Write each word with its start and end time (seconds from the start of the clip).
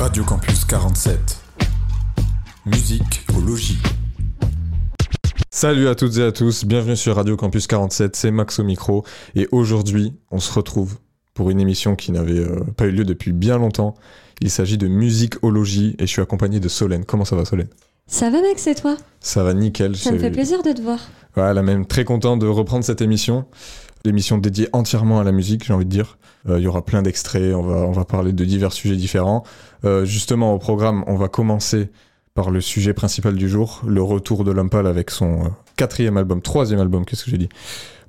Radio 0.00 0.24
Campus 0.24 0.64
47. 0.64 1.42
Musique 2.64 3.20
au 3.36 3.40
logis. 3.42 3.76
Salut 5.50 5.88
à 5.88 5.94
toutes 5.94 6.16
et 6.16 6.22
à 6.22 6.32
tous, 6.32 6.64
bienvenue 6.64 6.96
sur 6.96 7.16
Radio 7.16 7.36
Campus 7.36 7.66
47, 7.66 8.16
c'est 8.16 8.30
Max 8.30 8.60
au 8.60 8.64
micro 8.64 9.04
et 9.34 9.46
aujourd'hui 9.52 10.14
on 10.30 10.40
se 10.40 10.50
retrouve 10.54 10.96
pour 11.34 11.50
une 11.50 11.60
émission 11.60 11.96
qui 11.96 12.12
n'avait 12.12 12.38
euh, 12.38 12.64
pas 12.78 12.86
eu 12.86 12.92
lieu 12.92 13.04
depuis 13.04 13.32
bien 13.32 13.58
longtemps. 13.58 13.94
Il 14.40 14.50
s'agit 14.50 14.78
de 14.78 14.88
musicologie 14.88 15.96
et 15.98 16.06
je 16.06 16.10
suis 16.10 16.22
accompagné 16.22 16.60
de 16.60 16.68
Solène. 16.70 17.04
Comment 17.04 17.26
ça 17.26 17.36
va 17.36 17.44
Solène? 17.44 17.68
Ça 18.10 18.28
va 18.28 18.42
Max 18.42 18.66
et 18.66 18.74
toi? 18.74 18.96
Ça 19.20 19.44
va 19.44 19.54
nickel. 19.54 19.96
Ça 19.96 20.10
me 20.10 20.18
fait 20.18 20.32
plaisir 20.32 20.62
de 20.64 20.72
te 20.72 20.82
voir. 20.82 20.98
Voilà, 21.36 21.62
même 21.62 21.86
très 21.86 22.04
content 22.04 22.36
de 22.36 22.46
reprendre 22.46 22.84
cette 22.84 23.00
émission. 23.00 23.46
L'émission 24.04 24.36
dédiée 24.36 24.68
entièrement 24.72 25.20
à 25.20 25.24
la 25.24 25.30
musique, 25.30 25.64
j'ai 25.64 25.72
envie 25.72 25.84
de 25.84 25.90
dire. 25.90 26.18
Euh, 26.48 26.58
Il 26.58 26.64
y 26.64 26.66
aura 26.66 26.84
plein 26.84 27.02
d'extraits, 27.02 27.54
on 27.54 27.62
va, 27.62 27.76
on 27.86 27.92
va 27.92 28.04
parler 28.04 28.32
de 28.32 28.44
divers 28.44 28.72
sujets 28.72 28.96
différents. 28.96 29.44
Euh, 29.84 30.04
justement, 30.04 30.52
au 30.52 30.58
programme, 30.58 31.04
on 31.06 31.14
va 31.14 31.28
commencer 31.28 31.88
par 32.34 32.50
le 32.50 32.60
sujet 32.60 32.94
principal 32.94 33.36
du 33.36 33.48
jour, 33.48 33.80
le 33.86 34.02
retour 34.02 34.42
de 34.42 34.50
Lumpal 34.50 34.88
avec 34.88 35.10
son 35.10 35.44
euh, 35.44 35.48
quatrième 35.76 36.16
album, 36.16 36.42
troisième 36.42 36.80
album, 36.80 37.04
qu'est-ce 37.04 37.24
que 37.24 37.30
j'ai 37.30 37.38
dit? 37.38 37.48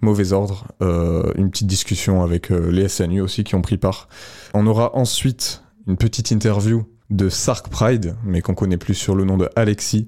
Mauvais 0.01 0.33
ordre. 0.33 0.65
Une 0.81 1.51
petite 1.51 1.67
discussion 1.67 2.23
avec 2.23 2.49
les 2.49 2.87
SNU 2.87 3.21
aussi 3.21 3.43
qui 3.43 3.53
ont 3.53 3.61
pris 3.61 3.77
part. 3.77 4.09
On 4.55 4.65
aura 4.65 4.95
ensuite 4.95 5.61
une 5.85 5.95
petite 5.95 6.31
interview 6.31 6.85
de 7.11 7.29
Sark 7.29 7.67
Pride, 7.69 8.15
mais 8.23 8.41
qu'on 8.41 8.55
connaît 8.55 8.77
plus 8.77 8.95
sur 8.95 9.15
le 9.15 9.25
nom 9.25 9.37
de 9.37 9.49
Alexis, 9.55 10.07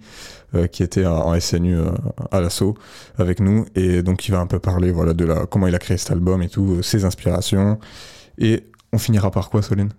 euh, 0.55 0.67
qui 0.67 0.83
était 0.83 1.05
en 1.05 1.39
SNU 1.39 1.75
euh, 1.75 1.89
à 2.31 2.39
l'assaut 2.39 2.75
avec 3.17 3.39
nous 3.39 3.65
et 3.73 4.03
donc 4.03 4.27
il 4.27 4.31
va 4.31 4.39
un 4.39 4.45
peu 4.45 4.59
parler 4.59 4.91
voilà 4.91 5.13
de 5.13 5.25
la 5.25 5.47
comment 5.47 5.65
il 5.65 5.73
a 5.73 5.79
créé 5.79 5.97
cet 5.97 6.11
album 6.11 6.43
et 6.43 6.49
tout, 6.49 6.73
euh, 6.73 6.81
ses 6.83 7.05
inspirations 7.05 7.79
et 8.37 8.63
on 8.91 8.99
finira 8.99 9.31
par 9.31 9.49
quoi 9.49 9.63
Solène? 9.63 9.89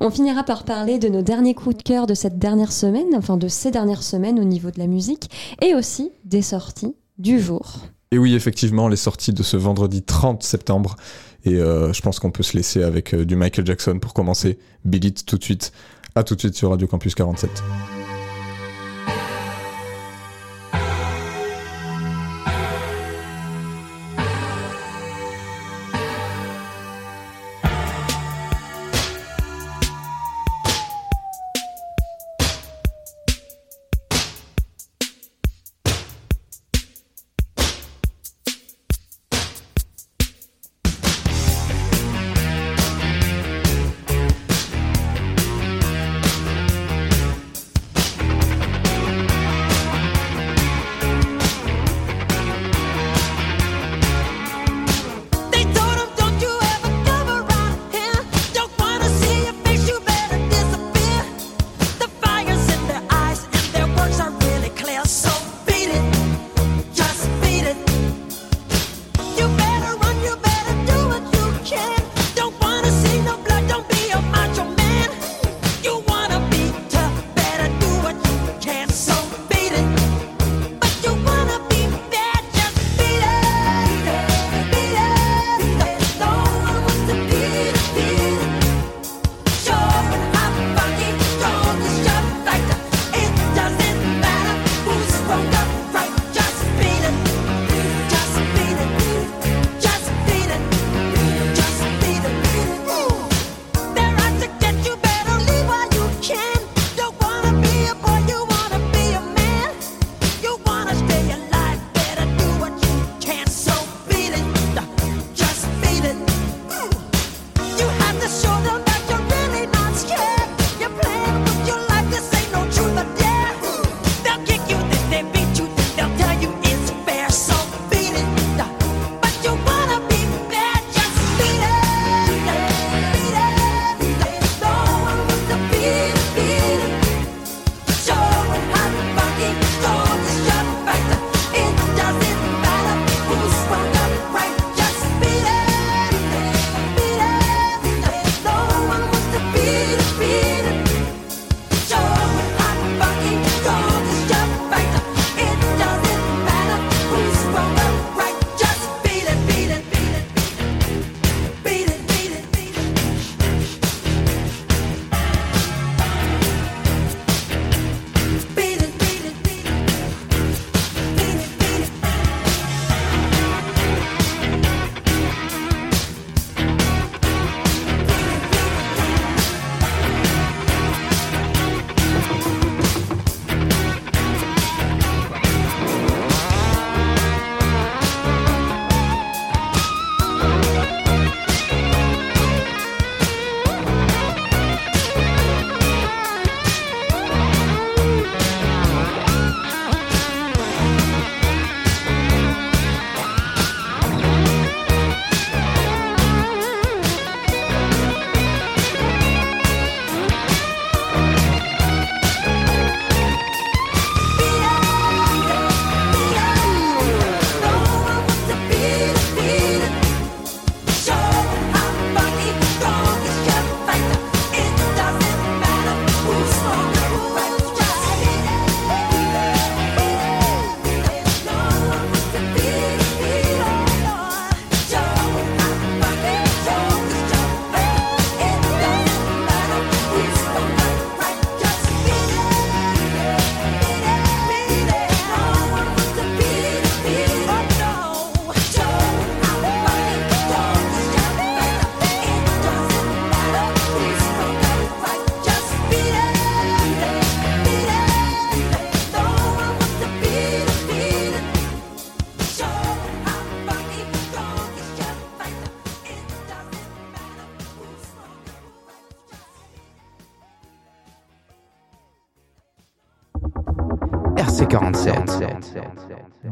On 0.00 0.10
finira 0.10 0.42
par 0.42 0.64
parler 0.64 0.98
de 0.98 1.08
nos 1.08 1.22
derniers 1.22 1.54
coups 1.54 1.76
de 1.76 1.82
cœur 1.84 2.08
de 2.08 2.14
cette 2.14 2.40
dernière 2.40 2.72
semaine, 2.72 3.14
enfin 3.14 3.36
de 3.36 3.46
ces 3.46 3.70
dernières 3.70 4.02
semaines 4.02 4.40
au 4.40 4.44
niveau 4.44 4.72
de 4.72 4.80
la 4.80 4.88
musique, 4.88 5.30
et 5.62 5.76
aussi 5.76 6.10
des 6.24 6.42
sorties 6.42 6.96
du 7.18 7.38
jour. 7.38 7.76
Et 8.10 8.18
oui 8.18 8.34
effectivement 8.34 8.88
les 8.88 8.96
sorties 8.96 9.32
de 9.32 9.44
ce 9.44 9.56
vendredi 9.56 10.02
30 10.02 10.42
septembre 10.42 10.96
et 11.44 11.54
je 11.54 12.00
pense 12.02 12.18
qu'on 12.18 12.32
peut 12.32 12.42
se 12.42 12.56
laisser 12.56 12.82
avec 12.82 13.14
du 13.14 13.36
Michael 13.36 13.64
Jackson 13.64 13.98
pour 14.00 14.12
commencer. 14.12 14.58
Beat 14.84 15.04
It 15.04 15.24
tout 15.24 15.38
de 15.38 15.44
suite. 15.44 15.72
À 16.14 16.24
tout 16.24 16.34
de 16.34 16.40
suite 16.40 16.54
sur 16.54 16.70
Radio 16.70 16.86
Campus 16.86 17.14
47. 17.14 17.99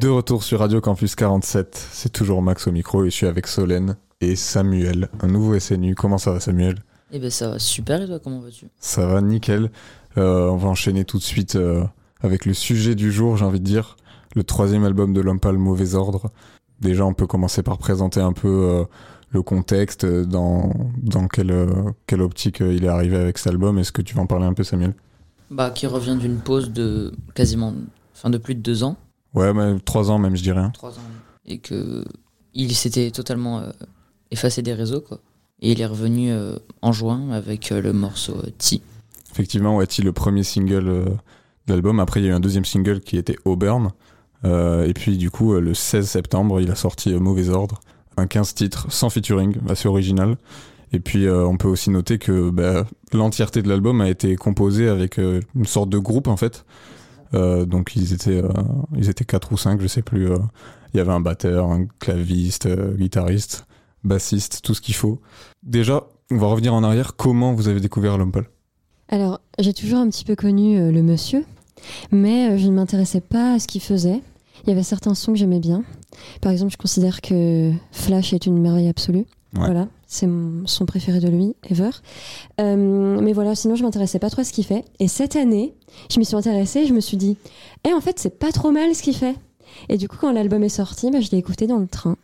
De 0.01 0.07
retour 0.07 0.45
sur 0.45 0.61
Radio 0.61 0.81
Campus 0.81 1.17
47, 1.17 1.89
c'est 1.91 2.13
toujours 2.13 2.41
Max 2.41 2.69
au 2.69 2.71
micro 2.71 3.05
et 3.05 3.11
je 3.11 3.17
suis 3.17 3.27
avec 3.27 3.49
Solène 3.49 3.97
et 4.21 4.37
Samuel, 4.37 5.09
un 5.21 5.27
nouveau 5.27 5.59
SNU. 5.59 5.97
Comment 5.97 6.19
ça 6.19 6.31
va 6.31 6.39
Samuel? 6.39 6.77
Eh 7.11 7.19
ben 7.19 7.31
ça 7.31 7.51
va 7.51 7.59
super 7.59 8.01
et 8.03 8.07
toi 8.07 8.21
comment 8.23 8.39
vas-tu? 8.39 8.69
Ça 8.79 9.07
va 9.07 9.21
nickel. 9.21 9.73
Euh, 10.17 10.51
on 10.51 10.57
va 10.57 10.69
enchaîner 10.69 11.05
tout 11.05 11.19
de 11.19 11.25
suite 11.25 11.57
euh, 11.57 11.83
avec 12.21 12.47
le 12.47 12.55
sujet 12.55 12.95
du 12.95 13.11
jour, 13.11 13.37
j'ai 13.37 13.45
envie 13.45 13.59
de 13.59 13.65
dire. 13.65 13.97
Le 14.37 14.45
troisième 14.45 14.85
album 14.85 15.13
de 15.13 15.21
Lompal, 15.21 15.59
Mauvais 15.59 15.97
Ordre. 15.97 16.31
Déjà, 16.81 17.05
on 17.05 17.15
peut 17.15 17.27
commencer 17.27 17.65
par 17.65 17.77
présenter 17.77 18.21
un 18.21 18.33
peu 18.33 18.49
euh, 18.49 18.85
le 19.31 19.43
contexte, 19.43 20.07
dans, 20.07 20.71
dans 21.03 21.27
quelle, 21.27 21.67
quelle 22.07 22.23
optique 22.23 22.61
il 22.61 22.85
est 22.85 22.89
arrivé 22.89 23.17
avec 23.17 23.37
cet 23.39 23.49
album. 23.49 23.79
Est-ce 23.79 23.91
que 23.91 24.03
tu 24.03 24.15
vas 24.15 24.23
en 24.23 24.27
parler 24.27 24.47
un 24.47 24.55
peu, 24.55 24.63
Samuel? 24.63 24.95
Bah 25.51 25.71
qui 25.71 25.89
revient 25.89 26.17
d'une 26.17 26.37
pause 26.37 26.71
de 26.71 27.13
quasiment, 27.35 27.75
enfin 28.15 28.31
de 28.31 28.39
plus 28.39 28.55
de 28.55 28.61
deux 28.61 28.85
ans, 28.85 28.97
Ouais, 29.35 29.53
mais 29.53 29.79
trois 29.81 30.11
ans 30.11 30.19
même, 30.19 30.37
je 30.37 30.43
dirais. 30.43 30.61
hein. 30.61 30.71
trois 30.75 30.91
ans, 30.93 31.03
et 31.47 31.59
que 31.59 32.05
il 32.55 32.75
s'était 32.75 33.11
totalement 33.11 33.61
euh, 33.61 33.71
effacé 34.31 34.63
des 34.63 34.75
réseaux 34.75 35.01
quoi. 35.01 35.21
Et 35.61 35.73
il 35.73 35.81
est 35.81 35.87
revenu 35.87 36.31
euh, 36.31 36.57
en 36.83 36.93
juin 36.93 37.31
avec 37.31 37.73
euh, 37.73 37.81
le 37.81 37.93
morceau 37.93 38.37
Ti. 38.59 38.83
Effectivement, 39.33 39.77
ouais, 39.77 39.87
T, 39.87 40.03
le 40.03 40.13
premier 40.13 40.43
single 40.43 40.85
de 40.85 41.73
l'album. 41.73 42.01
Après, 42.01 42.21
il 42.21 42.25
y 42.25 42.27
a 42.29 42.31
eu 42.31 42.35
un 42.35 42.41
deuxième 42.41 42.65
single 42.65 43.01
qui 43.01 43.17
était 43.17 43.37
Auburn. 43.45 43.91
Et 44.45 44.93
puis, 44.95 45.17
du 45.19 45.31
coup, 45.31 45.53
le 45.55 45.75
16 45.75 46.09
septembre, 46.09 46.61
il 46.61 46.71
a 46.71 46.75
sorti 46.75 47.13
Mauvais 47.13 47.49
Ordre. 47.51 47.81
Un 48.17 48.27
15 48.27 48.55
titres 48.55 48.87
sans 48.91 49.11
featuring, 49.11 49.57
assez 49.69 49.87
original. 49.87 50.37
Et 50.93 51.01
puis, 51.01 51.27
euh, 51.27 51.45
on 51.47 51.57
peut 51.57 51.69
aussi 51.69 51.91
noter 51.91 52.19
que 52.19 52.51
bah, 52.51 52.87
l'entièreté 53.13 53.63
de 53.63 53.69
l'album 53.69 54.01
a 54.01 54.09
été 54.09 54.35
composée 54.37 54.89
avec 54.89 55.19
euh, 55.19 55.41
une 55.55 55.67
sorte 55.67 55.91
de 55.91 55.99
groupe, 55.99 56.27
en 56.29 56.37
fait. 56.37 56.65
Euh, 57.35 57.65
donc, 57.67 57.95
ils 57.97 58.13
étaient, 58.13 58.43
euh, 58.43 58.49
ils 58.97 59.09
étaient 59.09 59.25
quatre 59.25 59.53
ou 59.53 59.57
cinq, 59.57 59.81
je 59.81 59.87
sais 59.87 60.03
plus. 60.03 60.31
euh. 60.31 60.39
Il 60.95 60.97
y 60.97 61.01
avait 61.01 61.13
un 61.13 61.21
batteur, 61.21 61.67
un 61.71 61.87
claviste, 61.99 62.67
guitariste, 62.97 63.67
bassiste, 64.05 64.61
tout 64.63 64.73
ce 64.75 64.81
qu'il 64.81 64.95
faut. 64.95 65.21
Déjà, 65.63 66.05
on 66.31 66.37
va 66.39 66.47
revenir 66.47 66.73
en 66.73 66.83
arrière. 66.83 67.15
Comment 67.17 67.53
vous 67.53 67.69
avez 67.69 67.81
découvert 67.81 68.17
Lompal 68.17 68.47
Alors, 69.09 69.41
j'ai 69.59 69.75
toujours 69.75 69.99
un 69.99 70.09
petit 70.09 70.25
peu 70.25 70.35
connu 70.35 70.91
le 70.91 71.03
monsieur, 71.03 71.45
mais 72.11 72.57
je 72.59 72.69
ne 72.69 72.73
m'intéressais 72.73 73.21
pas 73.21 73.55
à 73.55 73.59
ce 73.59 73.67
qu'il 73.67 73.83
faisait. 73.83 74.23
Il 74.65 74.71
y 74.71 74.73
avait 74.73 74.83
certains 74.83 75.15
sons 75.15 75.33
que 75.33 75.39
j'aimais 75.39 75.61
bien. 75.61 75.85
Par 76.41 76.53
exemple, 76.53 76.73
je 76.73 76.79
considère 76.79 77.21
que 77.21 77.71
Flash 77.93 78.33
est 78.33 78.47
une 78.47 78.59
merveille 78.59 78.89
absolue. 78.89 79.27
Ouais. 79.55 79.61
Voilà, 79.67 79.89
c'est 80.09 80.27
mon 80.27 80.67
son 80.67 80.87
préféré 80.87 81.21
de 81.21 81.29
lui, 81.29 81.55
ever. 81.71 81.91
Euh, 82.61 83.21
mais 83.21 83.33
voilà, 83.33 83.55
sinon 83.55 83.77
je 83.77 83.85
m'intéressais 83.85 84.19
pas 84.19 84.31
trop 84.31 84.41
à 84.41 84.45
ce 84.45 84.53
qu'il 84.53 84.65
fait. 84.65 84.85
Et 84.99 85.07
cette 85.07 85.37
année, 85.37 85.75
je 86.11 86.19
m'y 86.19 86.25
suis 86.25 86.35
intéressée 86.35 86.81
et 86.81 86.87
je 86.87 86.95
me 86.95 87.01
suis 87.01 87.17
dit, 87.17 87.37
eh 87.85 87.93
en 87.93 88.01
fait, 88.01 88.19
c'est 88.19 88.39
pas 88.39 88.51
trop 88.51 88.73
mal 88.73 88.95
ce 88.95 89.03
qu'il 89.03 89.15
fait. 89.15 89.37
Et 89.89 89.99
du 89.99 90.09
coup, 90.09 90.17
quand 90.21 90.33
l'album 90.33 90.65
est 90.65 90.69
sorti, 90.71 91.11
bah, 91.11 91.21
je 91.21 91.31
l'ai 91.31 91.39
écouté 91.39 91.67
dans 91.67 91.79
le 91.79 91.87
train. 91.87 92.17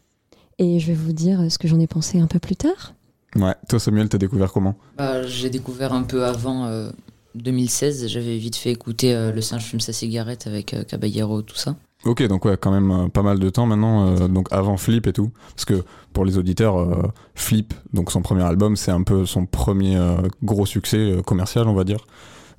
Et 0.58 0.80
je 0.80 0.88
vais 0.88 0.94
vous 0.94 1.12
dire 1.12 1.50
ce 1.50 1.58
que 1.58 1.68
j'en 1.68 1.78
ai 1.78 1.86
pensé 1.86 2.18
un 2.18 2.26
peu 2.26 2.38
plus 2.38 2.56
tard. 2.56 2.94
Ouais. 3.36 3.54
Toi, 3.68 3.78
Samuel, 3.78 4.08
t'as 4.08 4.18
découvert 4.18 4.52
comment? 4.52 4.76
Bah, 4.96 5.26
j'ai 5.26 5.50
découvert 5.50 5.92
un 5.92 6.04
peu 6.04 6.24
avant 6.24 6.66
euh, 6.66 6.90
2016, 7.34 8.06
j'avais 8.08 8.38
vite 8.38 8.56
fait 8.56 8.70
écouter 8.70 9.14
euh, 9.14 9.32
Le 9.32 9.40
singe 9.40 9.64
fume 9.64 9.80
sa 9.80 9.92
cigarette 9.92 10.46
avec 10.46 10.72
euh, 10.74 10.84
Caballero, 10.84 11.42
tout 11.42 11.56
ça. 11.56 11.76
Ok, 12.04 12.22
donc 12.26 12.44
ouais, 12.44 12.56
quand 12.56 12.70
même 12.70 12.90
euh, 12.90 13.08
pas 13.08 13.22
mal 13.22 13.38
de 13.38 13.48
temps 13.50 13.66
maintenant, 13.66 14.06
euh, 14.06 14.28
donc 14.28 14.48
avant 14.50 14.76
Flip 14.76 15.06
et 15.06 15.12
tout. 15.12 15.30
Parce 15.54 15.64
que 15.64 15.84
pour 16.12 16.24
les 16.24 16.38
auditeurs, 16.38 16.78
euh, 16.78 17.02
Flip, 17.34 17.72
donc 17.92 18.10
son 18.10 18.22
premier 18.22 18.42
album, 18.42 18.76
c'est 18.76 18.90
un 18.90 19.02
peu 19.02 19.26
son 19.26 19.46
premier 19.46 19.98
gros 20.42 20.66
succès 20.66 21.16
commercial, 21.24 21.68
on 21.68 21.74
va 21.74 21.84
dire. 21.84 21.98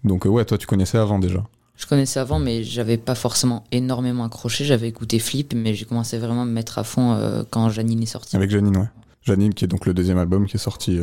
Donc 0.03 0.25
ouais, 0.25 0.45
toi 0.45 0.57
tu 0.57 0.67
connaissais 0.67 0.97
avant 0.97 1.19
déjà. 1.19 1.43
Je 1.77 1.85
connaissais 1.87 2.19
avant, 2.19 2.39
mais 2.39 2.63
j'avais 2.63 2.97
pas 2.97 3.15
forcément 3.15 3.65
énormément 3.71 4.23
accroché. 4.23 4.63
J'avais 4.63 4.87
écouté 4.87 5.19
Flip, 5.19 5.53
mais 5.55 5.73
j'ai 5.73 5.85
commencé 5.85 6.17
vraiment 6.17 6.43
à 6.43 6.45
me 6.45 6.51
mettre 6.51 6.79
à 6.79 6.83
fond 6.83 7.43
quand 7.49 7.69
Janine 7.69 8.01
est 8.01 8.05
sortie. 8.05 8.35
Avec 8.35 8.49
Janine, 8.49 8.77
ouais. 8.77 8.87
Janine, 9.23 9.53
qui 9.53 9.65
est 9.65 9.67
donc 9.67 9.85
le 9.85 9.93
deuxième 9.93 10.17
album 10.17 10.47
qui 10.47 10.55
est 10.55 10.59
sorti 10.59 10.99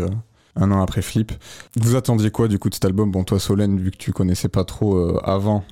un 0.57 0.71
an 0.71 0.83
après 0.83 1.03
Flip. 1.03 1.33
Vous 1.77 1.97
attendiez 1.97 2.31
quoi 2.31 2.49
du 2.49 2.59
coup 2.59 2.69
de 2.69 2.75
cet 2.75 2.85
album? 2.85 3.11
Bon, 3.11 3.25
toi 3.25 3.39
Solène, 3.39 3.79
vu 3.79 3.91
que 3.91 3.97
tu 3.97 4.13
connaissais 4.13 4.49
pas 4.49 4.65
trop 4.65 4.97
euh, 4.97 5.21
avant, 5.25 5.65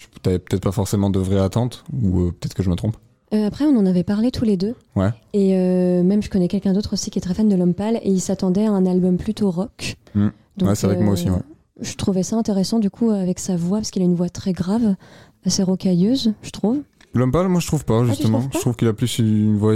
tu 0.00 0.20
t'avais 0.20 0.38
peut-être 0.38 0.62
pas 0.62 0.72
forcément 0.72 1.10
de 1.10 1.18
vraies 1.18 1.40
attentes, 1.40 1.84
ou 1.92 2.20
euh, 2.20 2.32
peut-être 2.32 2.54
que 2.54 2.62
je 2.62 2.70
me 2.70 2.74
trompe. 2.74 2.96
Euh, 3.32 3.46
après, 3.46 3.64
on 3.64 3.76
en 3.76 3.86
avait 3.86 4.02
parlé 4.02 4.30
tous 4.30 4.44
les 4.44 4.56
deux. 4.56 4.74
Ouais. 4.96 5.10
Et 5.32 5.56
euh, 5.56 6.02
même, 6.02 6.22
je 6.22 6.30
connais 6.30 6.48
quelqu'un 6.48 6.72
d'autre 6.72 6.94
aussi 6.94 7.10
qui 7.10 7.18
est 7.18 7.22
très 7.22 7.34
fan 7.34 7.48
de 7.48 7.54
L'Homme 7.54 7.74
Pâle 7.74 8.00
et 8.02 8.10
il 8.10 8.20
s'attendait 8.20 8.66
à 8.66 8.72
un 8.72 8.86
album 8.86 9.18
plutôt 9.18 9.50
rock. 9.50 9.96
Mm. 10.14 10.28
Donc, 10.56 10.68
Ouais, 10.68 10.74
c'est 10.74 10.86
vrai 10.86 10.96
que 10.96 11.02
moi 11.02 11.12
aussi, 11.12 11.30
ouais. 11.30 11.38
Je 11.80 11.94
trouvais 11.94 12.22
ça 12.22 12.36
intéressant 12.36 12.78
du 12.78 12.90
coup 12.90 13.10
avec 13.10 13.38
sa 13.38 13.56
voix 13.56 13.78
parce 13.78 13.90
qu'il 13.90 14.02
a 14.02 14.04
une 14.04 14.14
voix 14.14 14.28
très 14.28 14.52
grave, 14.52 14.96
assez 15.46 15.62
rocailleuse, 15.62 16.34
je 16.42 16.50
trouve. 16.50 16.82
L'homme 17.14 17.32
pâle, 17.32 17.48
moi 17.48 17.60
je 17.60 17.66
trouve 17.66 17.86
pas, 17.86 18.02
tu 18.02 18.08
justement. 18.08 18.40
pas 18.42 18.48
je 18.52 18.58
trouve 18.58 18.76
qu'il 18.76 18.86
a 18.86 18.92
plus 18.92 19.18
une 19.18 19.56
voix, 19.56 19.74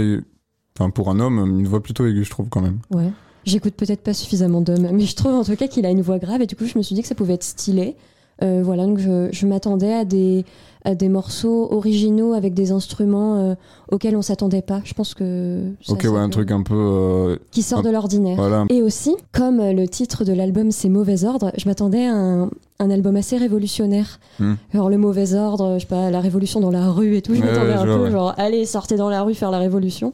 enfin 0.77 0.91
pour 0.91 1.09
un 1.09 1.19
homme, 1.19 1.59
une 1.59 1.67
voix 1.67 1.81
plutôt 1.81 2.05
aiguë, 2.05 2.23
je 2.23 2.29
trouve 2.29 2.49
quand 2.49 2.61
même. 2.61 2.79
Ouais. 2.91 3.09
J'écoute 3.45 3.73
peut-être 3.73 4.01
pas 4.01 4.13
suffisamment 4.13 4.61
d'hommes, 4.61 4.89
mais 4.91 5.05
je 5.05 5.15
trouve 5.15 5.33
en 5.33 5.43
tout 5.43 5.55
cas 5.55 5.67
qu'il 5.67 5.85
a 5.87 5.89
une 5.89 6.01
voix 6.01 6.19
grave 6.19 6.43
et 6.43 6.45
du 6.45 6.55
coup 6.55 6.65
je 6.65 6.77
me 6.77 6.83
suis 6.83 6.93
dit 6.93 7.01
que 7.01 7.07
ça 7.07 7.15
pouvait 7.15 7.33
être 7.33 7.43
stylé. 7.43 7.95
Euh, 8.43 8.61
voilà, 8.63 8.85
donc 8.85 8.99
je, 8.99 9.29
je 9.31 9.45
m'attendais 9.47 9.93
à 9.93 10.03
des, 10.03 10.43
à 10.83 10.93
des 10.93 11.07
morceaux 11.07 11.71
originaux 11.71 12.33
avec 12.33 12.53
des 12.53 12.71
instruments 12.73 13.37
euh, 13.37 13.55
auxquels 13.91 14.15
on 14.17 14.21
s'attendait 14.21 14.61
pas. 14.61 14.81
Je 14.83 14.93
pense 14.93 15.13
que 15.13 15.69
Ok, 15.87 16.03
ouais, 16.03 16.19
un 16.19 16.29
truc 16.29 16.51
un 16.51 16.61
peu. 16.61 16.75
euh, 16.75 17.37
qui 17.51 17.61
sort 17.61 17.79
un- 17.79 17.83
de 17.83 17.89
l'ordinaire. 17.91 18.35
voilà. 18.35 18.65
Et 18.69 18.81
aussi, 18.81 19.15
comme 19.31 19.59
le 19.59 19.87
titre 19.87 20.25
de 20.25 20.33
l'album 20.33 20.71
c'est 20.71 20.89
Mauvais 20.89 21.23
Ordre, 21.23 21.51
je 21.57 21.65
m'attendais 21.69 22.05
à 22.05 22.13
un, 22.13 22.49
un 22.79 22.89
album 22.91 23.15
assez 23.15 23.37
révolutionnaire. 23.37 24.19
Hmm. 24.39 24.55
Genre 24.73 24.89
le 24.89 24.97
mauvais 24.97 25.33
ordre, 25.33 25.75
je 25.75 25.79
sais 25.79 25.87
pas, 25.87 26.11
la 26.11 26.19
révolution 26.19 26.59
dans 26.59 26.71
la 26.71 26.89
rue 26.91 27.15
et 27.15 27.21
tout. 27.21 27.35
Je 27.35 27.39
Ouais, 27.41 27.47
m'attendais 27.47 27.69
ouais, 27.69 27.73
un 27.77 27.85
vois, 27.85 27.95
peu 27.95 28.03
ouais. 28.03 28.11
genre, 28.11 28.33
allez, 28.37 28.65
sortez 28.65 28.97
dans 28.97 29.09
la 29.09 29.21
rue 29.23 29.33
faire 29.33 29.49
la 29.51 29.59
révolution. 29.59 30.11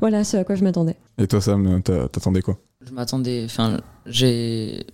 Voilà 0.00 0.24
ce 0.24 0.36
à 0.36 0.44
quoi 0.44 0.56
je 0.56 0.62
m'attendais. 0.64 0.96
Et 1.16 1.26
toi, 1.26 1.40
Sam, 1.40 1.80
t'a- 1.82 2.08
t'attendais 2.08 2.42
quoi? 2.42 2.58
Je 2.86 2.92
m'attendais, 2.92 3.42
enfin, 3.46 3.78
j'ai, 4.04 4.84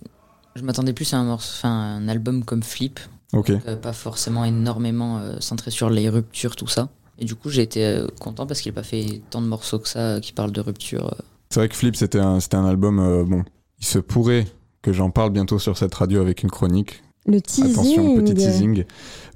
je 0.59 0.63
m'attendais 0.63 0.93
plus 0.93 1.13
à 1.13 1.17
un 1.17 1.23
morceau, 1.23 1.51
enfin, 1.57 1.69
un 1.71 2.07
album 2.07 2.43
comme 2.43 2.61
Flip, 2.63 2.99
Ok. 3.33 3.49
euh, 3.51 3.75
pas 3.75 3.93
forcément 3.93 4.45
énormément 4.45 5.17
euh, 5.19 5.37
centré 5.39 5.71
sur 5.71 5.89
les 5.89 6.09
ruptures, 6.09 6.55
tout 6.55 6.67
ça. 6.67 6.89
Et 7.17 7.25
du 7.25 7.35
coup, 7.35 7.49
j'ai 7.49 7.61
été 7.63 7.85
euh, 7.85 8.07
content 8.19 8.45
parce 8.45 8.61
qu'il 8.61 8.71
a 8.71 8.75
pas 8.75 8.83
fait 8.83 9.21
tant 9.29 9.41
de 9.41 9.47
morceaux 9.47 9.79
que 9.79 9.87
ça 9.89 9.99
euh, 9.99 10.19
qui 10.19 10.31
parlent 10.33 10.51
de 10.51 10.61
rupture. 10.61 11.07
euh. 11.07 11.21
C'est 11.49 11.59
vrai 11.59 11.69
que 11.69 11.75
Flip, 11.75 11.95
c'était 11.95 12.19
un, 12.19 12.39
c'était 12.39 12.57
un 12.57 12.65
album. 12.65 12.99
euh, 12.99 13.23
bon, 13.23 13.43
il 13.79 13.85
se 13.85 13.99
pourrait 13.99 14.45
que 14.81 14.93
j'en 14.93 15.09
parle 15.09 15.31
bientôt 15.31 15.59
sur 15.59 15.77
cette 15.77 15.93
radio 15.95 16.21
avec 16.21 16.43
une 16.43 16.51
chronique. 16.51 17.01
Le 17.25 17.41
teasing. 17.41 17.71
Attention, 17.73 18.15
petit 18.15 18.33
teasing. 18.33 18.85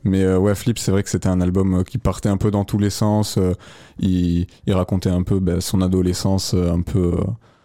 Mais 0.05 0.23
euh, 0.23 0.37
ouais, 0.39 0.55
Flip, 0.55 0.79
c'est 0.79 0.91
vrai 0.91 1.03
que 1.03 1.09
c'était 1.09 1.27
un 1.27 1.41
album 1.41 1.79
euh, 1.79 1.83
qui 1.83 1.97
partait 1.97 2.29
un 2.29 2.37
peu 2.37 2.49
dans 2.51 2.63
tous 2.65 2.77
les 2.77 2.89
sens. 2.89 3.37
euh, 3.37 3.53
il, 3.99 4.47
il 4.65 4.73
racontait 4.73 5.09
un 5.09 5.23
peu 5.23 5.39
bah, 5.39 5.59
son 5.61 5.81
adolescence, 5.81 6.53
euh, 6.53 6.71
un 6.71 6.81
peu 6.81 7.13
euh, 7.17 7.23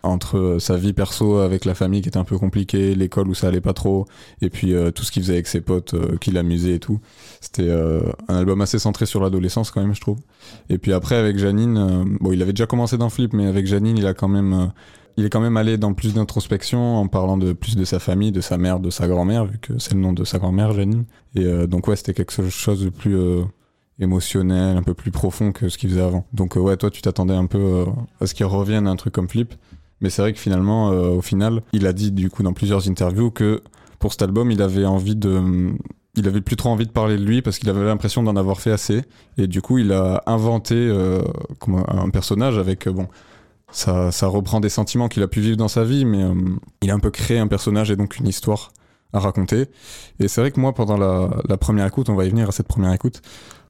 entre 0.09 0.39
euh, 0.39 0.59
sa 0.59 0.77
vie 0.77 0.93
perso 0.93 1.39
avec 1.39 1.65
la 1.65 1.75
famille 1.75 2.01
qui 2.03 2.09
était 2.09 2.19
un 2.19 2.25
peu 2.25 2.39
compliquée, 2.39 2.95
l'école 2.95 3.29
où 3.29 3.35
ça 3.35 3.49
allait 3.49 3.61
pas 3.61 3.73
trop, 3.73 4.07
et 4.41 4.51
puis 4.51 4.75
euh, 4.75 4.91
tout 4.91 5.05
ce 5.05 5.13
qu'il 5.13 5.23
faisait 5.23 5.35
avec 5.35 5.47
ses 5.47 5.61
potes, 5.61 5.95
euh, 5.95 6.17
qui 6.19 6.31
l'amusaient 6.31 6.75
et 6.75 6.79
tout. 6.79 7.01
C'était 7.41 7.69
euh, 7.69 8.03
un 8.29 8.37
album 8.37 8.61
assez 8.61 8.79
centré 8.79 9.07
sur 9.07 9.21
l'adolescence 9.21 9.71
quand 9.71 9.81
même, 9.81 9.95
je 9.95 10.01
trouve. 10.01 10.19
Et 10.69 10.79
puis 10.79 10.93
après, 10.93 11.17
avec 11.17 11.39
Janine, 11.39 12.17
bon, 12.21 12.33
il 12.33 12.43
avait 12.43 12.53
déjà 12.53 12.67
commencé 12.67 12.99
dans 12.99 13.09
Flip, 13.09 13.33
mais 13.33 13.47
avec 13.47 13.67
Janine, 13.67 13.97
il 13.97 14.07
a 14.07 14.15
quand 14.15 14.29
même. 14.29 14.73
il 15.17 15.25
est 15.25 15.31
quand 15.31 15.41
même 15.41 15.57
allé 15.57 15.79
dans 15.79 15.95
plus 15.95 16.15
d'introspection 16.15 16.97
en 16.97 17.09
parlant 17.09 17.37
de 17.37 17.53
plus 17.53 17.77
de 17.77 17.85
sa 17.85 17.99
famille, 17.99 18.33
de 18.33 18.41
sa 18.41 18.59
mère, 18.59 18.81
de 18.81 18.91
sa 18.91 19.09
grand-mère, 19.09 19.47
vu 19.47 19.59
que 19.59 19.79
c'est 19.79 19.95
le 19.95 20.01
nom 20.01 20.13
de 20.13 20.25
sa 20.25 20.39
grand-mère, 20.39 20.73
Janine. 20.73 21.05
Et 21.35 21.67
donc 21.67 21.89
ouais, 21.89 21.97
c'était 21.97 22.15
quelque 22.15 22.49
chose 22.49 22.85
de 22.85 22.91
plus 22.91 23.17
émotionnel, 24.01 24.77
un 24.77 24.83
peu 24.83 24.95
plus 24.95 25.11
profond 25.11 25.53
que 25.53 25.69
ce 25.69 25.79
qu'il 25.79 25.91
faisait 25.91 26.01
avant. 26.01 26.27
Donc 26.33 26.57
ouais, 26.57 26.77
toi 26.77 26.91
tu 26.91 27.03
t'attendais 27.03 27.35
un 27.35 27.47
peu 27.47 27.85
à 28.21 28.27
ce 28.27 28.35
qu'il 28.35 28.47
revienne 28.47 28.87
à 28.87 28.91
un 28.91 28.97
truc 28.97 29.13
comme 29.13 29.29
Flip. 29.29 29.55
Mais 30.01 30.11
c'est 30.11 30.23
vrai 30.23 30.33
que 30.33 30.39
finalement, 30.39 30.91
euh, 30.91 31.09
au 31.09 31.23
final, 31.23 31.63
il 31.73 31.87
a 31.87 31.93
dit 31.93 32.13
du 32.13 32.31
coup 32.31 32.43
dans 32.43 32.53
plusieurs 32.53 32.89
interviews 32.89 33.31
que 33.31 33.63
pour 33.99 34.13
cet 34.13 34.23
album, 34.23 34.51
il 34.51 34.63
avait 34.63 34.87
envie 34.87 35.17
de... 35.17 35.73
Il 36.17 36.27
avait 36.27 36.41
plus 36.41 36.57
trop 36.57 36.71
envie 36.71 36.87
de 36.87 36.91
parler 36.91 37.17
de 37.17 37.25
lui 37.25 37.43
parce 37.43 37.59
qu'il 37.59 37.69
avait 37.69 37.85
l'impression 37.85 38.23
d'en 38.23 38.35
avoir 38.35 38.61
fait 38.61 38.73
assez. 38.73 39.03
Et 39.37 39.47
du 39.47 39.63
coup, 39.63 39.79
il 39.79 39.93
a 39.93 40.23
inventé 40.27 40.75
euh, 40.75 41.23
un 41.89 42.11
personnage 42.11 42.59
avec... 42.59 42.87
euh, 42.87 42.93
bon, 42.93 43.07
ça, 43.71 44.11
ça 44.11 44.27
reprend 44.27 44.61
des 44.61 44.69
sentiments 44.69 45.09
qu'il 45.09 45.23
a 45.23 45.29
pu 45.29 45.41
vivre 45.41 45.57
dans 45.57 45.69
sa 45.69 45.85
vie, 45.85 46.05
mais 46.05 46.25
il 46.83 46.91
a 46.91 46.95
un 46.95 46.99
peu 46.99 47.11
créé 47.11 47.39
un 47.39 47.49
personnage 47.49 47.91
et 47.91 47.97
donc 47.97 48.17
une 48.17 48.27
histoire 48.27 48.73
à 49.13 49.21
raconter. 49.21 49.67
Et 50.21 50.29
c'est 50.29 50.41
vrai 50.41 50.51
que 50.51 50.59
moi, 50.59 50.73
pendant 50.75 50.97
la, 50.97 51.31
la 51.49 51.57
première 51.57 51.87
écoute, 51.87 52.09
on 52.09 52.15
va 52.15 52.25
y 52.25 52.31
venir 52.31 52.49
à 52.49 52.53
cette 52.53 52.67
première 52.67 52.93
écoute, 52.93 53.21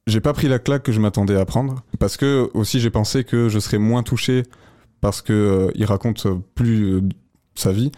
j'ai 0.07 0.21
pas 0.21 0.33
pris 0.33 0.47
la 0.47 0.57
claque 0.57 0.83
que 0.83 0.91
je 0.91 0.99
m'attendais 0.99 1.35
à 1.35 1.45
prendre, 1.45 1.83
parce 1.99 2.17
que 2.17 2.49
aussi 2.53 2.79
j'ai 2.79 2.89
pensé 2.89 3.23
que 3.23 3.49
je 3.49 3.59
serais 3.59 3.77
moins 3.77 4.01
touché 4.01 4.43
parce 5.01 5.21
que 5.21 5.33
euh, 5.33 5.71
il 5.75 5.85
raconte 5.85 6.27
plus 6.55 6.93
euh, 6.95 7.01
sa 7.55 7.71
vie. 7.71 7.91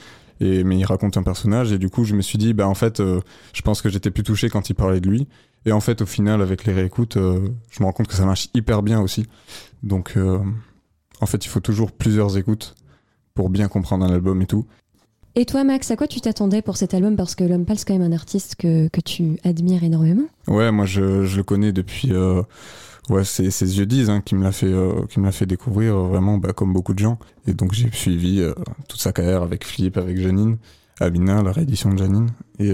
Et, 0.43 0.63
mais 0.63 0.75
il 0.79 0.85
raconte 0.85 1.17
un 1.17 1.21
personnage 1.23 1.71
et 1.71 1.77
du 1.77 1.87
coup 1.91 2.03
je 2.03 2.15
me 2.15 2.23
suis 2.23 2.39
dit 2.39 2.53
bah 2.55 2.67
en 2.67 2.73
fait 2.73 2.99
euh, 2.99 3.19
je 3.53 3.61
pense 3.61 3.79
que 3.83 3.89
j'étais 3.89 4.09
plus 4.09 4.23
touché 4.23 4.49
quand 4.49 4.71
il 4.71 4.73
parlait 4.73 4.99
de 4.99 5.07
lui 5.07 5.27
et 5.67 5.71
en 5.71 5.79
fait 5.81 6.01
au 6.01 6.07
final 6.07 6.41
avec 6.41 6.65
les 6.65 6.73
réécoutes 6.73 7.17
euh, 7.17 7.47
je 7.69 7.79
me 7.79 7.85
rends 7.85 7.91
compte 7.91 8.07
que 8.07 8.15
ça 8.15 8.25
marche 8.25 8.47
hyper 8.55 8.81
bien 8.81 8.99
aussi 9.01 9.27
donc 9.83 10.13
euh, 10.17 10.39
en 11.19 11.27
fait 11.27 11.45
il 11.45 11.47
faut 11.47 11.59
toujours 11.59 11.91
plusieurs 11.91 12.39
écoutes 12.39 12.73
pour 13.35 13.51
bien 13.51 13.67
comprendre 13.67 14.03
un 14.03 14.11
album 14.11 14.41
et 14.41 14.47
tout 14.47 14.65
Et 15.35 15.45
toi, 15.45 15.63
Max, 15.63 15.91
à 15.91 15.95
quoi 15.95 16.07
tu 16.07 16.19
t'attendais 16.21 16.63
pour 16.63 16.75
cet 16.75 16.95
album? 16.95 17.15
Parce 17.15 17.35
que 17.35 17.43
L'Homme 17.43 17.65
Pâle, 17.65 17.77
c'est 17.77 17.87
quand 17.87 17.97
même 17.99 18.11
un 18.11 18.15
artiste 18.15 18.55
que, 18.55 18.87
que 18.89 18.99
tu 18.99 19.37
admires 19.43 19.83
énormément. 19.83 20.25
Ouais, 20.47 20.71
moi 20.71 20.87
je, 20.87 21.23
je 21.23 21.37
le 21.37 21.43
connais 21.43 21.71
depuis. 21.71 22.11
euh, 22.13 22.41
ouais, 23.11 23.23
c'est 23.23 23.51
ses 23.51 23.77
yeux 23.77 23.85
disent 23.85 24.09
hein, 24.09 24.21
qui 24.21 24.35
me 24.35 24.43
l'a 24.43 24.51
fait, 24.51 24.71
euh, 24.71 25.05
qui 25.09 25.19
me 25.19 25.25
l'a 25.25 25.31
fait 25.31 25.45
découvrir 25.45 25.95
euh, 25.95 26.07
vraiment 26.07 26.37
bah, 26.37 26.53
comme 26.53 26.73
beaucoup 26.73 26.93
de 26.93 26.99
gens. 26.99 27.19
Et 27.45 27.53
donc 27.53 27.73
j'ai 27.73 27.91
suivi 27.91 28.41
euh, 28.41 28.53
toute 28.87 28.99
sa 28.99 29.11
carrière 29.11 29.43
avec 29.43 29.65
Philippe, 29.65 29.97
avec 29.97 30.17
Janine, 30.17 30.57
Amina, 30.99 31.41
la 31.43 31.51
réédition 31.51 31.93
de 31.93 31.99
Janine. 31.99 32.29
Et 32.59 32.71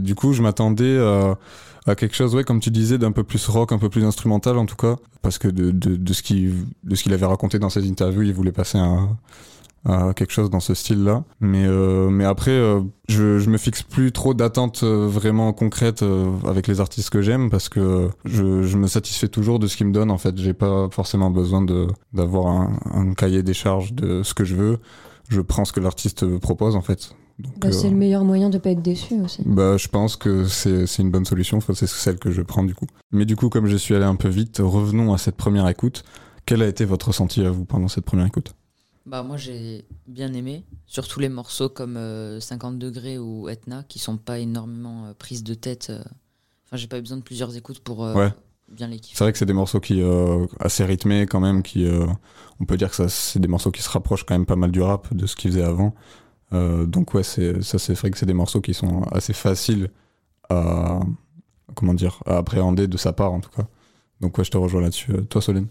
du 0.00 0.14
coup, 0.14 0.32
je 0.32 0.42
m'attendais 0.42 0.98
à, 0.98 1.38
à 1.86 1.94
quelque 1.94 2.16
chose, 2.16 2.34
ouais, 2.34 2.44
comme 2.44 2.60
tu 2.60 2.70
disais, 2.70 2.98
d'un 2.98 3.12
peu 3.12 3.22
plus 3.22 3.46
rock, 3.46 3.72
un 3.72 3.78
peu 3.78 3.88
plus 3.88 4.04
instrumental 4.04 4.58
en 4.58 4.66
tout 4.66 4.76
cas, 4.76 4.96
parce 5.22 5.38
que 5.38 5.48
de, 5.48 5.70
de, 5.70 5.96
de 5.96 6.12
ce 6.12 6.22
qu'il 6.22 6.54
de 6.82 6.94
ce 6.96 7.04
qu'il 7.04 7.12
avait 7.12 7.26
raconté 7.26 7.58
dans 7.58 7.70
ses 7.70 7.88
interviews, 7.88 8.22
il 8.22 8.34
voulait 8.34 8.52
passer 8.52 8.78
un 8.78 9.16
quelque 10.14 10.32
chose 10.32 10.50
dans 10.50 10.60
ce 10.60 10.74
style-là. 10.74 11.24
Mais, 11.40 11.64
euh, 11.66 12.08
mais 12.10 12.24
après, 12.24 12.50
euh, 12.50 12.80
je, 13.08 13.38
je 13.38 13.50
me 13.50 13.58
fixe 13.58 13.82
plus 13.82 14.12
trop 14.12 14.34
d'attentes 14.34 14.82
euh, 14.82 15.06
vraiment 15.06 15.52
concrètes 15.52 16.04
avec 16.46 16.66
les 16.66 16.80
artistes 16.80 17.10
que 17.10 17.22
j'aime 17.22 17.50
parce 17.50 17.68
que 17.68 18.08
je, 18.24 18.62
je 18.62 18.76
me 18.76 18.86
satisfais 18.86 19.28
toujours 19.28 19.58
de 19.58 19.66
ce 19.66 19.76
qu'ils 19.76 19.86
me 19.86 19.92
donnent. 19.92 20.10
En 20.10 20.18
fait, 20.18 20.36
j'ai 20.38 20.54
pas 20.54 20.88
forcément 20.90 21.30
besoin 21.30 21.62
de 21.62 21.86
d'avoir 22.12 22.46
un, 22.48 22.78
un 22.92 23.14
cahier 23.14 23.42
des 23.42 23.54
charges 23.54 23.92
de 23.92 24.22
ce 24.22 24.34
que 24.34 24.44
je 24.44 24.54
veux. 24.56 24.78
Je 25.28 25.40
prends 25.40 25.64
ce 25.64 25.72
que 25.72 25.80
l'artiste 25.80 26.38
propose 26.38 26.74
en 26.76 26.82
fait. 26.82 27.10
Bah, 27.60 27.70
c'est 27.70 27.86
euh, 27.86 27.90
le 27.90 27.96
meilleur 27.96 28.24
moyen 28.24 28.50
de 28.50 28.58
pas 28.58 28.70
être 28.70 28.82
déçu 28.82 29.14
aussi. 29.20 29.42
bah, 29.46 29.76
je 29.76 29.86
pense 29.88 30.16
que 30.16 30.44
c'est 30.46 30.86
c'est 30.86 31.02
une 31.02 31.10
bonne 31.10 31.24
solution. 31.24 31.58
Enfin, 31.58 31.72
c'est 31.74 31.86
celle 31.88 32.18
que 32.18 32.30
je 32.30 32.42
prends 32.42 32.64
du 32.64 32.74
coup. 32.74 32.86
Mais 33.12 33.24
du 33.26 33.36
coup, 33.36 33.48
comme 33.48 33.66
je 33.66 33.76
suis 33.76 33.94
allé 33.94 34.04
un 34.04 34.16
peu 34.16 34.28
vite, 34.28 34.58
revenons 34.60 35.12
à 35.12 35.18
cette 35.18 35.36
première 35.36 35.68
écoute. 35.68 36.02
Quel 36.46 36.62
a 36.62 36.66
été 36.66 36.84
votre 36.86 37.08
ressenti 37.08 37.44
à 37.44 37.50
vous 37.50 37.66
pendant 37.66 37.88
cette 37.88 38.04
première 38.06 38.26
écoute? 38.26 38.54
Bah 39.08 39.22
moi 39.22 39.38
j'ai 39.38 39.86
bien 40.06 40.30
aimé, 40.34 40.64
surtout 40.86 41.18
les 41.18 41.30
morceaux 41.30 41.70
comme 41.70 41.96
euh, 41.96 42.40
50 42.40 42.78
degrés 42.78 43.16
ou 43.16 43.48
Etna 43.48 43.82
qui 43.88 43.98
sont 43.98 44.18
pas 44.18 44.38
énormément 44.38 45.06
euh, 45.06 45.14
prises 45.18 45.42
de 45.42 45.54
tête. 45.54 45.86
euh. 45.88 46.02
Enfin 46.66 46.76
j'ai 46.76 46.88
pas 46.88 46.98
eu 46.98 47.00
besoin 47.00 47.16
de 47.16 47.22
plusieurs 47.22 47.56
écoutes 47.56 47.78
pour 47.80 48.04
euh, 48.04 48.14
Ouais. 48.14 48.30
bien 48.68 48.86
les 48.86 48.98
kiffer. 48.98 49.16
C'est 49.16 49.24
vrai 49.24 49.32
que 49.32 49.38
c'est 49.38 49.46
des 49.46 49.54
morceaux 49.54 49.80
qui 49.80 50.02
euh, 50.02 50.46
assez 50.60 50.84
rythmés 50.84 51.22
quand 51.22 51.40
même, 51.40 51.62
qui 51.62 51.86
euh, 51.86 52.04
on 52.60 52.66
peut 52.66 52.76
dire 52.76 52.90
que 52.90 52.96
ça 52.96 53.08
c'est 53.08 53.38
des 53.40 53.48
morceaux 53.48 53.70
qui 53.70 53.80
se 53.80 53.88
rapprochent 53.88 54.24
quand 54.24 54.34
même 54.34 54.44
pas 54.44 54.56
mal 54.56 54.70
du 54.72 54.82
rap 54.82 55.14
de 55.14 55.26
ce 55.26 55.36
qu'ils 55.36 55.52
faisaient 55.52 55.62
avant. 55.64 55.94
Euh, 56.52 56.84
donc 56.84 57.14
ouais, 57.14 57.22
c'est 57.22 57.62
ça 57.62 57.78
c'est 57.78 57.94
vrai 57.94 58.10
que 58.10 58.18
c'est 58.18 58.26
des 58.26 58.34
morceaux 58.34 58.60
qui 58.60 58.74
sont 58.74 59.04
assez 59.10 59.32
faciles 59.32 59.88
à 60.50 61.00
comment 61.74 61.94
dire 61.94 62.20
à 62.26 62.36
appréhender 62.36 62.88
de 62.88 62.96
sa 62.98 63.14
part 63.14 63.32
en 63.32 63.40
tout 63.40 63.50
cas. 63.50 63.66
Donc 64.20 64.36
ouais, 64.36 64.44
je 64.44 64.50
te 64.50 64.58
rejoins 64.58 64.82
là-dessus. 64.82 65.12
Euh, 65.12 65.22
Toi 65.22 65.40
Solène? 65.40 65.68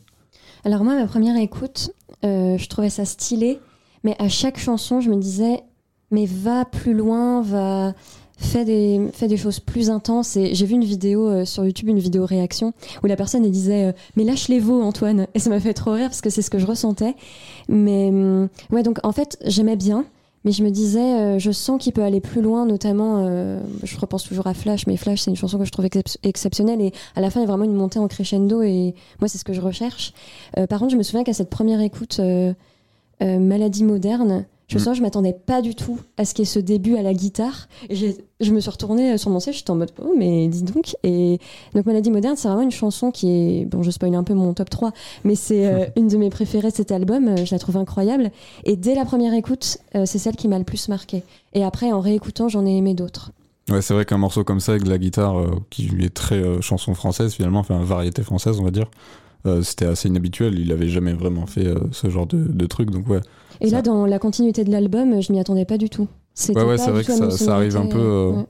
Alors 0.65 0.83
moi, 0.83 0.95
ma 0.95 1.05
première 1.07 1.37
écoute, 1.37 1.91
euh, 2.23 2.57
je 2.57 2.67
trouvais 2.67 2.89
ça 2.89 3.05
stylé, 3.05 3.59
mais 4.03 4.15
à 4.19 4.29
chaque 4.29 4.57
chanson, 4.57 5.01
je 5.01 5.09
me 5.09 5.17
disais, 5.17 5.63
mais 6.11 6.25
va 6.25 6.65
plus 6.65 6.93
loin, 6.93 7.41
va 7.41 7.93
fais 8.37 8.65
des, 8.65 9.09
fais 9.13 9.27
des 9.27 9.37
choses 9.37 9.59
plus 9.59 9.89
intenses. 9.89 10.37
Et 10.37 10.53
j'ai 10.53 10.65
vu 10.65 10.75
une 10.75 10.83
vidéo 10.83 11.27
euh, 11.27 11.45
sur 11.45 11.65
YouTube, 11.65 11.89
une 11.89 11.99
vidéo 11.99 12.25
réaction, 12.25 12.73
où 13.03 13.07
la 13.07 13.15
personne 13.15 13.49
disait, 13.49 13.85
euh, 13.85 13.91
mais 14.15 14.23
lâche 14.23 14.47
les 14.47 14.59
veaux, 14.59 14.81
Antoine. 14.81 15.27
Et 15.33 15.39
ça 15.39 15.49
m'a 15.49 15.59
fait 15.59 15.73
trop 15.73 15.91
rire 15.91 16.07
parce 16.07 16.21
que 16.21 16.29
c'est 16.29 16.41
ce 16.41 16.49
que 16.49 16.59
je 16.59 16.65
ressentais. 16.65 17.15
Mais 17.67 18.09
hum, 18.09 18.47
ouais, 18.71 18.83
donc 18.83 18.99
en 19.03 19.11
fait, 19.11 19.37
j'aimais 19.45 19.75
bien. 19.75 20.05
Mais 20.45 20.51
je 20.51 20.63
me 20.63 20.69
disais, 20.69 20.99
euh, 20.99 21.39
je 21.39 21.51
sens 21.51 21.81
qu'il 21.81 21.91
peut 21.93 22.03
aller 22.03 22.21
plus 22.21 22.41
loin, 22.41 22.65
notamment, 22.65 23.25
euh, 23.25 23.59
je 23.83 23.97
repense 23.97 24.23
toujours 24.23 24.47
à 24.47 24.53
Flash, 24.53 24.87
mais 24.87 24.95
Flash, 24.95 25.21
c'est 25.21 25.31
une 25.31 25.35
chanson 25.35 25.57
que 25.57 25.65
je 25.65 25.71
trouve 25.71 25.85
excep- 25.85 26.17
exceptionnelle. 26.23 26.79
Et 26.79 26.93
à 27.15 27.21
la 27.21 27.29
fin, 27.29 27.39
il 27.39 27.43
y 27.43 27.45
a 27.45 27.47
vraiment 27.47 27.65
une 27.65 27.73
montée 27.73 27.99
en 27.99 28.07
crescendo, 28.07 28.61
et 28.61 28.95
moi, 29.19 29.27
c'est 29.27 29.37
ce 29.37 29.43
que 29.43 29.53
je 29.53 29.61
recherche. 29.61 30.13
Euh, 30.57 30.67
par 30.67 30.79
contre, 30.79 30.91
je 30.91 30.97
me 30.97 31.03
souviens 31.03 31.23
qu'à 31.23 31.33
cette 31.33 31.49
première 31.49 31.81
écoute, 31.81 32.21
Maladie 33.19 33.83
moderne, 33.83 34.45
je 34.67 34.75
me 34.75 34.79
Mm. 34.79 34.83
souviens, 34.83 34.93
je 34.95 35.01
m'attendais 35.01 35.33
pas 35.33 35.61
du 35.61 35.75
tout 35.75 35.97
à 36.17 36.25
ce 36.25 36.33
qu'il 36.33 36.43
y 36.43 36.47
ait 36.47 36.51
ce 36.51 36.59
début 36.59 36.97
à 36.97 37.01
la 37.01 37.13
guitare. 37.13 37.67
Et 37.89 37.95
je 38.41 38.51
me 38.51 38.59
suis 38.59 38.69
retournée 38.69 39.13
euh, 39.13 39.17
sur 39.17 39.29
mon 39.29 39.39
siège, 39.39 39.57
j'étais 39.59 39.71
en 39.71 39.75
mode, 39.75 39.91
oh, 40.01 40.13
mais 40.17 40.47
dis 40.49 40.63
donc. 40.63 40.95
Et 41.03 41.39
donc, 41.73 41.85
Maladie 41.85 42.11
moderne, 42.11 42.35
c'est 42.35 42.49
vraiment 42.49 42.63
une 42.63 42.71
chanson 42.71 43.09
qui 43.11 43.29
est, 43.61 43.65
bon, 43.65 43.81
je 43.81 43.91
spoil 43.91 44.13
un 44.13 44.23
peu 44.23 44.33
mon 44.33 44.53
top 44.53 44.69
3, 44.69 44.91
mais 45.23 45.35
c'est 45.35 45.65
euh, 45.67 45.85
une 45.95 46.09
de 46.09 46.17
mes 46.17 46.29
préférées 46.29 46.69
de 46.71 46.75
cet 46.75 46.91
album. 46.91 47.29
Euh, 47.29 47.45
Je 47.45 47.55
la 47.55 47.59
trouve 47.59 47.77
incroyable. 47.77 48.29
Et 48.65 48.75
dès 48.75 48.93
la 48.93 49.05
première 49.05 49.33
écoute, 49.33 49.77
euh, 49.95 50.05
c'est 50.05 50.17
celle 50.19 50.35
qui 50.35 50.49
m'a 50.49 50.57
le 50.57 50.65
plus 50.65 50.89
marqué. 50.89 51.23
Et 51.53 51.63
après, 51.63 51.93
en 51.93 52.01
réécoutant, 52.01 52.49
j'en 52.49 52.65
ai 52.65 52.75
aimé 52.75 52.93
d'autres. 52.93 53.31
Ouais, 53.69 53.81
c'est 53.81 53.93
vrai 53.93 54.03
qu'un 54.05 54.17
morceau 54.17 54.43
comme 54.43 54.59
ça 54.59 54.73
avec 54.73 54.83
de 54.83 54.89
la 54.89 54.97
guitare 54.97 55.39
euh, 55.39 55.51
qui 55.69 55.89
est 56.01 56.13
très 56.13 56.41
chanson 56.61 56.93
française 56.93 57.33
finalement, 57.33 57.59
enfin 57.59 57.81
variété 57.83 58.23
française 58.23 58.59
on 58.61 58.63
va 58.63 58.71
dire, 58.71 58.89
c'était 59.61 59.85
assez 59.85 60.09
inhabituel. 60.09 60.59
Il 60.59 60.71
avait 60.73 60.89
jamais 60.89 61.13
vraiment 61.13 61.45
fait 61.47 61.67
ce 61.93 62.09
genre 62.09 62.27
de, 62.27 62.37
de 62.37 62.65
truc, 62.65 62.91
donc 62.91 63.07
ouais. 63.09 63.19
Et 63.61 63.69
Ça- 63.69 63.77
là, 63.77 63.81
dans 63.81 64.05
la 64.05 64.19
continuité 64.19 64.63
de 64.63 64.71
l'album, 64.71 65.21
je 65.21 65.31
m'y 65.31 65.39
attendais 65.39 65.65
pas 65.65 65.77
du 65.77 65.89
tout. 65.89 66.07
C'était 66.33 66.59
Ouais, 66.61 66.65
ouais, 66.67 66.77
c'est 66.77 66.91
vrai 66.91 67.03
que 67.03 67.11
ça- 67.13 67.31
ça 67.31 67.55
arrive 67.55 67.75
un 67.77 67.87
peu, 67.87 67.97
euh, 67.99 68.31
ouais. 68.31 68.45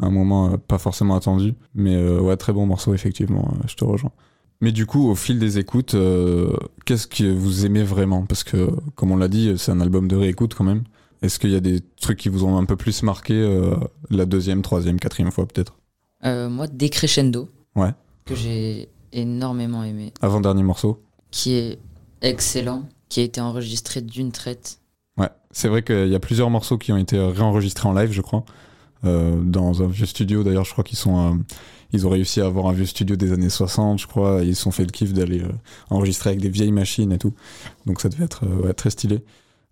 un 0.00 0.10
moment 0.10 0.52
euh, 0.52 0.56
pas 0.56 0.78
forcément 0.78 1.16
attendu, 1.16 1.54
mais 1.74 1.94
euh, 1.96 2.20
ouais, 2.20 2.36
très 2.36 2.52
bon 2.52 2.66
morceau 2.66 2.94
effectivement, 2.94 3.48
euh, 3.52 3.66
je 3.68 3.74
te 3.74 3.84
rejoins. 3.84 4.12
Mais 4.60 4.72
du 4.72 4.86
coup, 4.86 5.08
au 5.08 5.14
fil 5.14 5.38
des 5.38 5.58
écoutes, 5.58 5.94
euh, 5.94 6.52
qu'est-ce 6.84 7.06
que 7.06 7.24
vous 7.32 7.64
aimez 7.66 7.82
vraiment? 7.84 8.24
Parce 8.26 8.42
que, 8.44 8.70
comme 8.96 9.12
on 9.12 9.16
l'a 9.16 9.28
dit, 9.28 9.54
c'est 9.56 9.70
un 9.70 9.80
album 9.80 10.08
de 10.08 10.16
réécoute 10.16 10.54
quand 10.54 10.64
même. 10.64 10.82
Est-ce 11.22 11.38
qu'il 11.38 11.50
y 11.50 11.56
a 11.56 11.60
des 11.60 11.80
trucs 12.00 12.18
qui 12.18 12.28
vous 12.28 12.44
ont 12.44 12.56
un 12.58 12.64
peu 12.64 12.74
plus 12.76 13.02
marqué 13.02 13.34
euh, 13.34 13.76
la 14.10 14.24
deuxième, 14.24 14.62
troisième, 14.62 14.98
quatrième 14.98 15.30
fois 15.30 15.46
peut-être? 15.46 15.76
Euh, 16.24 16.48
moi 16.48 16.66
Decrescendo, 16.66 17.48
Ouais. 17.76 17.90
que 18.24 18.34
j'ai 18.34 18.88
énormément 19.12 19.84
aimé, 19.84 20.12
Avant-dernier 20.22 20.62
morceau 20.64 21.02
qui 21.30 21.54
est 21.54 21.78
excellent, 22.22 22.82
qui 23.08 23.20
a 23.20 23.22
été 23.22 23.40
enregistré 23.40 24.00
d'une 24.00 24.32
traite. 24.32 24.80
Ouais, 25.16 25.30
c'est 25.50 25.68
vrai 25.68 25.82
qu'il 25.82 26.08
y 26.08 26.14
a 26.14 26.20
plusieurs 26.20 26.50
morceaux 26.50 26.78
qui 26.78 26.92
ont 26.92 26.96
été 26.96 27.18
réenregistrés 27.18 27.88
en 27.88 27.92
live, 27.92 28.12
je 28.12 28.20
crois, 28.20 28.44
euh, 29.04 29.40
dans 29.42 29.82
un 29.82 29.86
vieux 29.86 30.06
studio. 30.06 30.44
D'ailleurs, 30.44 30.64
je 30.64 30.72
crois 30.72 30.84
qu'ils 30.84 30.98
sont, 30.98 31.18
euh, 31.18 31.36
ils 31.92 32.06
ont 32.06 32.10
réussi 32.10 32.40
à 32.40 32.46
avoir 32.46 32.66
un 32.66 32.72
vieux 32.72 32.86
studio 32.86 33.16
des 33.16 33.32
années 33.32 33.50
60, 33.50 34.00
je 34.00 34.06
crois. 34.06 34.42
Ils 34.44 34.56
se 34.56 34.70
fait 34.70 34.84
le 34.84 34.90
kiff 34.90 35.12
d'aller 35.12 35.40
euh, 35.40 35.52
enregistrer 35.90 36.30
avec 36.30 36.40
des 36.40 36.50
vieilles 36.50 36.72
machines 36.72 37.12
et 37.12 37.18
tout. 37.18 37.34
Donc 37.86 38.00
ça 38.00 38.08
devait 38.08 38.24
être 38.24 38.44
très 38.76 38.90
stylé. 38.90 39.24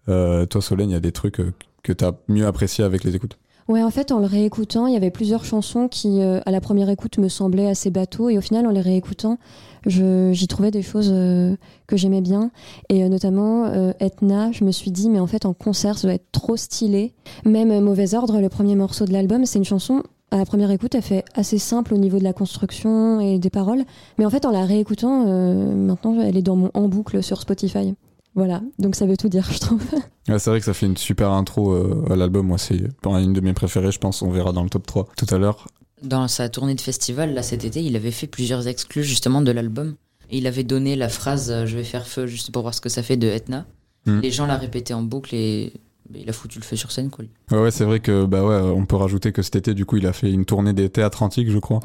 Toi, 0.07 0.63
Solène, 0.63 0.91
il 0.91 0.93
y 0.93 0.97
a 0.97 1.01
des 1.01 1.13
trucs 1.13 1.41
que 1.83 1.93
tu 1.93 2.05
as 2.05 2.15
mieux 2.29 2.47
apprécié 2.47 2.85
avec 2.85 3.05
les 3.05 3.17
écoutes? 3.17 3.39
Ouais, 3.69 3.83
en 3.83 3.91
fait, 3.91 4.13
en 4.13 4.21
le 4.21 4.27
réécoutant, 4.27 4.87
il 4.87 4.95
y 4.95 4.97
avait 4.97 5.11
plusieurs 5.11 5.45
chansons 5.45 5.89
qui, 5.89 6.21
euh, 6.21 6.41
à 6.47 6.53
la 6.53 6.61
première 6.61 6.89
écoute, 6.89 7.19
me 7.19 7.29
semblaient 7.29 7.69
assez 7.69 7.91
bateaux. 7.91 8.29
Et 8.29 8.39
au 8.39 8.41
final, 8.41 8.65
en 8.67 8.71
les 8.71 8.81
réécoutant, 8.81 9.39
j'y 9.87 10.47
trouvais 10.47 10.71
des 10.71 10.83
choses 10.83 11.11
euh, 11.13 11.57
que 11.89 11.97
j'aimais 11.97 12.21
bien. 12.21 12.53
Et 12.91 13.03
euh, 13.03 13.09
notamment, 13.09 13.65
euh, 13.67 13.93
Etna, 13.99 14.53
je 14.53 14.63
me 14.63 14.71
suis 14.71 14.93
dit, 14.93 15.11
mais 15.11 15.19
en 15.19 15.27
fait, 15.27 15.47
en 15.47 15.53
concert, 15.53 15.99
ça 15.99 16.07
doit 16.07 16.15
être 16.15 16.31
trop 16.31 16.57
stylé. 16.57 17.13
Même 17.45 17.73
euh, 17.73 17.81
Mauvais 17.81 18.15
Ordre, 18.15 18.41
le 18.41 18.49
premier 18.49 18.77
morceau 18.77 19.05
de 19.05 19.13
l'album, 19.13 19.45
c'est 19.47 19.59
une 19.59 19.65
chanson, 19.65 20.05
à 20.31 20.39
la 20.39 20.45
première 20.45 20.71
écoute, 20.71 20.95
elle 20.95 21.03
fait 21.03 21.25
assez 21.35 21.59
simple 21.59 21.95
au 21.95 21.99
niveau 21.99 22.19
de 22.19 22.25
la 22.25 22.33
construction 22.33 23.21
et 23.21 23.39
des 23.39 23.51
paroles. 23.51 23.85
Mais 24.19 24.27
en 24.27 24.31
fait, 24.31 24.45
en 24.45 24.51
la 24.51 24.65
réécoutant, 24.65 25.25
euh, 25.27 25.75
maintenant, 25.75 26.21
elle 26.21 26.37
est 26.37 26.43
dans 26.43 26.57
mon 26.57 26.71
en 26.75 26.89
boucle 26.89 27.23
sur 27.23 27.41
Spotify. 27.41 27.95
Voilà, 28.37 28.61
donc 28.79 28.95
ça 28.95 29.07
veut 29.07 29.17
tout 29.17 29.31
dire, 29.31 29.49
je 29.51 29.59
trouve. 29.59 29.83
Ouais, 30.29 30.41
c'est 30.41 30.51
vrai 30.51 30.59
que 30.59 30.67
ça 30.67 30.75
fait 30.75 30.87
une 30.87 30.97
super 30.97 31.31
intro 31.31 31.73
euh, 31.73 32.05
à 32.11 32.17
l'album. 32.17 32.49
Moi, 32.49 32.59
c'est 32.59 32.81
une 33.05 33.33
de 33.33 33.41
mes 33.41 33.53
préférées, 33.53 33.93
je 33.93 34.01
pense. 34.01 34.23
On 34.23 34.31
verra 34.33 34.51
dans 34.53 34.65
le 34.65 34.69
top 34.69 34.85
3 34.85 35.07
tout 35.17 35.33
à 35.33 35.39
l'heure. 35.39 35.69
Dans 36.03 36.27
sa 36.27 36.49
tournée 36.49 36.75
de 36.75 36.81
festival, 36.81 37.33
là 37.33 37.45
cet 37.45 37.65
été, 37.65 37.81
il 37.81 37.95
avait 37.95 38.11
fait 38.11 38.27
plusieurs 38.27 38.67
exclus 38.67 39.05
justement 39.05 39.41
de 39.41 39.53
l'album. 39.53 39.95
Et 40.31 40.39
il 40.39 40.49
avait 40.49 40.65
donné 40.65 40.97
la 40.97 41.09
phrase 41.09 41.53
euh, 41.53 41.65
Je 41.65 41.77
vais 41.77 41.85
faire 41.85 42.09
feu 42.09 42.27
juste 42.27 42.51
pour 42.51 42.63
voir 42.63 42.75
ce 42.75 42.81
que 42.81 42.89
ça 42.89 43.05
fait 43.05 43.17
de 43.17 43.29
Etna. 43.29 43.67
Mhm. 44.07 44.21
Les 44.21 44.33
gens 44.33 44.47
la 44.47 44.57
répétaient 44.57 44.95
en 44.95 45.03
boucle 45.03 45.33
et 45.33 45.73
bah, 46.11 46.19
il 46.21 46.29
a 46.29 46.33
foutu 46.33 46.59
le 46.59 46.65
feu 46.65 46.75
sur 46.75 46.91
scène 46.91 47.09
quoi. 47.09 47.25
Ouais, 47.53 47.63
ouais, 47.63 47.71
c'est 47.71 47.85
vrai 47.85 48.01
que 48.01 48.25
bah 48.25 48.45
ouais, 48.45 48.57
on 48.57 48.85
peut 48.85 48.97
rajouter 48.97 49.31
que 49.31 49.43
cet 49.43 49.55
été, 49.55 49.75
du 49.75 49.87
coup, 49.87 49.97
il 49.97 50.07
a 50.09 50.13
fait 50.13 50.33
une 50.33 50.45
tournée 50.45 50.73
des 50.73 50.91
théâtres 50.91 51.23
antiques, 51.23 51.51
je 51.51 51.59
crois. 51.59 51.79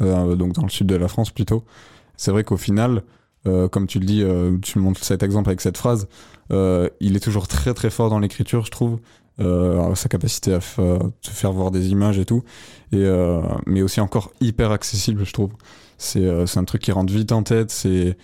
Ouais, 0.00 0.06
euh, 0.06 0.34
donc 0.34 0.54
dans 0.54 0.62
le 0.62 0.70
sud 0.70 0.86
de 0.86 0.96
la 0.96 1.08
France 1.08 1.30
plutôt. 1.30 1.62
C'est 2.16 2.30
vrai 2.30 2.42
qu'au 2.42 2.56
final, 2.56 3.02
euh, 3.46 3.68
comme 3.68 3.86
tu 3.86 3.98
le 3.98 4.06
dis, 4.06 4.22
euh, 4.22 4.56
tu 4.62 4.78
montres 4.78 5.02
cet 5.04 5.22
exemple 5.22 5.48
avec 5.50 5.60
cette 5.60 5.78
phrase, 5.78 6.08
euh, 6.52 6.88
il 7.00 7.16
est 7.16 7.20
toujours 7.20 7.48
très 7.48 7.74
très 7.74 7.90
fort 7.90 8.10
dans 8.10 8.18
l'écriture, 8.18 8.64
je 8.64 8.70
trouve. 8.70 8.98
Euh, 9.40 9.94
sa 9.94 10.08
capacité 10.10 10.52
à 10.52 10.60
fa- 10.60 10.98
te 11.22 11.30
faire 11.30 11.52
voir 11.52 11.70
des 11.70 11.88
images 11.88 12.18
et 12.18 12.26
tout, 12.26 12.42
et, 12.92 12.96
euh, 12.98 13.40
mais 13.66 13.80
aussi 13.80 14.00
encore 14.00 14.30
hyper 14.42 14.70
accessible, 14.72 15.24
je 15.24 15.32
trouve. 15.32 15.50
C'est 15.96 16.24
euh, 16.26 16.44
un 16.56 16.64
truc 16.64 16.82
qui 16.82 16.92
rentre 16.92 17.12
vite 17.12 17.32
en 17.32 17.42
tête. 17.42 17.70
C'est 17.70 18.16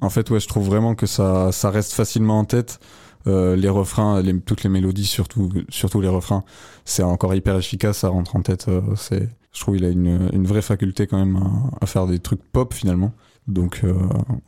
en 0.00 0.10
fait, 0.10 0.30
ouais, 0.30 0.38
je 0.40 0.46
trouve 0.46 0.64
vraiment 0.66 0.94
que 0.94 1.06
ça, 1.06 1.50
ça 1.52 1.70
reste 1.70 1.92
facilement 1.92 2.38
en 2.38 2.44
tête. 2.44 2.78
Euh, 3.26 3.56
les 3.56 3.68
refrains, 3.68 4.22
les- 4.22 4.38
toutes 4.40 4.62
les 4.62 4.70
mélodies, 4.70 5.06
surtout, 5.06 5.50
surtout 5.70 6.00
les 6.00 6.08
refrains, 6.08 6.44
c'est 6.84 7.02
encore 7.02 7.34
hyper 7.34 7.56
efficace, 7.56 7.98
ça 7.98 8.08
rentre 8.08 8.36
en 8.36 8.42
tête. 8.42 8.66
euh, 8.68 8.80
c'est, 8.96 9.28
je 9.52 9.60
trouve 9.60 9.74
qu'il 9.76 9.84
a 9.84 9.88
une, 9.88 10.28
une 10.32 10.46
vraie 10.46 10.62
faculté 10.62 11.06
quand 11.08 11.18
même 11.18 11.38
à 11.80 11.86
faire 11.86 12.06
des 12.06 12.18
trucs 12.20 12.42
pop 12.52 12.72
finalement. 12.74 13.12
Donc 13.46 13.82
euh, 13.84 13.94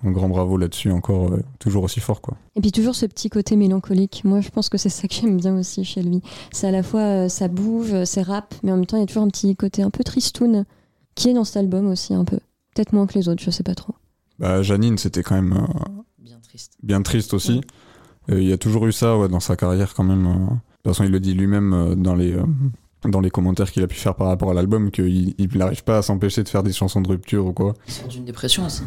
un 0.05 0.11
grand 0.11 0.29
bravo 0.29 0.57
là-dessus, 0.57 0.91
encore 0.91 1.33
euh, 1.33 1.43
toujours 1.59 1.85
aussi 1.85 2.00
fort 2.00 2.23
quoi. 2.23 2.37
Et 2.55 2.61
puis 2.62 2.73
toujours 2.73 2.95
ce 2.95 3.05
petit 3.05 3.29
côté 3.29 3.55
mélancolique. 3.57 4.23
Moi, 4.25 4.41
je 4.41 4.49
pense 4.49 4.69
que 4.71 4.79
c'est 4.79 4.88
ça 4.88 5.07
que 5.07 5.15
j'aime 5.15 5.37
bien 5.37 5.55
aussi 5.59 5.85
chez 5.85 6.03
lui. 6.03 6.23
C'est 6.50 6.67
à 6.67 6.71
la 6.71 6.83
fois, 6.83 7.00
euh, 7.00 7.29
ça 7.29 7.49
bouge, 7.49 8.05
c'est 8.05 8.23
rap, 8.23 8.55
mais 8.62 8.73
en 8.73 8.76
même 8.76 8.87
temps, 8.87 8.97
il 8.97 9.00
y 9.00 9.03
a 9.03 9.07
toujours 9.07 9.23
un 9.25 9.29
petit 9.29 9.55
côté 9.55 9.83
un 9.83 9.91
peu 9.91 10.03
tristoun 10.03 10.65
qui 11.15 11.29
est 11.29 11.35
dans 11.35 11.45
cet 11.45 11.59
album 11.59 11.88
aussi 11.88 12.15
un 12.15 12.25
peu. 12.25 12.38
Peut-être 12.75 12.93
moins 12.95 13.07
que 13.07 13.15
les 13.19 13.29
autres, 13.29 13.43
je 13.43 13.50
sais 13.50 13.62
pas 13.62 13.75
trop. 13.75 13.95
Bah, 14.38 14.62
Janine, 14.62 14.97
c'était 14.99 15.23
quand 15.23 15.35
même 15.35 15.53
euh, 15.53 15.93
Bien 16.19 16.38
triste. 16.43 16.73
bien 16.83 17.03
triste 17.03 17.35
aussi. 17.35 17.61
Ouais. 18.29 18.35
Euh, 18.35 18.41
Il 18.43 18.49
y 18.49 18.53
a 18.53 18.59
toujours 18.59 18.87
eu 18.87 18.93
ça 18.93 19.19
ouais, 19.19 19.29
dans 19.29 19.41
sa 19.41 19.57
carrière 19.57 19.93
quand 19.95 20.05
même. 20.05 20.26
euh, 20.26 20.55
toute 20.85 20.93
façon, 20.95 21.05
il 21.05 21.11
le 21.11 21.21
dit 21.21 21.35
lui-même 21.35 21.73
euh, 21.75 21.95
dans 21.95 22.15
les, 22.15 22.33
euh, 22.33 22.45
dans 23.05 23.21
les 23.21 23.31
commentaires 23.31 23.71
qu'il 23.71 23.83
a 23.83 23.87
pu 23.87 23.97
faire 23.97 24.15
par 24.15 24.26
rapport 24.29 24.50
à 24.50 24.55
l'album, 24.55 24.91
qu'il 24.91 25.35
n'arrive 25.55 25.85
pas 25.85 25.99
à 25.99 26.03
s'empêcher 26.03 26.43
de 26.43 26.49
faire 26.49 26.62
des 26.62 26.73
chansons 26.73 27.00
de 27.00 27.09
rupture 27.09 27.47
ou 27.47 27.53
quoi. 27.53 27.75
Il 27.87 27.93
sort 27.93 28.09
d'une 28.09 28.25
dépression 28.25 28.67
aussi, 28.67 28.83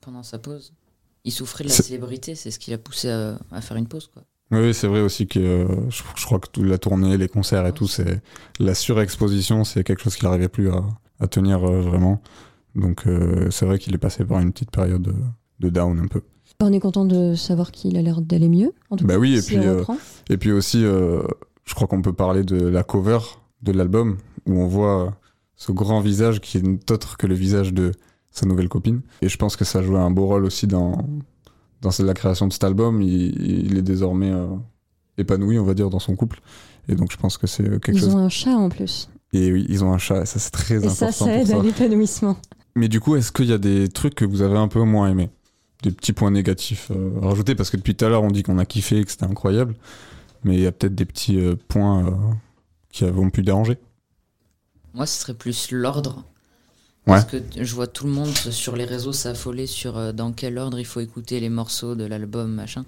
pendant 0.00 0.22
sa 0.22 0.38
pause. 0.38 0.72
Il 1.24 1.32
souffrait 1.32 1.64
de 1.64 1.70
la 1.70 1.74
célébrité, 1.74 2.34
c'est 2.34 2.50
ce 2.50 2.58
qui 2.58 2.70
l'a 2.70 2.78
poussé 2.78 3.10
à, 3.10 3.38
à 3.50 3.60
faire 3.60 3.76
une 3.78 3.86
pause. 3.88 4.10
Quoi. 4.12 4.22
Oui, 4.50 4.74
c'est 4.74 4.86
vrai 4.86 5.00
aussi 5.00 5.26
que 5.26 5.38
euh, 5.40 5.90
je, 5.90 6.02
je 6.16 6.24
crois 6.26 6.38
que 6.38 6.48
toute 6.52 6.66
la 6.66 6.76
tournée, 6.78 7.16
les 7.16 7.28
concerts 7.28 7.66
et 7.66 7.72
tout, 7.72 7.88
c'est 7.88 8.20
la 8.60 8.74
surexposition, 8.74 9.64
c'est 9.64 9.82
quelque 9.84 10.02
chose 10.02 10.16
qu'il 10.16 10.26
n'arrivait 10.28 10.48
plus 10.50 10.70
à, 10.70 10.84
à 11.20 11.26
tenir 11.26 11.64
euh, 11.64 11.80
vraiment. 11.80 12.20
Donc 12.74 13.06
euh, 13.06 13.50
c'est 13.50 13.64
vrai 13.64 13.78
qu'il 13.78 13.94
est 13.94 13.98
passé 13.98 14.24
par 14.24 14.38
une 14.40 14.52
petite 14.52 14.70
période 14.70 15.00
de, 15.02 15.14
de 15.60 15.68
down 15.70 15.98
un 15.98 16.06
peu. 16.08 16.20
On 16.60 16.72
est 16.72 16.80
content 16.80 17.04
de 17.04 17.34
savoir 17.34 17.72
qu'il 17.72 17.96
a 17.96 18.02
l'air 18.02 18.20
d'aller 18.20 18.48
mieux. 18.48 18.72
En 18.90 18.96
tout 18.96 19.06
Bah 19.06 19.14
cas, 19.14 19.20
oui, 19.20 19.36
et 19.36 19.42
puis, 19.42 19.58
euh. 19.58 19.82
Et 20.30 20.36
puis 20.36 20.52
aussi, 20.52 20.84
euh, 20.84 21.22
je 21.64 21.74
crois 21.74 21.86
qu'on 21.88 22.00
peut 22.02 22.12
parler 22.12 22.42
de 22.44 22.56
la 22.56 22.82
cover 22.82 23.18
de 23.64 23.72
l'album, 23.72 24.18
où 24.46 24.60
on 24.60 24.66
voit 24.66 25.06
euh, 25.06 25.10
ce 25.56 25.72
grand 25.72 26.00
visage 26.00 26.40
qui 26.40 26.58
est 26.58 26.90
autre 26.90 27.16
que 27.16 27.26
le 27.26 27.34
visage 27.34 27.72
de 27.72 27.92
sa 28.30 28.46
nouvelle 28.46 28.68
copine. 28.68 29.00
Et 29.22 29.28
je 29.28 29.36
pense 29.36 29.56
que 29.56 29.64
ça 29.64 29.82
joue 29.82 29.96
un 29.96 30.10
beau 30.10 30.26
rôle 30.26 30.44
aussi 30.44 30.66
dans, 30.66 30.98
dans 31.80 31.90
la 32.00 32.14
création 32.14 32.46
de 32.46 32.52
cet 32.52 32.64
album. 32.64 33.00
Il, 33.02 33.66
il 33.66 33.78
est 33.78 33.82
désormais 33.82 34.30
euh, 34.30 34.46
épanoui, 35.18 35.58
on 35.58 35.64
va 35.64 35.74
dire, 35.74 35.90
dans 35.90 35.98
son 36.00 36.16
couple. 36.16 36.40
Et 36.88 36.94
donc 36.94 37.10
je 37.12 37.16
pense 37.16 37.38
que 37.38 37.46
c'est 37.46 37.64
quelque 37.80 37.92
Ils 37.92 38.00
chose. 38.00 38.14
ont 38.14 38.18
un 38.18 38.28
chat 38.28 38.56
en 38.56 38.68
plus. 38.68 39.08
Et 39.32 39.52
oui, 39.52 39.66
ils 39.68 39.82
ont 39.82 39.92
un 39.92 39.98
chat, 39.98 40.22
et 40.22 40.26
ça 40.26 40.38
c'est 40.38 40.50
très 40.50 40.74
Et 40.74 40.86
important 40.86 40.94
ça, 40.94 41.12
ça 41.12 41.24
pour 41.24 41.34
aide 41.34 41.46
ça. 41.48 41.56
à 41.58 41.62
l'épanouissement. 41.62 42.36
Mais 42.76 42.88
du 42.88 43.00
coup, 43.00 43.16
est-ce 43.16 43.32
qu'il 43.32 43.46
y 43.46 43.52
a 43.52 43.58
des 43.58 43.88
trucs 43.88 44.14
que 44.16 44.24
vous 44.24 44.42
avez 44.42 44.56
un 44.58 44.68
peu 44.68 44.82
moins 44.82 45.08
aimés? 45.08 45.30
Des 45.82 45.90
petits 45.90 46.12
points 46.12 46.30
négatifs 46.30 46.90
euh, 46.94 47.10
à 47.22 47.28
rajouter 47.28 47.54
Parce 47.54 47.70
que 47.70 47.76
depuis 47.76 47.94
tout 47.94 48.04
à 48.04 48.08
l'heure, 48.08 48.22
on 48.22 48.30
dit 48.30 48.42
qu'on 48.42 48.58
a 48.58 48.64
kiffé, 48.64 49.04
que 49.04 49.10
c'était 49.10 49.24
incroyable. 49.26 49.74
Mais 50.44 50.54
il 50.54 50.60
y 50.60 50.66
a 50.66 50.72
peut-être 50.72 50.94
des 50.94 51.04
petits 51.04 51.38
euh, 51.38 51.54
points 51.68 52.06
qui 52.94 53.04
vont 53.04 53.28
pu 53.28 53.42
déranger. 53.42 53.76
Moi, 54.94 55.04
ce 55.06 55.20
serait 55.20 55.34
plus 55.34 55.72
l'ordre. 55.72 56.24
Ouais. 57.06 57.14
Parce 57.14 57.24
que 57.24 57.36
je 57.60 57.74
vois 57.74 57.88
tout 57.88 58.06
le 58.06 58.12
monde 58.12 58.32
sur 58.32 58.76
les 58.76 58.84
réseaux 58.84 59.12
s'affoler 59.12 59.66
sur 59.66 59.98
euh, 59.98 60.12
dans 60.12 60.32
quel 60.32 60.56
ordre 60.56 60.78
il 60.78 60.86
faut 60.86 61.00
écouter 61.00 61.40
les 61.40 61.50
morceaux 61.50 61.96
de 61.96 62.04
l'album, 62.04 62.54
machin. 62.54 62.84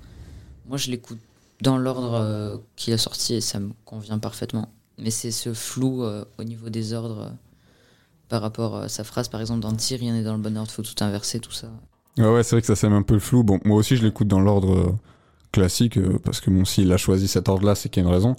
Moi, 0.68 0.78
je 0.78 0.90
l'écoute 0.90 1.18
dans 1.60 1.76
l'ordre 1.76 2.14
euh, 2.14 2.56
qu'il 2.76 2.94
a 2.94 2.98
sorti 2.98 3.34
et 3.34 3.40
ça 3.40 3.58
me 3.58 3.72
convient 3.84 4.18
parfaitement. 4.18 4.70
Mais 4.98 5.10
c'est 5.10 5.32
ce 5.32 5.52
flou 5.52 6.04
euh, 6.04 6.24
au 6.38 6.44
niveau 6.44 6.70
des 6.70 6.94
ordres 6.94 7.22
euh, 7.22 7.30
par 8.28 8.42
rapport 8.42 8.76
à 8.76 8.88
sa 8.88 9.04
phrase, 9.04 9.28
par 9.28 9.40
exemple, 9.40 9.60
dans 9.60 9.74
Tir, 9.74 9.98
rien 9.98 10.14
n'est 10.14 10.22
dans 10.22 10.34
le 10.34 10.40
bon 10.40 10.56
ordre, 10.56 10.70
faut 10.70 10.82
tout 10.82 11.04
inverser, 11.04 11.40
tout 11.40 11.52
ça. 11.52 11.68
Ouais, 12.16 12.28
ouais, 12.28 12.42
c'est 12.44 12.54
vrai 12.54 12.60
que 12.60 12.66
ça 12.66 12.76
sème 12.76 12.92
un 12.92 13.02
peu 13.02 13.14
le 13.14 13.20
flou. 13.20 13.42
Bon, 13.42 13.58
moi 13.64 13.76
aussi, 13.76 13.96
je 13.96 14.04
l'écoute 14.04 14.28
dans 14.28 14.40
l'ordre 14.40 14.96
classique, 15.52 15.98
parce 16.24 16.40
que 16.40 16.50
bon, 16.50 16.64
s'il 16.64 16.90
a 16.92 16.96
choisi 16.96 17.28
cet 17.28 17.48
ordre-là, 17.48 17.74
c'est 17.74 17.88
qu'il 17.88 18.02
y 18.02 18.06
a 18.06 18.08
une 18.08 18.14
raison. 18.14 18.34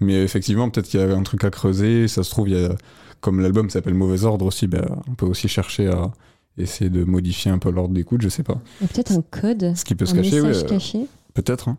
Mais 0.00 0.22
effectivement, 0.22 0.68
peut-être 0.70 0.86
qu'il 0.88 1.00
y 1.00 1.02
avait 1.02 1.14
un 1.14 1.22
truc 1.22 1.44
à 1.44 1.50
creuser. 1.50 2.08
Ça 2.08 2.22
se 2.22 2.30
trouve, 2.30 2.48
il 2.48 2.58
y 2.60 2.64
a, 2.64 2.74
comme 3.20 3.40
l'album 3.40 3.70
s'appelle 3.70 3.94
Mauvais 3.94 4.24
Ordre 4.24 4.46
aussi, 4.46 4.66
ben, 4.66 4.84
on 5.08 5.14
peut 5.14 5.26
aussi 5.26 5.48
chercher 5.48 5.88
à 5.88 6.10
essayer 6.58 6.90
de 6.90 7.04
modifier 7.04 7.50
un 7.50 7.58
peu 7.58 7.70
l'ordre 7.70 7.94
d'écoute, 7.94 8.22
je 8.22 8.28
sais 8.28 8.42
pas. 8.44 8.60
Peut-être 8.80 9.12
un 9.12 9.22
code, 9.22 9.72
Ce 9.76 9.84
qui 9.84 9.94
peut 9.94 10.04
un 10.04 10.08
se 10.08 10.14
cacher, 10.14 10.38
euh, 10.38 10.62
caché. 10.68 11.06
peut-être. 11.34 11.68
hein. 11.68 11.78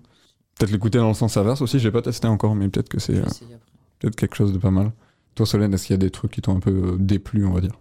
Peut-être 0.58 0.72
l'écouter 0.72 0.98
dans 0.98 1.08
le 1.10 1.14
sens 1.14 1.36
inverse 1.38 1.62
aussi, 1.62 1.80
j'ai 1.80 1.92
pas 1.92 2.02
testé 2.02 2.28
encore, 2.28 2.56
mais 2.56 2.68
peut-être 2.70 2.90
que 2.90 3.00
c'est 3.00 3.16
euh, 3.16 3.24
peut-être 4.00 4.16
quelque 4.16 4.36
chose 4.36 4.54
de 4.54 4.58
pas 4.58 4.72
mal. 4.72 4.92
Toi, 5.36 5.46
Solène, 5.46 5.74
est-ce 5.74 5.88
qu'il 5.88 5.94
y 5.94 5.96
a 5.96 5.98
des 5.98 6.12
trucs 6.12 6.32
qui 6.32 6.42
t'ont 6.42 6.56
un 6.56 6.60
peu 6.62 6.72
euh, 6.72 6.98
déplu, 6.98 7.46
on 7.46 7.52
va 7.54 7.62
dire? 7.62 7.78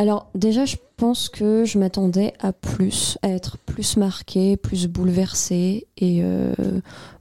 Alors 0.00 0.30
déjà, 0.34 0.64
je 0.64 0.76
pense 0.96 1.28
que 1.28 1.66
je 1.66 1.78
m'attendais 1.78 2.32
à 2.40 2.54
plus, 2.54 3.18
à 3.20 3.28
être 3.28 3.58
plus 3.58 3.98
marquée, 3.98 4.56
plus 4.56 4.86
bouleversée. 4.86 5.88
Et 5.98 6.20
euh, 6.22 6.54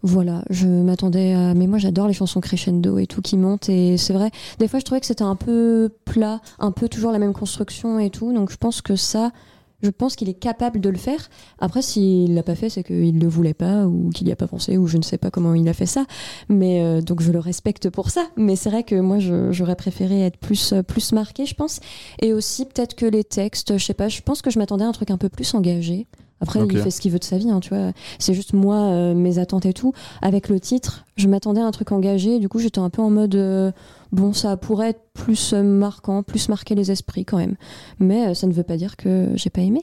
voilà, 0.02 0.46
je 0.50 0.66
m'attendais 0.66 1.34
à... 1.34 1.54
Mais 1.56 1.68
moi, 1.68 1.78
j'adore 1.78 2.08
les 2.08 2.14
chansons 2.14 2.40
crescendo 2.40 2.98
et 2.98 3.06
tout 3.06 3.22
qui 3.22 3.36
montent. 3.36 3.68
Et 3.68 3.98
c'est 3.98 4.14
vrai, 4.14 4.32
des 4.60 4.70
fois, 4.70 4.80
je 4.80 4.86
trouvais 4.86 5.02
que 5.02 5.08
c'était 5.08 5.26
un 5.26 5.36
peu 5.36 5.90
plat, 6.06 6.40
un 6.58 6.72
peu 6.72 6.88
toujours 6.88 7.12
la 7.12 7.20
même 7.20 7.34
construction 7.34 8.00
et 8.00 8.12
tout. 8.12 8.32
Donc 8.32 8.50
je 8.50 8.56
pense 8.56 8.82
que 8.82 8.96
ça... 8.96 9.34
Je 9.82 9.90
pense 9.90 10.16
qu'il 10.16 10.30
est 10.30 10.34
capable 10.34 10.82
de 10.82 10.90
le 10.90 10.98
faire. 10.98 11.30
Après, 11.60 11.82
s'il 11.82 12.34
l'a 12.34 12.44
pas 12.44 12.56
fait, 12.56 12.70
c'est 12.70 12.84
qu'il 12.84 13.20
le 13.20 13.28
voulait 13.28 13.54
pas 13.54 13.86
ou 13.86 14.10
qu'il 14.10 14.28
y 14.28 14.32
a 14.32 14.36
pas 14.36 14.48
pensé 14.48 14.78
ou 14.78 14.88
je 14.88 14.98
ne 14.98 15.04
sais 15.04 15.18
pas 15.18 15.32
comment 15.32 15.54
il 15.54 15.68
a 15.70 15.74
fait 15.74 15.86
ça. 15.86 16.06
Mais 16.50 16.82
euh, 16.82 17.02
donc 17.02 17.22
je 17.22 17.32
le 17.32 17.40
respecte 17.40 17.90
pour 17.90 18.10
ça. 18.10 18.28
Mais 18.36 18.56
c'est 18.56 18.70
vrai 18.70 18.84
que 18.84 18.96
moi, 18.96 19.18
j'aurais 19.52 19.76
préféré 19.76 20.26
être 20.26 20.38
plus 20.38 20.74
euh, 20.74 20.84
plus 20.84 21.14
marqué, 21.14 21.46
je 21.46 21.56
pense. 21.56 21.80
Et 22.22 22.34
aussi, 22.34 22.66
peut-être 22.66 22.96
que 22.96 23.06
les 23.06 23.24
textes, 23.24 23.78
je 23.78 23.86
sais 23.86 23.94
pas, 23.94 24.10
je 24.10 24.22
pense 24.22 24.42
que 24.42 24.50
je 24.50 24.60
m'attendais 24.60 24.84
à 24.84 24.88
un 24.88 24.92
truc 24.92 25.12
un 25.12 25.18
peu 25.18 25.30
plus 25.30 25.54
engagé. 25.54 26.08
Après, 26.42 26.60
il 26.66 26.78
fait 26.80 26.92
ce 26.92 27.02
qu'il 27.02 27.12
veut 27.12 27.20
de 27.20 27.24
sa 27.24 27.38
vie, 27.38 27.50
hein, 27.50 27.60
tu 27.60 27.70
vois. 27.70 27.92
C'est 28.18 28.34
juste 28.34 28.54
moi, 28.54 28.78
euh, 28.78 29.14
mes 29.14 29.40
attentes 29.40 29.66
et 29.66 29.74
tout. 29.74 29.94
Avec 30.22 30.48
le 30.48 30.60
titre, 30.60 31.06
je 31.18 31.28
m'attendais 31.28 31.62
à 31.62 31.66
un 31.66 31.72
truc 31.72 31.92
engagé. 31.92 32.40
Du 32.40 32.48
coup, 32.48 32.60
j'étais 32.60 32.80
un 32.80 32.90
peu 32.90 33.02
en 33.02 33.10
mode, 33.10 33.36
euh, 33.36 33.72
bon, 34.12 34.34
ça 34.34 34.58
pourrait 34.58 34.90
être 34.90 35.04
plus 35.14 35.54
euh, 35.54 35.64
marquant, 35.64 36.24
plus 36.24 36.50
marquer 36.50 36.76
les 36.76 36.92
esprits 36.92 37.26
quand 37.26 37.38
même. 37.38 37.56
Mais 38.00 38.28
euh, 38.28 38.34
ça 38.34 38.48
ne 38.48 38.54
veut 38.54 38.64
pas 38.64 38.78
dire 38.78 38.98
que 38.98 39.30
j'ai 39.36 39.50
pas 39.50 39.62
aimé. 39.62 39.82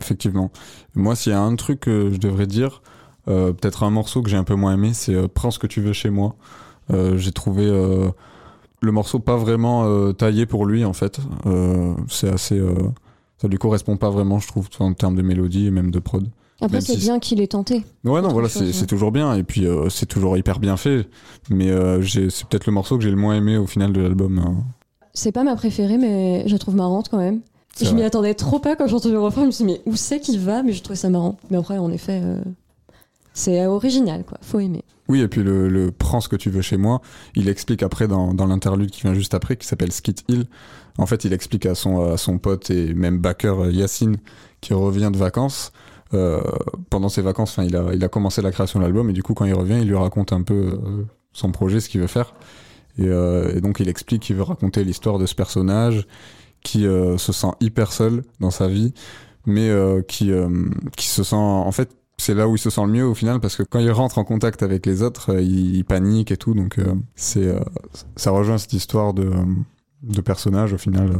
Effectivement. 0.00 0.50
Moi, 0.94 1.14
s'il 1.16 1.32
y 1.32 1.34
a 1.34 1.40
un 1.40 1.54
truc 1.56 1.80
que 1.80 2.10
je 2.12 2.18
devrais 2.18 2.46
dire, 2.46 2.82
euh, 3.28 3.52
peut-être 3.52 3.82
un 3.82 3.90
morceau 3.90 4.22
que 4.22 4.30
j'ai 4.30 4.36
un 4.36 4.44
peu 4.44 4.54
moins 4.54 4.74
aimé, 4.74 4.92
c'est 4.94 5.14
euh, 5.14 5.28
Prends 5.32 5.50
ce 5.50 5.58
que 5.58 5.66
tu 5.66 5.80
veux 5.80 5.92
chez 5.92 6.10
moi. 6.10 6.36
Euh, 6.90 7.16
j'ai 7.16 7.32
trouvé 7.32 7.66
euh, 7.66 8.08
le 8.80 8.92
morceau 8.92 9.18
pas 9.20 9.36
vraiment 9.36 9.84
euh, 9.84 10.12
taillé 10.12 10.46
pour 10.46 10.66
lui, 10.66 10.84
en 10.84 10.92
fait. 10.92 11.20
Euh, 11.46 11.94
c'est 12.08 12.28
assez. 12.28 12.58
euh, 12.58 12.74
ça 13.38 13.48
lui 13.48 13.58
correspond 13.58 13.96
pas 13.96 14.10
vraiment, 14.10 14.38
je 14.38 14.46
trouve, 14.48 14.68
en 14.78 14.92
termes 14.94 15.16
de 15.16 15.22
mélodie 15.22 15.66
et 15.66 15.70
même 15.70 15.90
de 15.90 15.98
prod. 15.98 16.28
Après, 16.62 16.80
c'est 16.80 16.92
si 16.94 16.98
bien 17.00 17.18
qu'il 17.18 17.40
ait 17.40 17.46
tenté. 17.48 17.84
Ouais, 18.04 18.22
non, 18.22 18.28
voilà, 18.28 18.48
c'est 18.48 18.64
ouais. 18.64 18.86
toujours 18.86 19.12
bien. 19.12 19.34
Et 19.34 19.42
puis, 19.42 19.66
euh, 19.66 19.88
c'est 19.88 20.06
toujours 20.06 20.36
hyper 20.36 20.58
bien 20.58 20.76
fait. 20.76 21.08
Mais 21.50 21.70
euh, 21.70 22.02
c'est 22.02 22.46
peut-être 22.46 22.66
le 22.66 22.72
morceau 22.72 22.96
que 22.96 23.04
j'ai 23.04 23.10
le 23.10 23.16
moins 23.16 23.34
aimé 23.36 23.56
au 23.56 23.66
final 23.66 23.92
de 23.92 24.00
l'album. 24.00 24.38
hein. 24.38 24.56
C'est 25.14 25.32
pas 25.32 25.44
ma 25.44 25.56
préférée, 25.56 25.98
mais 25.98 26.44
je 26.46 26.52
la 26.52 26.58
trouve 26.58 26.76
marrante 26.76 27.08
quand 27.10 27.18
même. 27.18 27.40
Je 27.80 27.90
m'y 27.92 28.02
attendais 28.02 28.34
trop 28.34 28.58
pas 28.58 28.76
quand 28.76 28.86
j'ai 28.86 28.94
entendu 28.94 29.14
le 29.14 29.20
refrain. 29.20 29.42
Je 29.42 29.46
me 29.46 29.50
suis 29.50 29.64
dit, 29.64 29.72
mais 29.72 29.80
où 29.86 29.96
c'est 29.96 30.20
qu'il 30.20 30.38
va? 30.38 30.62
Mais 30.62 30.72
je 30.72 30.82
trouvais 30.82 30.96
ça 30.96 31.08
marrant. 31.10 31.38
Mais 31.50 31.56
après, 31.56 31.78
en 31.78 31.90
effet, 31.90 32.20
euh, 32.22 32.40
c'est 33.34 33.66
original, 33.66 34.24
quoi. 34.24 34.38
Faut 34.42 34.60
aimer. 34.60 34.84
Oui, 35.08 35.20
et 35.20 35.28
puis 35.28 35.42
le, 35.42 35.68
le 35.68 35.90
Prends 35.90 36.20
ce 36.20 36.28
que 36.28 36.36
tu 36.36 36.48
veux 36.48 36.62
chez 36.62 36.76
moi, 36.76 37.00
il 37.34 37.48
explique 37.48 37.82
après 37.82 38.08
dans, 38.08 38.34
dans 38.34 38.46
l'interlude 38.46 38.90
qui 38.90 39.02
vient 39.02 39.14
juste 39.14 39.34
après, 39.34 39.56
qui 39.56 39.66
s'appelle 39.66 39.90
Skit 39.90 40.16
Hill. 40.28 40.46
En 40.98 41.06
fait, 41.06 41.24
il 41.24 41.32
explique 41.32 41.66
à 41.66 41.74
son, 41.74 42.12
à 42.12 42.16
son 42.16 42.38
pote 42.38 42.70
et 42.70 42.94
même 42.94 43.18
backer 43.18 43.70
Yacine, 43.70 44.16
qui 44.60 44.74
revient 44.74 45.10
de 45.12 45.18
vacances. 45.18 45.72
Euh, 46.14 46.40
pendant 46.90 47.08
ses 47.08 47.22
vacances, 47.22 47.52
enfin, 47.52 47.64
il 47.64 47.76
a, 47.76 47.92
il 47.94 48.04
a 48.04 48.08
commencé 48.08 48.42
la 48.42 48.52
création 48.52 48.78
de 48.78 48.84
l'album, 48.84 49.10
et 49.10 49.12
du 49.12 49.22
coup, 49.22 49.34
quand 49.34 49.44
il 49.44 49.54
revient, 49.54 49.78
il 49.80 49.88
lui 49.88 49.96
raconte 49.96 50.32
un 50.32 50.42
peu 50.42 50.54
euh, 50.54 51.04
son 51.32 51.52
projet, 51.52 51.80
ce 51.80 51.88
qu'il 51.88 52.00
veut 52.00 52.06
faire. 52.06 52.34
Et, 52.98 53.06
euh, 53.06 53.56
et 53.56 53.60
donc, 53.60 53.80
il 53.80 53.88
explique 53.88 54.22
qu'il 54.22 54.36
veut 54.36 54.42
raconter 54.42 54.84
l'histoire 54.84 55.18
de 55.18 55.26
ce 55.26 55.34
personnage 55.34 56.06
qui 56.62 56.82
se 56.84 57.32
sent 57.32 57.50
hyper 57.60 57.90
seul 57.90 58.22
dans 58.38 58.52
sa 58.52 58.68
vie, 58.68 58.94
mais 59.46 59.68
qui, 60.06 60.30
qui 60.96 61.08
se 61.08 61.24
sent 61.24 61.34
en 61.34 61.72
fait 61.72 61.90
c'est 62.22 62.34
là 62.34 62.48
où 62.48 62.54
il 62.54 62.58
se 62.58 62.70
sent 62.70 62.82
le 62.82 62.92
mieux 62.92 63.04
au 63.04 63.14
final 63.14 63.40
parce 63.40 63.56
que 63.56 63.64
quand 63.64 63.80
il 63.80 63.90
rentre 63.90 64.18
en 64.18 64.24
contact 64.24 64.62
avec 64.62 64.86
les 64.86 65.02
autres, 65.02 65.40
il, 65.40 65.74
il 65.76 65.84
panique 65.84 66.30
et 66.30 66.36
tout. 66.36 66.54
Donc 66.54 66.78
euh, 66.78 66.94
c'est 67.16 67.46
euh, 67.46 67.60
ça 68.16 68.30
rejoint 68.30 68.58
cette 68.58 68.72
histoire 68.72 69.12
de, 69.12 69.32
de 70.02 70.20
personnage 70.20 70.72
au 70.72 70.78
final. 70.78 71.18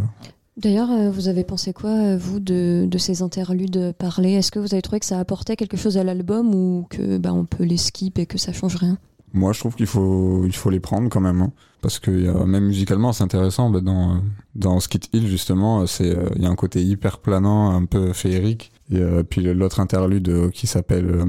D'ailleurs, 0.56 0.90
euh, 0.90 1.10
vous 1.10 1.28
avez 1.28 1.44
pensé 1.44 1.72
quoi, 1.72 1.90
euh, 1.90 2.18
vous, 2.18 2.38
de, 2.38 2.86
ces 2.98 3.22
interludes 3.22 3.94
parlés? 3.98 4.32
Est-ce 4.32 4.50
que 4.50 4.58
vous 4.58 4.74
avez 4.74 4.82
trouvé 4.82 5.00
que 5.00 5.06
ça 5.06 5.18
apportait 5.18 5.56
quelque 5.56 5.78
chose 5.78 5.96
à 5.96 6.04
l'album 6.04 6.54
ou 6.54 6.86
que 6.90 7.16
bah, 7.16 7.32
on 7.32 7.44
peut 7.44 7.64
les 7.64 7.78
skip 7.78 8.18
et 8.18 8.26
que 8.26 8.36
ça 8.36 8.52
change 8.52 8.76
rien? 8.76 8.98
Moi, 9.32 9.54
je 9.54 9.60
trouve 9.60 9.74
qu'il 9.74 9.86
faut 9.86 10.44
il 10.44 10.54
faut 10.54 10.68
les 10.68 10.78
prendre 10.78 11.08
quand 11.08 11.22
même 11.22 11.40
hein, 11.40 11.52
parce 11.80 11.98
que 11.98 12.10
même 12.44 12.66
musicalement, 12.66 13.14
c'est 13.14 13.24
intéressant. 13.24 13.70
bah, 13.70 13.80
dans 13.80 14.20
dans 14.54 14.78
Skit 14.78 15.08
Hill 15.14 15.26
justement, 15.26 15.80
euh, 15.82 16.28
il 16.36 16.42
y 16.42 16.46
a 16.46 16.50
un 16.50 16.54
côté 16.54 16.82
hyper 16.82 17.18
planant, 17.18 17.70
un 17.70 17.86
peu 17.86 18.12
féerique. 18.12 18.72
Et 18.90 19.02
puis 19.22 19.40
l'autre 19.40 19.80
interlude 19.80 20.50
qui 20.50 20.66
s'appelle 20.66 21.24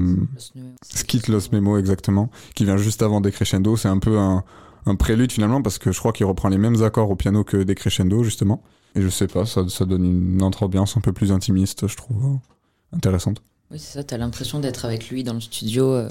Skit 0.82 1.22
Los 1.28 1.48
Memo 1.50 1.78
exactement, 1.78 2.28
qui 2.54 2.66
vient 2.66 2.76
juste 2.76 3.00
avant 3.00 3.22
Decrescendo. 3.22 3.78
C'est 3.78 3.88
un 3.88 3.98
peu 3.98 4.18
un, 4.18 4.44
un 4.84 4.96
prélude 4.96 5.32
finalement 5.32 5.62
parce 5.62 5.78
que 5.78 5.90
je 5.90 5.98
crois 5.98 6.12
qu'il 6.12 6.26
reprend 6.26 6.50
les 6.50 6.58
mêmes 6.58 6.82
accords 6.82 7.10
au 7.10 7.16
piano 7.16 7.42
que 7.42 7.62
Decrescendo 7.62 8.22
justement. 8.22 8.62
Et 8.94 9.02
je 9.02 9.08
sais 9.08 9.26
pas, 9.26 9.44
ça, 9.44 9.68
ça 9.68 9.84
donne 9.84 10.04
une 10.04 10.42
autre 10.42 10.62
ambiance 10.62 10.96
un 10.96 11.00
peu 11.00 11.12
plus 11.12 11.32
intimiste, 11.32 11.86
je 11.88 11.96
trouve 11.96 12.24
euh, 12.24 12.96
intéressante. 12.96 13.42
Oui, 13.70 13.78
c'est 13.78 13.94
ça, 13.94 14.04
t'as 14.04 14.18
l'impression 14.18 14.60
d'être 14.60 14.84
avec 14.84 15.08
lui 15.10 15.24
dans 15.24 15.34
le 15.34 15.40
studio, 15.40 15.86
euh, 15.92 16.08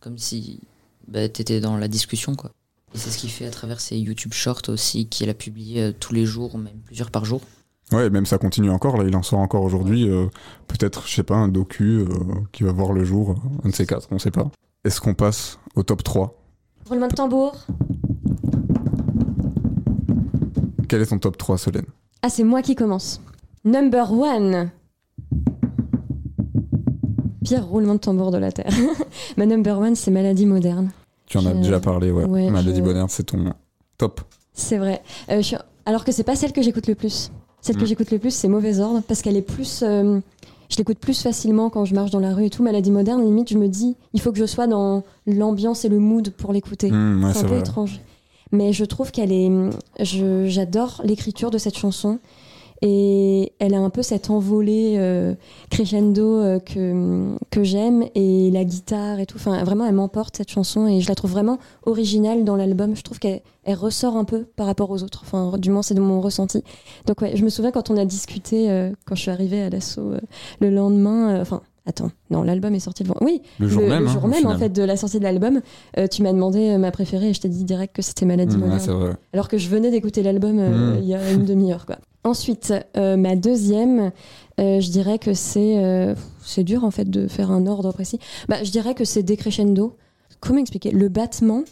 comme 0.00 0.16
si 0.18 0.60
bah, 1.08 1.28
t'étais 1.28 1.60
dans 1.60 1.76
la 1.76 1.88
discussion, 1.88 2.34
quoi. 2.36 2.50
Et 2.94 2.98
c'est 2.98 3.10
ce 3.10 3.18
qu'il 3.18 3.30
fait 3.30 3.46
à 3.46 3.50
travers 3.50 3.80
ses 3.80 3.96
YouTube 3.98 4.32
Shorts 4.32 4.62
aussi, 4.68 5.06
qu'il 5.08 5.28
a 5.28 5.34
publié 5.34 5.82
euh, 5.82 5.92
tous 5.98 6.12
les 6.14 6.24
jours, 6.26 6.56
même 6.58 6.78
plusieurs 6.84 7.10
par 7.10 7.24
jour. 7.24 7.40
Ouais, 7.92 8.08
même 8.10 8.26
ça 8.26 8.38
continue 8.38 8.70
encore, 8.70 8.96
là, 8.96 9.04
il 9.08 9.16
en 9.16 9.22
sort 9.24 9.40
encore 9.40 9.62
aujourd'hui. 9.62 10.08
euh, 10.08 10.26
Peut-être, 10.68 11.06
je 11.08 11.14
sais 11.14 11.22
pas, 11.24 11.34
un 11.34 11.48
docu 11.48 11.98
euh, 11.98 12.06
qui 12.52 12.62
va 12.62 12.70
voir 12.72 12.92
le 12.92 13.04
jour, 13.04 13.34
un 13.64 13.68
de 13.70 13.74
ces 13.74 13.86
quatre, 13.86 14.06
on 14.12 14.18
sait 14.20 14.30
pas. 14.30 14.50
Est-ce 14.84 15.00
qu'on 15.00 15.14
passe 15.14 15.58
au 15.74 15.82
top 15.82 16.04
3 16.04 16.40
Roulement 16.86 17.08
de 17.08 17.14
tambour. 17.14 17.66
Quel 20.88 21.02
est 21.02 21.06
ton 21.06 21.18
top 21.18 21.36
3, 21.36 21.58
Solène? 21.58 21.86
Ah, 22.26 22.30
c'est 22.30 22.42
moi 22.42 22.62
qui 22.62 22.74
commence. 22.74 23.20
Number 23.66 24.10
one. 24.10 24.70
Pire 27.44 27.66
roulement 27.66 27.92
de 27.96 27.98
tambour 27.98 28.30
de 28.30 28.38
la 28.38 28.50
Terre. 28.50 28.70
Ma 29.36 29.44
number 29.44 29.78
one, 29.78 29.94
c'est 29.94 30.10
Maladie 30.10 30.46
moderne. 30.46 30.90
Tu 31.26 31.36
en 31.36 31.44
as 31.44 31.52
déjà 31.52 31.80
parlé, 31.80 32.10
ouais. 32.10 32.24
je- 32.24 32.80
Bonheur, 32.80 33.10
c'est 33.10 33.24
ton 33.24 33.52
top. 33.98 34.22
C'est 34.54 34.78
vrai. 34.78 35.02
Euh, 35.30 35.36
je 35.36 35.42
suis- 35.42 35.56
Alors 35.84 36.02
que 36.06 36.12
c'est 36.12 36.22
pas 36.24 36.34
celle 36.34 36.52
que 36.54 36.62
j'écoute 36.62 36.86
le 36.86 36.94
plus. 36.94 37.30
Celle 37.60 37.76
que 37.76 37.82
Mm. 37.82 37.86
j'écoute 37.86 38.10
le 38.10 38.18
plus, 38.18 38.30
c'est 38.30 38.48
Mauvais 38.48 38.80
Ordre, 38.80 39.02
parce 39.06 39.20
qu'elle 39.20 39.36
est 39.36 39.42
plus. 39.42 39.82
euh, 39.82 40.18
Je 40.70 40.78
l'écoute 40.78 40.96
plus 40.98 41.20
facilement 41.20 41.68
quand 41.68 41.84
je 41.84 41.94
marche 41.94 42.10
dans 42.10 42.20
la 42.20 42.32
rue 42.32 42.46
et 42.46 42.50
tout. 42.50 42.62
Maladie 42.62 42.90
moderne, 42.90 43.22
limite, 43.22 43.50
je 43.50 43.58
me 43.58 43.68
dis, 43.68 43.96
il 44.14 44.20
faut 44.22 44.32
que 44.32 44.38
je 44.38 44.46
sois 44.46 44.66
dans 44.66 45.02
l'ambiance 45.26 45.84
et 45.84 45.90
le 45.90 45.98
mood 45.98 46.30
pour 46.30 46.54
l'écouter. 46.54 46.90
Hmm, 46.90 47.22
ouais, 47.22 47.32
c'est 47.34 47.40
c'est 47.40 47.44
un 47.44 47.48
peu 47.48 47.54
vrai. 47.56 47.60
étrange. 47.60 48.00
Mais 48.54 48.72
je 48.72 48.84
trouve 48.84 49.10
qu'elle 49.10 49.32
est. 49.32 49.50
J'adore 50.00 51.02
l'écriture 51.04 51.50
de 51.50 51.58
cette 51.58 51.76
chanson. 51.76 52.20
Et 52.82 53.52
elle 53.60 53.72
a 53.72 53.78
un 53.78 53.88
peu 53.88 54.02
cette 54.02 54.28
envolée 54.28 54.96
euh, 54.98 55.34
crescendo 55.70 56.38
euh, 56.38 56.58
que, 56.58 57.34
que 57.50 57.64
j'aime. 57.64 58.04
Et 58.14 58.50
la 58.52 58.64
guitare 58.64 59.18
et 59.18 59.26
tout. 59.26 59.38
Enfin, 59.38 59.64
vraiment, 59.64 59.86
elle 59.86 59.94
m'emporte 59.94 60.36
cette 60.36 60.50
chanson. 60.50 60.86
Et 60.86 61.00
je 61.00 61.08
la 61.08 61.16
trouve 61.16 61.32
vraiment 61.32 61.58
originale 61.84 62.44
dans 62.44 62.54
l'album. 62.54 62.94
Je 62.94 63.02
trouve 63.02 63.18
qu'elle 63.18 63.40
elle 63.64 63.74
ressort 63.74 64.16
un 64.16 64.24
peu 64.24 64.44
par 64.44 64.66
rapport 64.66 64.90
aux 64.90 65.02
autres. 65.02 65.22
Enfin, 65.24 65.58
du 65.58 65.70
moins, 65.70 65.82
c'est 65.82 65.94
de 65.94 66.00
mon 66.00 66.20
ressenti. 66.20 66.62
Donc, 67.06 67.22
ouais, 67.22 67.36
je 67.36 67.44
me 67.44 67.48
souviens 67.48 67.72
quand 67.72 67.90
on 67.90 67.96
a 67.96 68.04
discuté, 68.04 68.70
euh, 68.70 68.92
quand 69.04 69.16
je 69.16 69.22
suis 69.22 69.30
arrivée 69.30 69.62
à 69.62 69.70
l'assaut 69.70 70.12
le 70.60 70.70
lendemain. 70.70 71.40
Enfin, 71.40 71.62
attends, 71.86 72.10
non, 72.30 72.42
l'album 72.42 72.74
est 72.74 72.80
sorti 72.80 73.02
le 73.04 73.08
vent. 73.10 73.16
Oui, 73.20 73.42
Le 73.58 73.68
jour 73.68 73.82
même. 73.82 74.04
le 74.04 74.08
hein, 74.08 74.12
jour 74.12 74.26
même 74.28 74.46
en 74.46 74.56
fait 74.58 74.68
de 74.70 74.82
la 74.82 74.96
sortie 74.96 75.18
de 75.18 75.24
l'album, 75.24 75.60
euh, 75.98 76.06
tu 76.06 76.22
m'as 76.22 76.32
demandé 76.32 76.70
euh, 76.70 76.78
ma 76.78 76.90
préférée 76.90 77.30
et 77.30 77.34
je 77.34 77.40
t'ai 77.40 77.48
dit 77.48 77.64
direct 77.64 77.94
que 77.94 78.02
c'était 78.02 78.24
Maladie 78.26 78.56
Hmm, 78.56 78.62
ouais, 78.72 78.78
vrai. 78.78 79.12
alors 79.32 79.48
que 79.48 79.58
je 79.58 79.68
venais 79.68 79.90
d'écouter 79.90 80.22
l'album 80.22 80.58
euh, 80.58 80.94
Mm. 80.94 80.98
il 81.02 81.08
y 81.08 81.14
a 81.14 81.32
une 81.32 81.44
demi-heure 81.44 81.86
quoi. 81.86 81.96
Ensuite, 82.24 82.72
ma 82.96 83.36
deuxième, 83.36 84.10
je 84.58 84.90
dirais 84.90 85.18
que 85.18 85.34
c'est 85.34 86.14
c'est 86.42 86.64
dur 86.64 86.82
en 86.84 86.90
fait 86.90 87.10
de 87.10 87.28
faire 87.28 87.50
un 87.50 87.66
ordre 87.66 87.92
précis. 87.92 88.18
Bah, 88.48 88.64
je 88.64 88.70
dirais 88.70 88.94
que 88.94 89.04
c'est 89.04 89.22
décrescendo. 89.22 89.94
Comment 90.40 90.60
expliquer? 90.60 90.90
Le 90.90 91.08
battement 91.10 91.64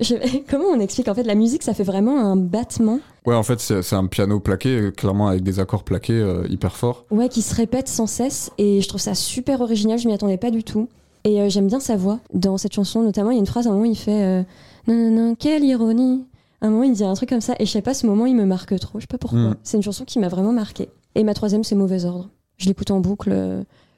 Je- 0.00 0.14
Comment 0.50 0.66
on 0.74 0.80
explique 0.80 1.08
en 1.08 1.14
fait 1.14 1.22
la 1.22 1.34
musique 1.34 1.62
Ça 1.62 1.74
fait 1.74 1.82
vraiment 1.84 2.18
un 2.18 2.36
battement, 2.36 3.00
Ouais, 3.26 3.34
en 3.34 3.42
fait, 3.42 3.58
c'est 3.60 3.94
un 3.96 4.06
piano 4.06 4.38
plaqué, 4.38 4.68
euh, 4.78 4.90
clairement 4.92 5.26
avec 5.28 5.42
des 5.42 5.58
accords 5.58 5.82
plaqués 5.82 6.12
euh, 6.12 6.46
hyper 6.48 6.76
forts. 6.76 7.04
ouais, 7.10 7.28
qui 7.28 7.42
se 7.42 7.54
répète 7.54 7.88
sans 7.88 8.06
cesse 8.06 8.52
et 8.58 8.80
je 8.80 8.88
trouve 8.88 9.00
ça 9.00 9.14
super 9.14 9.60
original. 9.62 9.98
Je 9.98 10.06
m'y 10.06 10.14
attendais 10.14 10.36
pas 10.36 10.50
du 10.52 10.62
tout. 10.62 10.88
Et 11.24 11.40
euh, 11.40 11.48
j'aime 11.48 11.66
bien 11.66 11.80
sa 11.80 11.96
voix 11.96 12.20
dans 12.34 12.56
cette 12.56 12.72
chanson, 12.74 13.02
notamment 13.02 13.30
il 13.30 13.34
y 13.34 13.36
a 13.38 13.40
une 13.40 13.46
phrase 13.46 13.66
à 13.66 13.70
un 13.70 13.72
moment 13.72 13.84
il 13.84 13.96
fait 13.98 14.22
euh, 14.22 14.42
non 14.86 14.94
non 14.94 15.10
non 15.10 15.34
quelle 15.34 15.64
ironie. 15.64 16.24
À 16.60 16.66
un 16.66 16.70
moment 16.70 16.84
il 16.84 16.92
dit 16.92 17.02
un 17.04 17.14
truc 17.14 17.28
comme 17.30 17.40
ça 17.40 17.54
et 17.58 17.66
je 17.66 17.70
sais 17.72 17.82
pas 17.82 17.94
ce 17.94 18.06
moment 18.06 18.26
il 18.26 18.36
me 18.36 18.44
marque 18.44 18.78
trop. 18.78 19.00
Je 19.00 19.02
sais 19.02 19.06
pas 19.08 19.18
pourquoi. 19.18 19.40
Mm. 19.40 19.56
C'est 19.64 19.76
une 19.76 19.82
chanson 19.82 20.04
qui 20.04 20.20
m'a 20.20 20.28
vraiment 20.28 20.52
marqué. 20.52 20.88
Et 21.16 21.24
ma 21.24 21.34
troisième 21.34 21.64
c'est 21.64 21.74
Mauvais 21.74 22.04
ordre. 22.04 22.28
Je 22.58 22.68
l'écoute 22.68 22.92
en 22.92 23.00
boucle. 23.00 23.32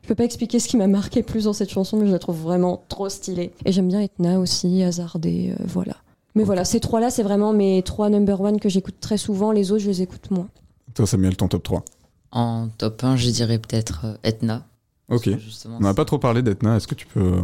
Je 0.09 0.15
peux 0.15 0.17
pas 0.17 0.25
expliquer 0.25 0.59
ce 0.59 0.69
qui 0.69 0.79
m'a 0.79 0.87
marqué 0.87 1.23
plus 1.23 1.45
dans 1.45 1.53
cette 1.53 1.69
chanson, 1.69 1.99
mais 1.99 2.07
je 2.07 2.13
la 2.13 2.19
trouve 2.19 2.41
vraiment 2.41 2.83
trop 2.89 3.11
stylée. 3.11 3.53
Et 3.67 3.73
j'aime 3.73 3.89
bien 3.89 4.01
Etna 4.01 4.41
aussi, 4.41 4.83
Hasardé, 4.83 5.51
euh, 5.61 5.63
voilà. 5.67 5.97
Mais 6.35 6.45
voilà, 6.45 6.65
ces 6.65 6.81
trois-là, 6.81 7.11
c'est 7.11 7.23
vraiment 7.23 7.53
mes 7.53 7.83
trois 7.83 8.09
number 8.09 8.41
one 8.41 8.59
que 8.59 8.71
j'écoute 8.71 8.95
très 9.01 9.19
souvent. 9.19 9.53
Les 9.53 9.71
autres, 9.71 9.83
je 9.83 9.89
les 9.91 10.01
écoute 10.01 10.31
moins. 10.31 10.49
Toi, 10.95 11.07
Samuel, 11.07 11.37
ton 11.37 11.47
top 11.47 11.63
3. 11.63 11.85
En 12.33 12.69
top 12.79 13.05
1, 13.05 13.17
je 13.17 13.29
dirais 13.29 13.59
peut-être 13.59 14.07
euh, 14.07 14.15
Etna. 14.23 14.67
Ok. 15.11 15.29
On 15.67 15.81
n'a 15.81 15.93
pas 15.93 16.07
trop 16.07 16.19
parlé 16.19 16.41
d'Etna, 16.41 16.77
est-ce 16.79 16.89
que 16.89 16.95
tu 16.95 17.07
peux. 17.07 17.21
euh, 17.21 17.43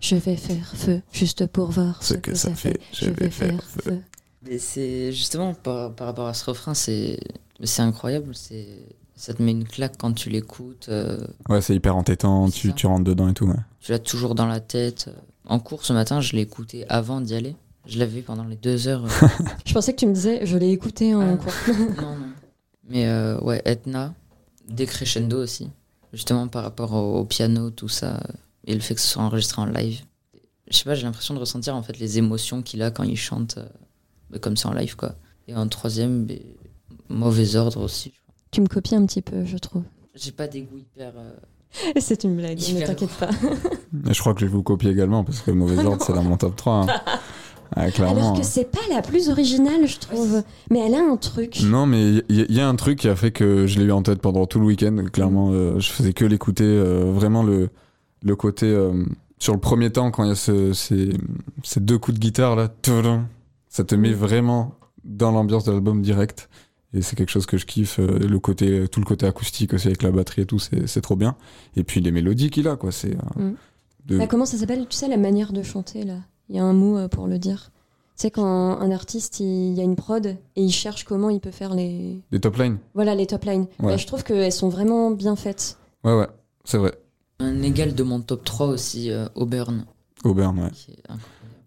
Je 0.00 0.16
vais 0.16 0.34
faire 0.34 0.72
feu, 0.74 1.02
juste 1.12 1.46
pour 1.46 1.70
voir 1.70 2.02
Ce 2.02 2.14
que 2.14 2.34
ça 2.34 2.52
fait. 2.52 2.80
Je 2.92 3.10
vais 3.10 3.30
faire 3.30 3.62
feu. 3.62 4.00
Mais 4.44 4.58
c'est 4.58 5.12
justement 5.12 5.54
par, 5.54 5.94
par 5.94 6.08
rapport 6.08 6.26
à 6.26 6.34
ce 6.34 6.46
refrain, 6.46 6.74
c'est 6.74 7.20
c'est 7.62 7.82
incroyable. 7.82 8.34
C'est 8.34 8.66
ça 9.22 9.34
te 9.34 9.40
met 9.42 9.52
une 9.52 9.64
claque 9.64 9.96
quand 9.98 10.12
tu 10.12 10.30
l'écoutes. 10.30 10.86
euh, 10.88 11.24
Ouais, 11.48 11.60
c'est 11.60 11.74
hyper 11.76 11.94
entêtant, 11.96 12.48
tu, 12.50 12.72
rentres 12.86 13.04
dedans 13.04 13.28
et 13.28 13.34
tout. 13.34 13.46
Ouais. 13.46 13.54
tu 13.80 13.92
l'as 13.92 14.00
toujours 14.00 14.34
dans 14.34 14.46
la 14.46 14.58
tête. 14.58 15.10
En 15.46 15.60
cours 15.60 15.84
ce 15.84 15.92
matin, 15.92 16.20
je 16.20 16.34
l'ai 16.34 16.42
écouté 16.42 16.84
avant 16.88 17.20
d'y 17.20 17.34
aller. 17.34 17.54
Je 17.86 17.98
l'avais 18.00 18.22
pendant 18.22 18.44
les 18.44 18.56
deux 18.56 18.88
heures. 18.88 19.04
euh, 19.04 19.26
Je 19.64 19.72
pensais 19.74 19.92
que 19.92 19.98
tu 19.98 20.06
me 20.06 20.12
disais, 20.14 20.44
je 20.44 20.56
l'ai 20.58 20.70
écouté 20.70 21.14
en 21.14 21.34
Ah. 21.34 21.36
cours. 21.36 21.52
non, 22.02 22.16
non. 22.16 22.26
Mais 22.88 23.06
euh, 23.06 23.38
ouais, 23.40 23.62
Etna, 23.64 24.12
décrescendo 24.68 25.40
aussi. 25.42 25.70
Justement 26.12 26.48
par 26.48 26.62
rapport 26.64 26.92
au, 26.92 27.20
au 27.20 27.24
piano, 27.24 27.70
tout 27.70 27.88
ça. 27.88 28.20
Et 28.66 28.74
le 28.74 28.80
fait 28.80 28.94
que 28.96 29.00
ce 29.00 29.06
soit 29.08 29.22
enregistré 29.22 29.62
en 29.62 29.66
live. 29.66 30.00
Je 30.70 30.76
sais 30.76 30.84
pas, 30.84 30.94
j'ai 30.94 31.02
l'impression 31.04 31.34
de 31.34 31.38
ressentir 31.40 31.76
en 31.76 31.82
fait 31.82 31.98
les 31.98 32.18
émotions 32.18 32.62
qu'il 32.62 32.82
a 32.82 32.90
quand 32.90 33.02
il 33.04 33.16
chante 33.16 33.58
euh, 33.58 33.66
bah, 34.30 34.38
comme 34.40 34.56
ça 34.56 34.68
en 34.68 34.72
live 34.74 34.96
quoi. 34.96 35.14
Et 35.48 35.54
en 35.54 35.66
troisième, 35.68 36.24
bah, 36.26 36.34
mauvais 37.08 37.56
ordre 37.56 37.82
aussi. 37.82 38.12
Tu 38.52 38.60
me 38.60 38.66
copies 38.66 38.94
un 38.94 39.04
petit 39.06 39.22
peu, 39.22 39.44
je 39.46 39.56
trouve. 39.56 39.82
J'ai 40.14 40.30
pas 40.30 40.46
des 40.46 40.60
goûts 40.62 40.76
hyper. 40.78 41.12
euh, 41.16 41.92
C'est 42.00 42.22
une 42.24 42.36
blague, 42.36 42.58
ne 42.58 42.62
Hyper 42.62 42.86
t'inquiète 42.88 43.10
pas. 43.18 43.30
Je 44.12 44.20
crois 44.20 44.34
que 44.34 44.40
je 44.40 44.46
vais 44.46 44.52
vous 44.52 44.62
copier 44.62 44.90
également, 44.90 45.24
parce 45.24 45.40
que 45.40 45.50
Mauvais 45.50 45.82
Ordre, 45.84 46.02
c'est 46.06 46.12
dans 46.12 46.22
mon 46.22 46.36
top 46.36 46.54
3. 46.56 46.86
hein. 46.86 46.86
Clairement. 47.94 48.20
Alors 48.32 48.38
que 48.38 48.44
c'est 48.44 48.70
pas 48.70 48.80
la 48.90 49.00
plus 49.00 49.30
originale, 49.30 49.86
je 49.86 49.98
trouve. 49.98 50.42
Mais 50.70 50.80
elle 50.80 50.94
a 50.94 51.00
un 51.00 51.16
truc. 51.16 51.60
Non, 51.64 51.86
mais 51.86 52.22
il 52.28 52.40
y, 52.50 52.54
y 52.56 52.60
a 52.60 52.68
un 52.68 52.76
truc 52.76 52.98
qui 52.98 53.08
a 53.08 53.16
fait 53.16 53.30
que 53.30 53.66
je 53.66 53.78
l'ai 53.78 53.86
eu 53.86 53.92
en 53.92 54.02
tête 54.02 54.20
pendant 54.20 54.44
tout 54.44 54.60
le 54.60 54.66
week-end. 54.66 54.94
Clairement, 55.10 55.50
euh, 55.52 55.78
je 55.78 55.90
faisais 55.90 56.12
que 56.12 56.26
l'écouter. 56.26 56.64
euh, 56.66 57.10
vraiment, 57.14 57.42
le, 57.42 57.70
le 58.22 58.36
côté. 58.36 58.66
euh, 58.66 59.04
sur 59.38 59.54
le 59.54 59.58
premier 59.60 59.88
temps, 59.90 60.10
quand 60.10 60.24
il 60.24 60.28
y 60.28 60.32
a 60.32 60.34
ce- 60.34 60.74
ces, 60.74 61.10
ces 61.62 61.80
deux 61.80 61.96
coups 61.98 62.18
de 62.18 62.20
guitare 62.22 62.56
là, 62.56 62.68
ça 63.70 63.84
te 63.84 63.94
met 63.94 64.12
vraiment 64.12 64.74
dans 65.04 65.32
l'ambiance 65.32 65.64
de 65.64 65.72
l'album 65.72 66.02
direct. 66.02 66.50
Et 66.94 67.00
c'est 67.02 67.16
quelque 67.16 67.30
chose 67.30 67.46
que 67.46 67.56
je 67.56 67.64
kiffe. 67.66 67.98
euh, 68.00 68.18
le 68.18 68.38
côté, 68.38 68.86
tout 68.88 69.00
le 69.00 69.06
côté 69.06 69.26
acoustique 69.26 69.72
aussi 69.74 69.86
avec 69.88 70.02
la 70.02 70.10
batterie 70.10 70.42
et 70.42 70.46
tout, 70.46 70.58
c'est 70.58 70.86
c'est 70.86 71.00
trop 71.00 71.16
bien. 71.16 71.36
Et 71.76 71.84
puis 71.84 72.00
les 72.00 72.10
mélodies 72.12 72.50
qu'il 72.50 72.68
a, 72.68 72.76
quoi. 72.76 72.92
C'est. 72.92 73.14
euh, 73.14 73.42
Mm. 73.50 73.54
de- 74.06 74.18
Bah, 74.18 74.26
comment 74.26 74.44
ça 74.46 74.58
s'appelle 74.58 74.86
Tu 74.88 74.96
sais, 74.96 75.08
la 75.08 75.16
manière 75.16 75.52
de 75.52 75.62
chanter, 75.62 76.04
là? 76.04 76.16
Il 76.48 76.56
y 76.56 76.58
a 76.58 76.64
un 76.64 76.72
mot 76.74 76.98
euh, 76.98 77.08
pour 77.08 77.26
le 77.28 77.38
dire. 77.38 77.70
Tu 78.16 78.22
sais, 78.24 78.30
quand 78.30 78.44
un 78.78 78.90
artiste, 78.90 79.40
il 79.40 79.72
y 79.72 79.80
a 79.80 79.84
une 79.84 79.96
prod 79.96 80.26
et 80.26 80.36
il 80.56 80.70
cherche 80.70 81.04
comment 81.04 81.30
il 81.30 81.40
peut 81.40 81.50
faire 81.50 81.74
les. 81.74 82.20
Des 82.30 82.40
top 82.40 82.56
lines. 82.58 82.76
Voilà, 82.94 83.14
les 83.14 83.26
top 83.26 83.44
lines. 83.44 83.66
Ouais. 83.80 83.92
Bah, 83.92 83.96
je 83.96 84.06
trouve 84.06 84.22
qu'elles 84.22 84.52
sont 84.52 84.68
vraiment 84.68 85.10
bien 85.12 85.34
faites. 85.34 85.78
Ouais, 86.04 86.14
ouais, 86.14 86.28
c'est 86.64 86.76
vrai. 86.78 86.92
Un 87.40 87.62
égal 87.62 87.94
de 87.94 88.02
mon 88.02 88.20
top 88.20 88.44
3 88.44 88.66
aussi, 88.66 89.10
euh, 89.10 89.26
Auburn. 89.34 89.86
Auburn, 90.24 90.58
ouais. 90.58 90.70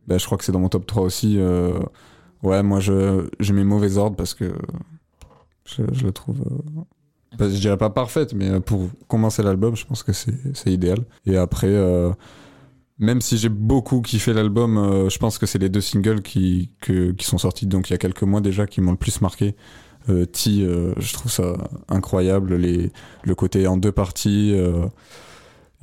Bah, 0.08 0.18
je 0.20 0.26
crois 0.26 0.38
que 0.38 0.44
c'est 0.44 0.52
dans 0.52 0.60
mon 0.60 0.70
top 0.70 0.86
3 0.86 1.02
aussi. 1.04 1.40
euh, 1.40 1.80
Ouais, 2.44 2.62
moi, 2.62 2.80
je, 2.80 3.28
j'ai 3.40 3.54
mes 3.54 3.64
mauvais 3.64 3.98
ordres 3.98 4.16
parce 4.16 4.36
que 4.36 4.54
je, 5.65 5.84
je 5.91 6.06
la 6.06 6.12
trouve. 6.12 6.41
euh, 6.41 6.82
bah, 7.38 7.49
je 7.49 7.58
dirais 7.60 7.78
pas 7.78 7.89
parfaite, 7.89 8.34
mais 8.34 8.49
euh, 8.49 8.60
pour 8.60 8.88
commencer 9.08 9.43
l'album, 9.43 9.75
je 9.75 9.86
pense 9.86 10.04
que 10.04 10.13
c'est, 10.13 10.34
idéal. 10.67 10.99
Et 11.25 11.36
après, 11.38 11.67
euh, 11.67 12.12
même 12.97 13.19
si 13.21 13.38
j'ai 13.38 13.49
beaucoup 13.49 14.01
kiffé 14.01 14.34
l'album, 14.34 14.78
euh, 14.78 15.10
je 15.10 15.17
pense 15.19 15.38
que 15.38 15.45
c'est 15.45 15.60
les 15.60 15.69
deux 15.69 15.82
singles 15.82 16.21
qui, 16.21 16.71
que- 16.82 17.12
qui 17.12 17.25
sont 17.25 17.38
sortis 17.38 17.65
donc 17.67 17.89
il 17.89 17.93
y 17.93 17.95
a 17.95 17.97
quelques 17.97 18.23
mois 18.23 18.41
déjà 18.41 18.65
qui 18.67 18.80
m'ont 18.82 18.91
le 18.91 18.97
plus 18.97 19.19
marqué. 19.21 19.56
Euh, 20.08 20.25
T, 20.25 20.62
euh, 20.62 20.93
je 20.97 21.13
trouve 21.13 21.32
ça 21.32 21.56
incroyable. 21.89 22.56
Les, 22.56 22.91
le 23.23 23.36
côté 23.36 23.67
en 23.67 23.75
deux 23.78 23.91
parties. 23.91 24.54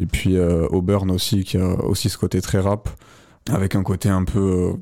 et 0.00 0.06
puis 0.06 0.38
Auburn 0.38 1.10
aussi, 1.10 1.44
qui 1.44 1.58
a 1.58 1.84
aussi 1.84 2.08
ce 2.08 2.16
côté 2.18 2.40
très 2.40 2.60
rap 2.60 2.88
avec 3.50 3.74
un 3.74 3.82
côté 3.82 4.08
un 4.08 4.24
peu 4.24 4.74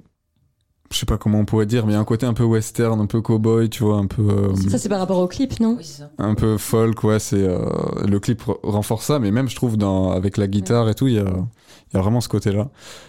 je 0.93 0.99
sais 0.99 1.07
pas 1.07 1.19
comment 1.19 1.39
on 1.39 1.45
pourrait 1.45 1.67
dire 1.67 1.87
mais 1.87 1.95
un 1.95 2.05
côté 2.05 2.27
un 2.27 2.35
peu 2.35 2.43
western 2.45 3.01
un 3.01 3.07
peu 3.07 3.21
cowboy 3.21 3.69
tu 3.71 3.85
vois 3.85 3.97
un 3.97 4.07
peu 4.07 4.23
euh, 4.23 4.55
Ça, 4.69 4.77
c'est 4.79 4.89
par 4.89 4.99
rapport 4.99 5.19
au 5.19 5.29
clip, 5.29 5.61
non 5.61 5.77
Oui, 5.79 5.85
c'est 5.85 6.03
ça. 6.03 6.11
un 6.19 6.35
peu 6.35 6.59
folk 6.59 7.03
ouais 7.05 7.19
c'est 7.21 7.43
euh, 7.43 7.59
le 8.09 8.19
clip 8.19 8.43
re- 8.43 8.59
renforce 8.65 9.07
ça 9.07 9.19
mais 9.19 9.31
même 9.31 9.49
je 9.49 9.55
trouve 9.57 9.77
dans 9.77 10.11
avec 10.11 10.37
la 10.37 10.47
guitare 10.49 10.89
et 10.89 10.95
tout 10.95 11.07
il 11.07 11.15
y 11.15 11.19
a 11.19 11.25
il 11.93 11.97
y 11.97 11.99
a 11.99 12.03
vraiment 12.03 12.21
ce 12.21 12.29
côté 12.29 12.53
là 12.53 12.69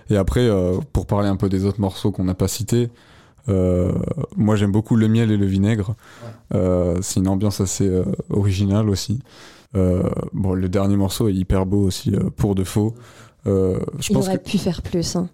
et 0.09 0.17
après 0.17 0.41
euh, 0.47 0.77
pour 0.93 1.05
parler 1.07 1.27
un 1.27 1.35
peu 1.37 1.49
des 1.49 1.65
autres 1.65 1.81
morceaux 1.81 2.11
qu'on 2.11 2.23
n'a 2.25 2.35
pas 2.35 2.47
cités 2.47 2.89
euh, 3.49 3.91
moi 4.37 4.55
j'aime 4.55 4.71
beaucoup 4.71 4.95
le 4.95 5.07
miel 5.07 5.31
et 5.31 5.37
le 5.37 5.45
vinaigre 5.47 5.95
Euh, 6.53 6.97
c'est 7.01 7.19
une 7.21 7.27
ambiance 7.29 7.61
assez 7.61 7.87
euh, 7.87 8.03
originale 8.29 8.89
aussi 8.89 9.19
Euh, 9.75 10.03
bon 10.33 10.53
le 10.53 10.67
dernier 10.69 10.97
morceau 10.97 11.29
est 11.29 11.33
hyper 11.33 11.65
beau 11.65 11.81
aussi 11.87 12.13
euh, 12.13 12.29
pour 12.35 12.53
de 12.55 12.63
faux 12.63 12.93
Euh, 13.47 13.79
je 13.99 14.11
Il 14.11 14.13
pense 14.15 14.27
aurait 14.27 14.37
que 14.37 14.43
pu 14.43 14.57
faire 14.59 14.81
plus. 14.83 15.15
hein. 15.15 15.29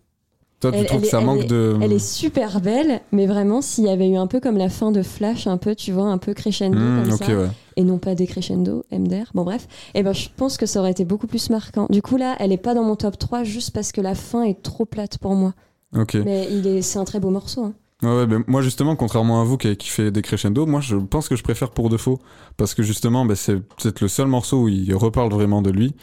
Toi 0.59 0.71
tu 0.71 0.77
Elle- 0.79 0.85
trouves 0.87 0.97
elle 0.97 1.01
que 1.01 1.07
est- 1.07 1.09
ça 1.11 1.19
elle 1.19 1.25
manque 1.25 1.41
est- 1.41 1.47
de 1.47 1.77
Elle 1.81 1.93
est 1.93 1.99
super 2.05 2.61
belle, 2.61 3.01
mais 3.11 3.25
vraiment, 3.27 3.61
s'il 3.61 3.83
y 3.85 3.89
avait 3.89 4.09
eu 4.09 4.15
un 4.17 4.27
peu 4.27 4.39
comme 4.39 4.57
la 4.57 4.69
fin 4.69 4.91
de 4.91 5.01
Flash, 5.03 5.47
un 5.47 5.57
peu, 5.57 5.75
tu 5.75 5.91
vois, 5.91 6.05
un 6.05 6.17
peu 6.17 6.33
crescendo 6.33 6.77
Hmm, 6.77 7.03
comme 7.03 7.17
ça, 7.17 7.27
ouais 7.27 7.47
et 7.75 7.83
non 7.83 7.99
pas 7.99 8.15
décrescendo, 8.15 8.83
MDR, 8.91 9.31
bon 9.35 9.43
bref, 9.43 9.67
et 9.93 10.01
ben 10.01 10.11
je 10.13 10.29
pense 10.35 10.57
que 10.57 10.65
ça 10.65 10.79
aurait 10.79 10.89
été 10.91 11.05
beaucoup 11.05 11.27
plus 11.27 11.51
marquant. 11.51 11.85
Du 11.91 12.01
coup 12.01 12.17
là, 12.17 12.35
elle 12.39 12.51
est 12.51 12.57
pas 12.57 12.73
dans 12.73 12.83
mon 12.83 12.95
top 12.95 13.19
3 13.19 13.43
juste 13.43 13.71
parce 13.71 13.91
que 13.91 14.01
la 14.01 14.15
fin 14.15 14.41
est 14.43 14.63
trop 14.63 14.85
plate 14.85 15.19
pour 15.19 15.35
moi. 15.35 15.53
ok 15.95 16.15
Mais 16.25 16.47
il 16.51 16.65
est, 16.65 16.81
c'est 16.81 16.97
un 16.97 17.05
très 17.05 17.19
beau 17.19 17.29
morceau. 17.29 17.65
hein. 17.65 17.73
Ouais, 18.03 18.15
ouais, 18.15 18.27
ben, 18.27 18.43
moi 18.47 18.61
justement, 18.61 18.95
contrairement 18.95 19.41
à 19.41 19.43
vous 19.43 19.57
qui, 19.57 19.75
qui 19.75 19.89
fait 19.89 20.11
des 20.11 20.21
crescendo, 20.21 20.65
moi 20.67 20.81
je 20.81 20.95
pense 20.97 21.27
que 21.29 21.35
je 21.35 21.41
préfère 21.43 21.71
pour 21.71 21.89
de 21.89 21.97
faux. 21.97 22.19
Parce 22.55 22.73
que 22.75 22.81
justement, 22.83 23.25
ben, 23.25 23.35
c'est 23.35 23.55
peut-être 23.55 24.01
le 24.01 24.07
seul 24.07 24.27
morceau 24.27 24.63
où 24.63 24.67
il 24.67 24.93
reparle 24.95 25.31
vraiment 25.31 25.61
de 25.63 25.69
lui. 25.71 25.95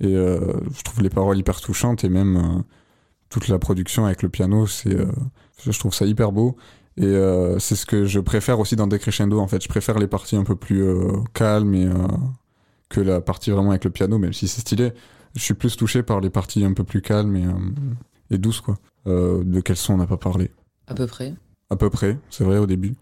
Et 0.00 0.14
euh, 0.14 0.40
je 0.76 0.82
trouve 0.82 1.02
les 1.02 1.08
paroles 1.10 1.38
hyper 1.38 1.60
touchantes 1.60 2.02
et 2.04 2.08
même 2.08 2.36
euh, 2.36 2.62
toute 3.28 3.48
la 3.48 3.58
production 3.58 4.06
avec 4.06 4.22
le 4.22 4.28
piano, 4.28 4.66
c'est, 4.66 4.94
euh, 4.94 5.06
je 5.64 5.78
trouve 5.78 5.94
ça 5.94 6.06
hyper 6.06 6.32
beau. 6.32 6.56
Et 6.98 7.04
euh, 7.04 7.58
c'est 7.58 7.76
ce 7.76 7.84
que 7.84 8.06
je 8.06 8.20
préfère 8.20 8.58
aussi 8.58 8.74
dans 8.76 8.86
des 8.86 8.98
crescendo 8.98 9.38
en 9.40 9.46
fait. 9.48 9.62
Je 9.62 9.68
préfère 9.68 9.98
les 9.98 10.06
parties 10.06 10.36
un 10.36 10.44
peu 10.44 10.56
plus 10.56 10.82
euh, 10.82 11.12
calmes 11.34 11.74
et, 11.74 11.84
euh, 11.86 11.92
que 12.88 13.00
la 13.00 13.20
partie 13.20 13.50
vraiment 13.50 13.70
avec 13.70 13.84
le 13.84 13.90
piano, 13.90 14.18
même 14.18 14.32
si 14.32 14.48
c'est 14.48 14.60
stylé. 14.62 14.92
Je 15.34 15.42
suis 15.42 15.54
plus 15.54 15.76
touché 15.76 16.02
par 16.02 16.20
les 16.20 16.30
parties 16.30 16.64
un 16.64 16.72
peu 16.72 16.84
plus 16.84 17.02
calmes 17.02 17.36
et, 17.36 17.44
euh, 17.44 17.50
et 18.30 18.38
douces 18.38 18.60
quoi. 18.62 18.76
Euh, 19.06 19.42
de 19.44 19.60
quel 19.60 19.76
son 19.76 19.94
on 19.94 19.96
n'a 19.98 20.06
pas 20.06 20.16
parlé 20.16 20.50
À 20.86 20.94
peu 20.94 21.06
près. 21.06 21.34
À 21.68 21.76
peu 21.76 21.90
près, 21.90 22.16
c'est 22.30 22.44
vrai 22.44 22.58
au 22.58 22.66
début. 22.66 22.94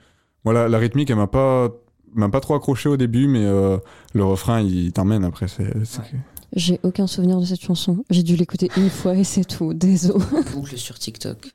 Voilà, 0.42 0.68
la 0.68 0.78
rythmique, 0.78 1.10
elle 1.10 1.16
m'a 1.16 1.26
pas, 1.26 1.68
m'a 2.14 2.28
pas 2.30 2.40
trop 2.40 2.54
accroché 2.54 2.88
au 2.88 2.96
début, 2.96 3.28
mais 3.28 3.44
euh, 3.44 3.78
le 4.14 4.24
refrain, 4.24 4.60
il 4.60 4.92
t'emmène 4.92 5.22
après. 5.24 5.48
C'est, 5.48 5.84
c'est- 5.84 6.00
Ouais. 6.00 6.18
J'ai 6.54 6.78
aucun 6.82 7.06
souvenir 7.06 7.40
de 7.40 7.44
cette 7.44 7.60
chanson. 7.62 8.04
J'ai 8.10 8.22
dû 8.22 8.36
l'écouter 8.36 8.70
une 8.76 8.90
fois 8.90 9.14
et 9.16 9.24
c'est 9.24 9.44
tout. 9.44 9.74
Désolé. 9.74 10.24
Boucle 10.52 10.78
sur 10.78 10.98
TikTok. 10.98 11.50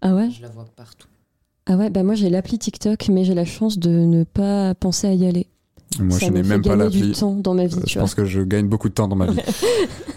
Ah 0.00 0.14
ouais? 0.14 0.30
Je 0.30 0.42
la 0.42 0.48
vois 0.48 0.66
partout. 0.76 1.06
Ah 1.66 1.76
ouais, 1.76 1.90
bah 1.90 2.02
moi 2.02 2.14
j'ai 2.14 2.30
l'appli 2.30 2.58
TikTok, 2.58 3.08
mais 3.08 3.24
j'ai 3.24 3.34
la 3.34 3.44
chance 3.44 3.78
de 3.78 3.90
ne 3.90 4.24
pas 4.24 4.74
penser 4.74 5.06
à 5.06 5.12
y 5.14 5.26
aller. 5.26 5.46
Moi, 6.00 6.18
Ça 6.18 6.26
je 6.26 6.32
n'ai 6.32 6.42
même 6.42 6.62
pas 6.62 6.74
l'appli. 6.76 7.00
du 7.02 7.12
temps 7.12 7.34
dans 7.34 7.54
ma 7.54 7.66
vie, 7.66 7.76
Euh, 7.76 7.80
tu 7.82 7.88
je 7.88 7.94
vois. 7.94 8.02
pense 8.02 8.14
que 8.14 8.24
je 8.24 8.40
gagne 8.40 8.66
beaucoup 8.68 8.88
de 8.88 8.94
temps 8.94 9.08
dans 9.08 9.16
ma 9.16 9.26
vie. 9.30 9.38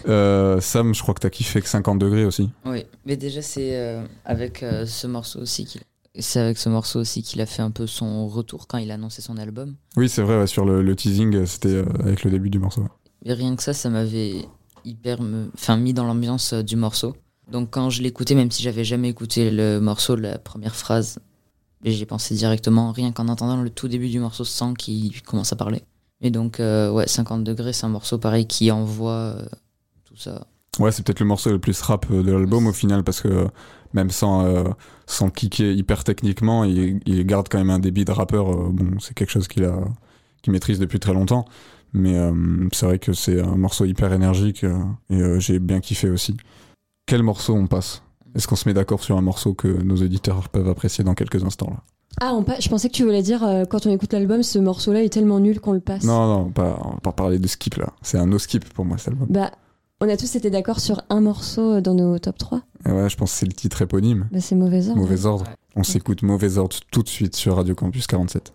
Euh, 0.06 0.60
Sam, 0.60 0.94
je 0.94 1.00
crois 1.00 1.14
que 1.14 1.20
t'as 1.20 1.30
kiffé 1.30 1.62
que 1.62 1.68
50 1.68 1.98
degrés 1.98 2.26
aussi. 2.26 2.50
Oui, 2.66 2.84
mais 3.06 3.16
déjà 3.16 3.40
c'est 3.40 3.74
euh, 3.74 4.04
avec 4.26 4.62
euh, 4.62 4.84
ce 4.84 5.06
morceau 5.06 5.40
aussi 5.40 5.64
qu'il 5.64 5.80
c'est 6.18 6.40
avec 6.40 6.58
ce 6.58 6.68
morceau 6.68 7.00
aussi 7.00 7.22
qu'il 7.22 7.40
a 7.40 7.46
fait 7.46 7.62
un 7.62 7.70
peu 7.70 7.86
son 7.86 8.28
retour 8.28 8.66
quand 8.66 8.76
il 8.76 8.90
a 8.90 8.94
annoncé 8.94 9.22
son 9.22 9.38
album. 9.38 9.76
Oui, 9.96 10.10
c'est 10.10 10.20
vrai, 10.20 10.38
ouais, 10.38 10.46
sur 10.46 10.66
le, 10.66 10.82
le 10.82 10.94
teasing, 10.94 11.46
c'était 11.46 11.68
euh, 11.70 11.84
avec 12.00 12.22
le 12.22 12.30
début 12.30 12.50
du 12.50 12.58
morceau. 12.58 12.84
Rien 13.24 13.56
que 13.56 13.62
ça, 13.62 13.72
ça 13.72 13.88
m'avait 13.88 14.46
hyper 14.84 15.22
me... 15.22 15.50
enfin, 15.54 15.76
mis 15.76 15.94
dans 15.94 16.04
l'ambiance 16.04 16.52
euh, 16.52 16.62
du 16.62 16.76
morceau. 16.76 17.16
Donc 17.50 17.70
quand 17.70 17.90
je 17.90 18.02
l'écoutais, 18.02 18.34
même 18.34 18.50
si 18.50 18.62
j'avais 18.62 18.84
jamais 18.84 19.08
écouté 19.08 19.50
le 19.50 19.80
morceau, 19.80 20.16
la 20.16 20.38
première 20.38 20.76
phrase, 20.76 21.18
j'ai 21.84 22.06
pensé 22.06 22.34
directement, 22.34 22.92
rien 22.92 23.12
qu'en 23.12 23.28
entendant 23.28 23.60
le 23.60 23.68
tout 23.68 23.88
début 23.88 24.08
du 24.08 24.18
morceau 24.18 24.44
sans 24.44 24.72
qu'il 24.74 25.22
commence 25.22 25.52
à 25.52 25.56
parler. 25.56 25.82
Et 26.22 26.30
donc, 26.30 26.60
euh, 26.60 26.90
ouais, 26.90 27.06
50 27.06 27.44
degrés, 27.44 27.74
c'est 27.74 27.84
un 27.84 27.90
morceau 27.90 28.18
pareil 28.18 28.46
qui 28.46 28.70
envoie 28.70 29.10
euh, 29.10 29.46
tout 30.04 30.16
ça. 30.16 30.46
Ouais, 30.78 30.90
c'est 30.90 31.04
peut-être 31.04 31.20
le 31.20 31.26
morceau 31.26 31.50
le 31.50 31.58
plus 31.58 31.78
rap 31.82 32.10
de 32.10 32.32
l'album 32.32 32.66
au 32.66 32.72
final, 32.72 33.04
parce 33.04 33.20
que 33.20 33.46
même 33.92 34.10
sans, 34.10 34.74
sans 35.06 35.30
kicker 35.30 35.72
hyper 35.72 36.02
techniquement, 36.02 36.64
il, 36.64 37.00
il 37.06 37.24
garde 37.24 37.48
quand 37.48 37.58
même 37.58 37.70
un 37.70 37.78
débit 37.78 38.04
de 38.04 38.10
rappeur. 38.10 38.46
bon, 38.72 38.98
c'est 38.98 39.14
quelque 39.14 39.30
chose 39.30 39.46
qu'il 39.46 39.64
a, 39.64 39.78
qu'il 40.42 40.52
maîtrise 40.52 40.80
depuis 40.80 40.98
très 40.98 41.12
longtemps. 41.12 41.44
Mais 41.94 42.16
euh, 42.18 42.32
c'est 42.72 42.86
vrai 42.86 42.98
que 42.98 43.12
c'est 43.12 43.40
un 43.40 43.56
morceau 43.56 43.84
hyper 43.84 44.12
énergique 44.12 44.64
euh, 44.64 44.76
et 45.10 45.20
euh, 45.20 45.38
j'ai 45.40 45.58
bien 45.60 45.80
kiffé 45.80 46.10
aussi. 46.10 46.36
Quel 47.06 47.22
morceau 47.22 47.54
on 47.54 47.66
passe? 47.66 48.02
Est-ce 48.34 48.48
qu'on 48.48 48.56
se 48.56 48.68
met 48.68 48.74
d'accord 48.74 49.02
sur 49.02 49.16
un 49.16 49.20
morceau 49.22 49.54
que 49.54 49.68
nos 49.68 49.96
auditeurs 49.96 50.48
peuvent 50.48 50.68
apprécier 50.68 51.04
dans 51.04 51.14
quelques 51.14 51.44
instants 51.44 51.70
là? 51.70 51.82
Ah, 52.20 52.32
on 52.34 52.42
pa- 52.44 52.60
je 52.60 52.68
pensais 52.68 52.88
que 52.88 52.94
tu 52.94 53.02
voulais 53.04 53.22
dire, 53.22 53.42
euh, 53.44 53.64
quand 53.64 53.86
on 53.86 53.90
écoute 53.90 54.12
l'album, 54.12 54.42
ce 54.44 54.58
morceau-là 54.60 55.02
est 55.02 55.08
tellement 55.08 55.40
nul 55.40 55.58
qu'on 55.60 55.72
le 55.72 55.80
passe. 55.80 56.04
Non, 56.04 56.26
non, 56.28 56.50
pas, 56.50 56.78
on 56.84 56.90
va 56.90 57.00
pas 57.00 57.12
parler 57.12 57.38
de 57.40 57.46
skip 57.48 57.74
là. 57.76 57.92
C'est 58.02 58.18
un 58.18 58.26
no 58.26 58.38
skip 58.38 58.64
pour 58.72 58.84
moi 58.84 58.98
cet 58.98 59.08
album. 59.08 59.26
Bah, 59.30 59.50
on 60.00 60.08
a 60.08 60.16
tous 60.16 60.34
été 60.36 60.48
d'accord 60.50 60.78
sur 60.80 61.02
un 61.10 61.20
morceau 61.20 61.80
dans 61.80 61.94
nos 61.94 62.18
top 62.20 62.38
3. 62.38 62.60
Et 62.86 62.90
ouais, 62.92 63.08
je 63.08 63.16
pense 63.16 63.32
que 63.32 63.38
c'est 63.38 63.46
le 63.46 63.52
titre 63.52 63.82
éponyme. 63.82 64.28
Bah, 64.32 64.40
c'est 64.40 64.54
mauvais 64.54 64.88
ordre. 64.88 65.00
Mauvais 65.00 65.26
ordre. 65.26 65.44
Ouais. 65.44 65.54
On 65.76 65.82
s'écoute 65.82 66.22
Mauvais 66.22 66.56
ordre 66.58 66.76
tout 66.92 67.02
de 67.02 67.08
suite 67.08 67.34
sur 67.34 67.56
Radio 67.56 67.74
Campus 67.74 68.06
47. 68.06 68.52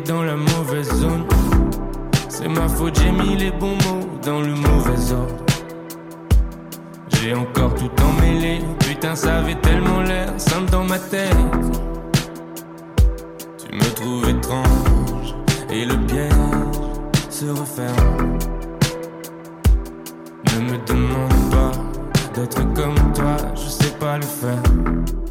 Dans 0.00 0.22
la 0.22 0.36
mauvaise 0.36 0.90
zone. 1.00 1.24
C'est 2.28 2.48
ma 2.48 2.68
faute, 2.68 2.98
j'ai 2.98 3.10
mis 3.10 3.36
les 3.36 3.50
bons 3.50 3.76
mots 3.84 4.08
dans 4.24 4.40
le 4.40 4.54
mauvais 4.54 5.12
ordre. 5.12 5.44
J'ai 7.08 7.34
encore 7.34 7.74
tout 7.74 7.90
emmêlé. 8.02 8.60
Putain, 8.80 9.14
ça 9.14 9.38
avait 9.38 9.54
tellement 9.56 10.00
l'air 10.00 10.28
simple 10.38 10.70
dans 10.70 10.84
ma 10.84 10.98
tête. 10.98 11.36
Tu 13.58 13.76
me 13.76 13.94
trouves 13.94 14.28
étrange 14.28 15.34
et 15.70 15.84
le 15.84 15.96
piège 16.06 16.32
se 17.30 17.46
referme. 17.46 18.38
Ne 20.54 20.60
me 20.60 20.78
demande 20.86 21.50
pas 21.50 21.72
d'être 22.34 22.62
comme 22.74 23.12
toi, 23.14 23.36
je 23.54 23.68
sais 23.68 23.94
pas 23.98 24.16
le 24.16 24.24
faire. 24.24 25.21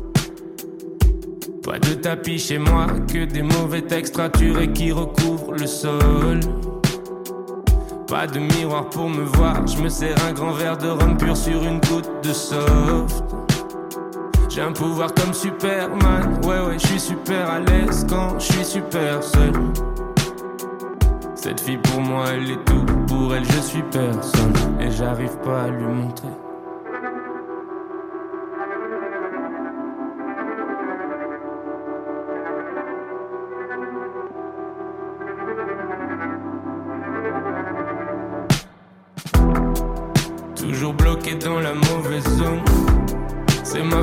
Pas 1.71 1.79
de 1.79 1.93
tapis 1.93 2.37
chez 2.37 2.57
moi, 2.57 2.85
que 3.07 3.23
des 3.23 3.43
mauvais 3.43 3.81
textes 3.81 4.17
raturés 4.17 4.73
qui 4.73 4.91
recouvrent 4.91 5.53
le 5.53 5.65
sol. 5.65 6.41
Pas 8.09 8.27
de 8.27 8.39
miroir 8.39 8.89
pour 8.89 9.07
me 9.07 9.23
voir, 9.23 9.65
je 9.65 9.81
me 9.81 9.87
sers 9.87 10.17
un 10.27 10.33
grand 10.33 10.51
verre 10.51 10.77
de 10.77 10.89
rhum 10.89 11.15
pur 11.15 11.37
sur 11.37 11.63
une 11.63 11.79
goutte 11.79 12.11
de 12.23 12.33
soft. 12.33 13.23
J'ai 14.49 14.59
un 14.59 14.73
pouvoir 14.73 15.13
comme 15.13 15.33
Superman, 15.33 16.41
ouais 16.43 16.59
ouais, 16.59 16.77
je 16.77 16.87
suis 16.87 16.99
super 16.99 17.49
à 17.49 17.61
l'aise 17.61 18.05
quand 18.09 18.37
je 18.37 18.51
suis 18.51 18.65
super 18.65 19.23
seul. 19.23 19.53
Cette 21.35 21.61
fille 21.61 21.79
pour 21.83 22.01
moi, 22.01 22.25
elle 22.33 22.51
est 22.51 22.65
tout, 22.65 22.85
pour 23.07 23.33
elle 23.33 23.45
je 23.45 23.61
suis 23.61 23.83
personne, 23.83 24.53
et 24.81 24.91
j'arrive 24.91 25.37
pas 25.37 25.61
à 25.61 25.69
lui 25.69 25.85
montrer. 25.85 26.27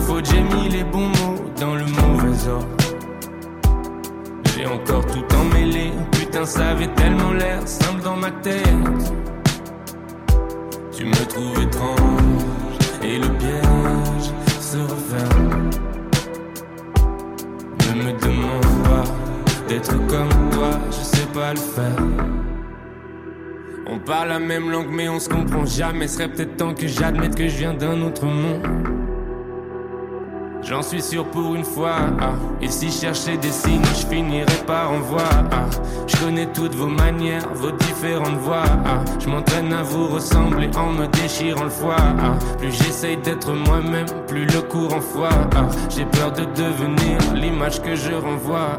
Faute, 0.09 0.27
j'ai 0.31 0.41
mis 0.41 0.69
les 0.71 0.85
bons 0.85 1.11
mots 1.21 1.45
dans 1.61 1.75
le 1.75 1.85
mauvais 1.85 2.49
ordre. 2.49 2.77
J'ai 4.55 4.67
encore 4.67 5.05
tout 5.07 5.27
emmêlé. 5.37 5.91
Putain, 6.13 6.45
ça 6.45 6.71
avait 6.71 6.93
tellement 6.95 7.33
l'air 7.33 7.61
simple 7.67 8.03
dans 8.03 8.17
ma 8.17 8.31
tête. 8.31 8.65
Tu 10.93 11.05
me 11.05 11.25
trouves 11.33 11.61
étrange 11.63 12.79
et 13.03 13.19
le 13.19 13.29
piège 13.41 14.29
se 14.61 14.79
referme. 14.79 15.71
Ne 17.87 18.03
me 18.03 18.13
demande 18.27 18.83
pas 18.85 19.05
d'être 19.69 19.97
comme 20.07 20.51
toi, 20.51 20.71
je 20.91 21.05
sais 21.17 21.29
pas 21.35 21.53
le 21.53 21.61
faire. 21.61 22.03
On 23.87 23.99
parle 23.99 24.29
la 24.29 24.39
même 24.39 24.71
langue 24.71 24.91
mais 24.91 25.09
on 25.09 25.21
se 25.21 25.29
comprend 25.29 25.67
jamais. 25.67 26.09
Serait 26.09 26.29
peut-être 26.29 26.57
temps 26.57 26.75
que 26.75 26.87
j'admette 26.87 27.35
que 27.35 27.47
je 27.49 27.59
viens 27.59 27.75
d'un 27.75 28.01
autre 28.03 28.25
monde. 28.25 28.67
J'en 30.69 30.83
suis 30.83 31.01
sûr 31.01 31.25
pour 31.31 31.55
une 31.55 31.65
fois. 31.65 31.97
ah. 32.21 32.33
Et 32.61 32.69
si 32.69 32.89
je 32.89 32.99
cherchais 33.01 33.39
des 33.39 33.51
signes, 33.51 33.83
je 33.87 34.07
finirais 34.07 34.65
par 34.67 34.93
en 34.93 34.99
voir. 35.01 35.31
ah. 35.51 35.65
Je 36.07 36.17
connais 36.19 36.47
toutes 36.53 36.75
vos 36.75 36.89
manières, 36.89 37.49
vos 37.55 37.71
différentes 37.71 38.37
voix. 38.39 38.65
ah. 38.85 39.03
Je 39.19 39.29
m'entraîne 39.29 39.73
à 39.73 39.83
vous 39.83 40.09
ressembler 40.09 40.69
en 40.77 40.93
me 40.93 41.07
déchirant 41.07 41.65
le 41.65 41.71
foie. 41.71 41.97
ah. 41.99 42.35
Plus 42.59 42.71
j'essaye 42.73 43.17
d'être 43.17 43.51
moi-même, 43.53 44.07
plus 44.27 44.45
le 44.45 44.61
courant 44.61 45.01
foie. 45.01 45.31
ah. 45.57 45.69
J'ai 45.89 46.05
peur 46.05 46.33
de 46.33 46.45
devenir 46.45 47.19
l'image 47.35 47.81
que 47.81 47.95
je 47.95 48.13
renvoie. 48.13 48.79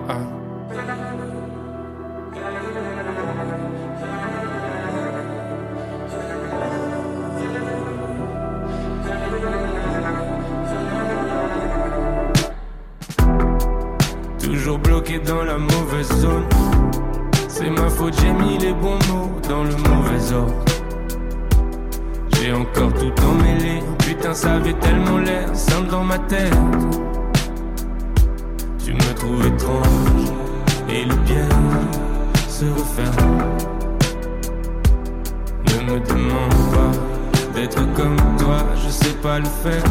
J'ai 18.11 18.31
mis 18.31 18.57
les 18.57 18.73
bons 18.73 18.99
mots 19.09 19.31
dans 19.47 19.63
le 19.63 19.75
mauvais 19.75 20.33
ordre. 20.33 20.65
J'ai 22.33 22.53
encore 22.53 22.93
tout 22.93 23.13
emmêlé. 23.23 23.81
Putain, 23.99 24.33
ça 24.33 24.53
avait 24.53 24.73
tellement 24.73 25.17
l'air 25.17 25.55
simple 25.55 25.89
dans 25.89 26.03
ma 26.03 26.17
tête. 26.19 26.53
Tu 28.83 28.93
me 28.93 29.13
trouves 29.13 29.45
étrange 29.45 30.31
et 30.89 31.05
le 31.05 31.15
piège 31.25 32.47
se 32.47 32.65
referme. 32.65 33.37
Ne 35.67 35.93
me 35.93 35.99
demande 35.99 36.71
pas 36.73 37.59
d'être 37.59 37.93
comme 37.93 38.17
toi, 38.37 38.57
je 38.83 38.89
sais 38.89 39.15
pas 39.21 39.39
le 39.39 39.45
faire. 39.45 39.83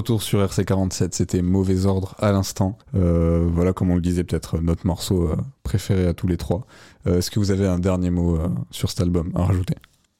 Retour 0.00 0.22
sur 0.22 0.42
RC47, 0.42 1.10
c'était 1.12 1.42
Mauvais 1.42 1.84
Ordre 1.84 2.14
à 2.18 2.32
l'instant. 2.32 2.78
Euh, 2.94 3.46
voilà, 3.52 3.72
comme 3.72 3.90
on 3.90 3.94
le 3.94 4.00
disait, 4.00 4.24
peut-être 4.24 4.58
notre 4.58 4.86
morceau 4.86 5.28
euh, 5.28 5.36
préféré 5.62 6.06
à 6.06 6.14
tous 6.14 6.26
les 6.26 6.38
trois. 6.38 6.66
Euh, 7.06 7.18
Est-ce 7.18 7.30
que 7.30 7.38
vous 7.38 7.50
avez 7.50 7.66
un 7.66 7.78
dernier 7.78 8.10
mot 8.10 8.36
euh, 8.36 8.48
sur 8.70 8.88
cet 8.88 9.00
album 9.00 9.30
à 9.34 9.44
rajouter? 9.44 9.74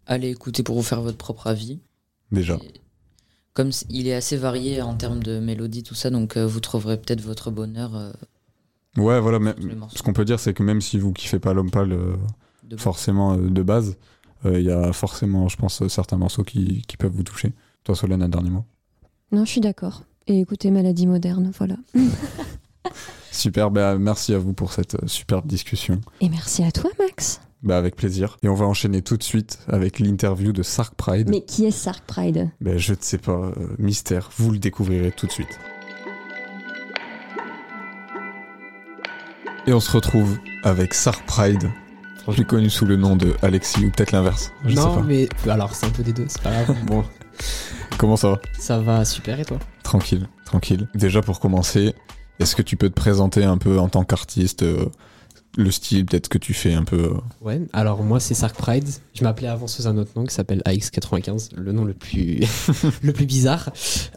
Allez 0.06 0.28
écouter 0.28 0.62
pour 0.62 0.76
vous 0.76 0.82
faire 0.82 1.00
votre 1.00 1.16
propre 1.16 1.46
avis. 1.46 1.80
Déjà. 2.30 2.56
Et 2.56 2.80
Comme 3.54 3.70
il 3.88 4.06
est 4.06 4.14
assez 4.14 4.36
varié 4.36 4.82
en 4.82 4.94
termes 4.94 5.22
de 5.22 5.40
mélodie, 5.40 5.82
tout 5.82 5.94
ça, 5.94 6.10
donc 6.10 6.36
euh, 6.36 6.46
vous 6.46 6.60
trouverez 6.60 6.98
peut-être 6.98 7.22
votre 7.22 7.50
bonheur 7.50 7.96
euh, 7.96 8.12
Ouais, 8.98 9.18
voilà, 9.18 9.38
mais 9.38 9.54
ce 9.94 10.02
qu'on 10.02 10.12
peut 10.12 10.24
dire, 10.26 10.38
c'est 10.40 10.52
que 10.52 10.62
même 10.62 10.80
si 10.80 10.98
vous 10.98 11.12
kiffez 11.12 11.38
pas 11.38 11.54
l'homme 11.54 11.70
pâle 11.70 11.92
euh, 11.92 12.16
forcément 12.76 13.34
euh, 13.34 13.48
de 13.48 13.62
base, 13.62 13.96
euh, 14.44 14.58
il 14.60 14.66
y 14.66 14.70
a 14.70 14.92
forcément, 14.92 15.48
je 15.48 15.56
pense, 15.56 15.86
certains 15.88 16.18
morceaux 16.18 16.44
qui, 16.44 16.82
qui 16.82 16.96
peuvent 16.96 17.12
vous 17.14 17.22
toucher. 17.22 17.52
Toi, 17.84 17.94
Solène, 17.94 18.22
un 18.22 18.28
dernier 18.28 18.50
mot? 18.50 18.64
Non, 19.32 19.44
je 19.44 19.50
suis 19.50 19.60
d'accord. 19.60 20.02
Et 20.26 20.40
écoutez 20.40 20.70
Maladie 20.70 21.06
moderne, 21.06 21.52
voilà. 21.56 21.76
Super, 23.30 23.70
bah, 23.70 23.96
merci 23.96 24.34
à 24.34 24.38
vous 24.38 24.52
pour 24.52 24.72
cette 24.72 24.96
euh, 24.96 25.06
superbe 25.06 25.46
discussion. 25.46 26.00
Et 26.20 26.28
merci 26.28 26.64
à 26.64 26.72
toi, 26.72 26.90
Max. 26.98 27.40
Bah, 27.62 27.78
avec 27.78 27.94
plaisir. 27.94 28.36
Et 28.42 28.48
on 28.48 28.54
va 28.54 28.66
enchaîner 28.66 29.02
tout 29.02 29.16
de 29.16 29.22
suite 29.22 29.60
avec 29.68 29.98
l'interview 29.98 30.52
de 30.52 30.62
Sark 30.62 30.94
Pride. 30.94 31.28
Mais 31.28 31.42
qui 31.42 31.64
est 31.64 31.70
Sark 31.70 32.02
Pride? 32.06 32.50
Ben, 32.60 32.76
je 32.76 32.92
ne 32.92 32.98
sais 33.00 33.18
pas, 33.18 33.32
euh, 33.32 33.52
mystère, 33.78 34.30
vous 34.36 34.50
le 34.50 34.58
découvrirez 34.58 35.12
tout 35.12 35.26
de 35.26 35.32
suite. 35.32 35.58
Et 39.66 39.72
on 39.72 39.80
se 39.80 39.92
retrouve 39.92 40.38
avec 40.64 40.94
Sark 40.94 41.24
Pride, 41.26 41.70
plus 42.26 42.44
connu 42.44 42.70
sous 42.70 42.86
le 42.86 42.96
nom 42.96 43.14
de 43.14 43.34
Alexis, 43.42 43.84
ou 43.84 43.90
peut-être 43.90 44.12
l'inverse, 44.12 44.52
sais 44.66 44.74
non, 44.74 44.96
pas. 44.96 45.02
mais 45.02 45.28
alors 45.46 45.74
c'est 45.74 45.86
un 45.86 45.90
peu 45.90 46.02
des 46.02 46.12
deux, 46.12 46.26
c'est 46.28 46.42
pas 46.42 46.50
grave. 46.50 46.76
Bon, 46.86 47.04
Comment 47.98 48.16
ça 48.16 48.30
va 48.30 48.40
ça 48.58 48.78
va 48.78 49.04
super 49.04 49.40
et 49.40 49.44
toi 49.44 49.58
Tranquille, 49.82 50.28
tranquille. 50.44 50.88
Déjà 50.94 51.20
pour 51.20 51.40
commencer, 51.40 51.94
est-ce 52.38 52.56
que 52.56 52.62
tu 52.62 52.76
peux 52.76 52.88
te 52.88 52.94
présenter 52.94 53.44
un 53.44 53.58
peu 53.58 53.78
en 53.78 53.88
tant 53.88 54.04
qu'artiste, 54.04 54.62
euh, 54.62 54.86
le 55.56 55.70
style 55.70 56.06
peut-être 56.06 56.28
que 56.28 56.38
tu 56.38 56.54
fais 56.54 56.74
un 56.74 56.84
peu... 56.84 56.96
euh, 56.96 57.20
Ouais, 57.40 57.60
alors 57.72 58.02
moi 58.02 58.20
c'est 58.20 58.34
Sark 58.34 58.56
Pride. 58.56 58.88
Je 59.14 59.24
m'appelais 59.24 59.48
avant 59.48 59.66
sous 59.66 59.86
un 59.88 59.96
autre 59.98 60.12
nom 60.16 60.24
qui 60.24 60.34
s'appelle 60.34 60.62
AX95, 60.66 61.50
le 61.56 61.72
nom 61.72 61.84
le 61.84 61.94
plus, 61.94 62.40
le 63.02 63.12
plus 63.12 63.26
bizarre. 63.26 63.70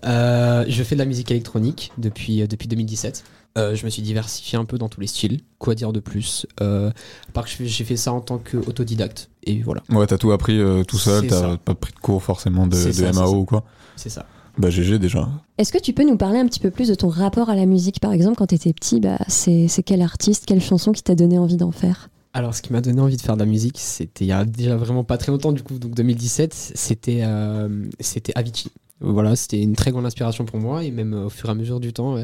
Euh, 0.05 0.63
je 0.67 0.83
fais 0.83 0.95
de 0.95 0.99
la 0.99 1.05
musique 1.05 1.31
électronique 1.31 1.91
depuis, 1.97 2.41
euh, 2.41 2.47
depuis 2.47 2.67
2017. 2.67 3.23
Euh, 3.57 3.75
je 3.75 3.85
me 3.85 3.89
suis 3.91 4.01
diversifié 4.01 4.57
un 4.57 4.65
peu 4.65 4.77
dans 4.77 4.89
tous 4.89 4.99
les 5.01 5.07
styles. 5.07 5.41
Quoi 5.59 5.75
dire 5.75 5.93
de 5.93 5.99
plus 5.99 6.47
euh, 6.61 6.89
à 6.89 7.31
part 7.33 7.45
que 7.45 7.51
j'ai 7.65 7.83
fait 7.83 7.97
ça 7.97 8.11
en 8.11 8.21
tant 8.21 8.37
qu'autodidacte. 8.37 9.29
Et 9.43 9.61
voilà, 9.61 9.83
Ouais, 9.89 10.07
t'as 10.07 10.17
tout 10.17 10.31
appris 10.31 10.59
tout 10.87 10.97
seul, 10.97 11.27
t'as 11.27 11.57
pas 11.57 11.75
pris 11.75 11.93
de 11.93 11.99
cours 11.99 12.23
forcément 12.23 12.65
de, 12.67 12.75
ça, 12.75 13.11
MAO 13.11 13.35
ou 13.41 13.45
quoi 13.45 13.63
c'est 13.95 14.09
ça. 14.09 14.25
Bah 14.57 14.69
GG 14.69 14.99
déjà. 14.99 15.29
Est-ce 15.57 15.73
que 15.73 15.79
tu 15.79 15.93
peux 15.93 16.03
nous 16.03 16.17
parler 16.17 16.39
un 16.39 16.45
petit 16.45 16.59
peu 16.59 16.69
plus 16.69 16.87
de 16.87 16.95
ton 16.95 17.09
rapport 17.09 17.49
à 17.49 17.55
la 17.55 17.65
musique 17.65 17.99
Par 17.99 18.13
exemple, 18.13 18.37
quand 18.37 18.47
tu 18.47 18.55
étais 18.55 18.73
petit, 18.73 18.99
bah, 18.99 19.17
c'est 19.27 19.67
c'est 19.67 19.83
quel 19.83 20.01
artiste, 20.01 20.45
quelle 20.45 20.61
chanson 20.61 20.91
qui 20.91 21.01
t'a 21.01 21.15
donné 21.15 21.39
envie 21.39 21.57
d'en 21.57 21.71
faire? 21.71 22.09
Alors, 22.35 22.55
ce 22.55 22.63
qui 22.63 22.73
m'a 22.73 22.81
donné 22.81 22.99
envie 22.99 23.17
de 23.17 23.21
faire 23.21 23.35
de 23.35 23.41
la 23.41 23.45
musique, 23.45 23.77
c'était 23.79 24.25
il 24.25 24.27
y 24.27 24.31
a 24.31 24.43
déjà 24.43 24.75
vraiment 24.75 25.03
pas 25.03 25.17
très 25.17 25.31
longtemps, 25.31 25.51
du 25.51 25.61
coup, 25.61 25.77
donc 25.77 25.93
2017, 25.93 26.53
c'était 26.53 27.21
euh, 27.23 27.85
c'était 27.99 28.33
Avicii. 28.35 28.71
Voilà, 28.99 29.35
c'était 29.35 29.61
une 29.61 29.75
très 29.75 29.91
grande 29.91 30.05
inspiration 30.05 30.45
pour 30.45 30.59
moi, 30.59 30.83
et 30.83 30.91
même 30.91 31.13
euh, 31.13 31.25
au 31.25 31.29
fur 31.29 31.49
et 31.49 31.51
à 31.51 31.55
mesure 31.55 31.79
du 31.79 31.91
temps, 31.91 32.17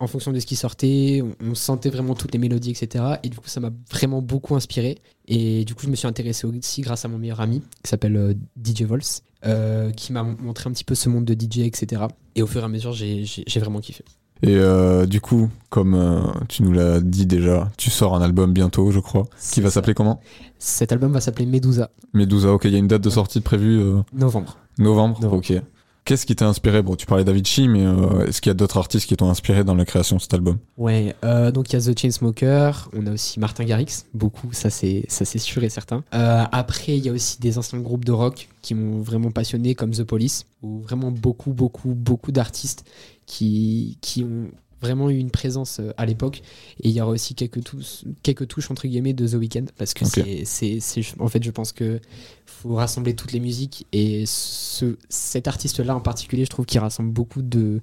en 0.00 0.06
fonction 0.06 0.32
de 0.32 0.40
ce 0.40 0.46
qui 0.46 0.56
sortait, 0.56 1.22
on, 1.22 1.50
on 1.50 1.54
sentait 1.54 1.90
vraiment 1.90 2.14
toutes 2.14 2.32
les 2.32 2.38
mélodies, 2.38 2.70
etc. 2.70 3.04
Et 3.22 3.28
du 3.28 3.36
coup, 3.36 3.48
ça 3.48 3.60
m'a 3.60 3.70
vraiment 3.90 4.20
beaucoup 4.20 4.54
inspiré. 4.56 4.98
Et 5.28 5.64
du 5.64 5.74
coup, 5.74 5.82
je 5.84 5.90
me 5.90 5.96
suis 5.96 6.08
intéressé 6.08 6.46
aussi 6.46 6.82
grâce 6.82 7.04
à 7.04 7.08
mon 7.08 7.18
meilleur 7.18 7.40
ami, 7.40 7.60
qui 7.82 7.90
s'appelle 7.90 8.16
euh, 8.16 8.34
DJ 8.62 8.82
Vols, 8.82 9.02
euh, 9.46 9.90
qui 9.92 10.12
m'a 10.12 10.22
montré 10.22 10.68
un 10.68 10.72
petit 10.72 10.84
peu 10.84 10.94
ce 10.94 11.08
monde 11.08 11.24
de 11.24 11.34
DJ, 11.34 11.60
etc. 11.60 12.02
Et 12.34 12.42
au 12.42 12.46
fur 12.46 12.62
et 12.62 12.64
à 12.64 12.68
mesure, 12.68 12.92
j'ai 12.92 13.60
vraiment 13.60 13.80
kiffé. 13.80 14.04
Et 14.42 14.56
euh, 14.56 15.06
du 15.06 15.20
coup, 15.20 15.48
comme 15.70 15.94
euh, 15.94 16.20
tu 16.48 16.62
nous 16.64 16.72
l'as 16.72 17.00
dit 17.00 17.24
déjà, 17.24 17.70
tu 17.78 17.88
sors 17.88 18.14
un 18.14 18.20
album 18.20 18.52
bientôt, 18.52 18.90
je 18.90 18.98
crois, 19.00 19.24
qui 19.52 19.60
va 19.60 19.70
s'appeler 19.70 19.94
comment? 19.94 20.20
Cet 20.58 20.92
album 20.92 21.12
va 21.12 21.20
s'appeler 21.20 21.46
Medusa, 21.46 21.90
Medusa, 22.12 22.52
ok, 22.52 22.64
il 22.64 22.72
y 22.72 22.76
a 22.76 22.78
une 22.78 22.88
date 22.88 23.02
de 23.02 23.10
sortie 23.10 23.40
prévue 23.40 23.80
euh, 23.80 24.02
novembre. 24.12 24.58
novembre, 24.76 25.20
Novembre. 25.22 25.38
ok. 25.38 25.62
Qu'est-ce 26.04 26.26
qui 26.26 26.36
t'a 26.36 26.46
inspiré? 26.46 26.82
Bon, 26.82 26.96
tu 26.96 27.06
parlais 27.06 27.24
d'Avicii, 27.24 27.66
mais 27.66 27.86
euh, 27.86 28.26
est-ce 28.26 28.42
qu'il 28.42 28.50
y 28.50 28.52
a 28.52 28.54
d'autres 28.54 28.76
artistes 28.76 29.06
qui 29.06 29.16
t'ont 29.16 29.30
inspiré 29.30 29.64
dans 29.64 29.74
la 29.74 29.86
création 29.86 30.16
de 30.16 30.20
cet 30.20 30.34
album? 30.34 30.58
Ouais, 30.76 31.16
euh, 31.24 31.50
donc 31.50 31.72
il 31.72 31.72
y 31.72 31.76
a 31.76 31.92
The 31.92 31.98
Chainsmokers, 31.98 32.90
on 32.92 33.06
a 33.06 33.12
aussi 33.12 33.40
Martin 33.40 33.64
Garrix, 33.64 34.04
beaucoup, 34.12 34.52
ça 34.52 34.68
c'est 34.68 35.06
ça 35.08 35.24
c'est 35.24 35.38
sûr 35.38 35.64
et 35.64 35.70
certain. 35.70 36.04
Euh, 36.12 36.44
après, 36.52 36.98
il 36.98 37.06
y 37.06 37.08
a 37.08 37.12
aussi 37.12 37.40
des 37.40 37.56
anciens 37.56 37.78
groupes 37.80 38.04
de 38.04 38.12
rock 38.12 38.50
qui 38.60 38.74
m'ont 38.74 39.00
vraiment 39.00 39.30
passionné, 39.30 39.74
comme 39.74 39.92
The 39.92 40.04
Police, 40.04 40.44
ou 40.62 40.80
vraiment 40.82 41.10
beaucoup, 41.10 41.54
beaucoup, 41.54 41.94
beaucoup 41.94 42.32
d'artistes 42.32 42.84
qui, 43.24 43.96
qui 44.02 44.24
ont 44.24 44.50
vraiment 44.84 45.08
eu 45.10 45.16
une 45.16 45.30
présence 45.30 45.80
euh, 45.80 45.92
à 45.96 46.04
l'époque. 46.06 46.42
Et 46.82 46.88
il 46.88 46.94
y 46.94 47.00
aura 47.00 47.10
aussi 47.12 47.34
quelques, 47.34 47.64
touches, 47.64 48.04
quelques 48.22 48.46
touches, 48.48 48.70
entre 48.70 48.86
guillemets, 48.86 49.12
de 49.14 49.26
The 49.26 49.34
Weeknd, 49.34 49.64
parce 49.76 49.94
que 49.94 50.04
c'est- 50.04 51.00
en 51.18 51.28
fait, 51.28 51.42
je 51.42 51.50
pense 51.50 51.72
que 51.72 52.00
faut 52.46 52.74
rassembler 52.74 53.14
toutes 53.14 53.32
les 53.32 53.40
musiques, 53.40 53.86
et 53.92 54.24
ce, 54.26 54.96
cet 55.08 55.48
artiste-là 55.48 55.96
en 55.96 56.00
particulier, 56.00 56.44
je 56.44 56.50
trouve 56.50 56.66
qu'il 56.66 56.80
rassemble 56.80 57.10
beaucoup 57.12 57.42
de, 57.42 57.80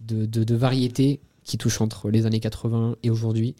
de, 0.00 0.26
de, 0.26 0.44
de 0.44 0.54
variétés 0.54 1.20
qui 1.44 1.58
touchent 1.58 1.80
entre 1.80 2.10
les 2.10 2.26
années 2.26 2.40
80 2.40 2.96
et 3.02 3.10
aujourd'hui. 3.10 3.54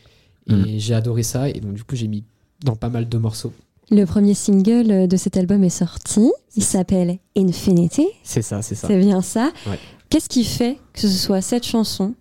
Et 0.48 0.52
Mhm. 0.54 0.78
j'ai 0.78 0.94
adoré 0.94 1.22
ça, 1.22 1.48
et 1.48 1.60
donc 1.60 1.74
du 1.74 1.84
coup, 1.84 1.96
j'ai 1.96 2.08
mis 2.08 2.24
dans 2.64 2.76
pas 2.76 2.88
mal 2.88 3.08
de 3.08 3.18
morceaux. 3.18 3.52
Le 3.90 4.04
premier 4.04 4.34
single 4.34 5.08
de 5.08 5.16
cet 5.16 5.36
album 5.36 5.64
est 5.64 5.68
sorti. 5.68 6.30
Il 6.56 6.62
s'appelle 6.62 7.18
Infinity. 7.36 8.06
C'est 8.22 8.42
ça, 8.42 8.62
c'est 8.62 8.74
ça. 8.76 8.86
C'est 8.88 8.98
bien 9.00 9.20
ça. 9.22 9.52
Ouais. 9.66 9.78
Qu'est-ce 10.08 10.28
qui 10.28 10.44
fait 10.44 10.76
que 10.92 11.00
ce 11.00 11.08
soit 11.08 11.40
cette 11.40 11.64
chanson 11.64 12.14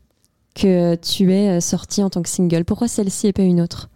que 0.56 0.96
tu 0.96 1.34
es 1.34 1.50
euh, 1.50 1.60
sortie 1.60 2.04
en 2.04 2.10
tant 2.10 2.22
que 2.22 2.30
single 2.30 2.66
Pourquoi 2.66 2.88
celle-ci 2.88 3.28
et 3.28 3.34
pas 3.34 3.44
une 3.44 3.62
autre? 3.62 3.90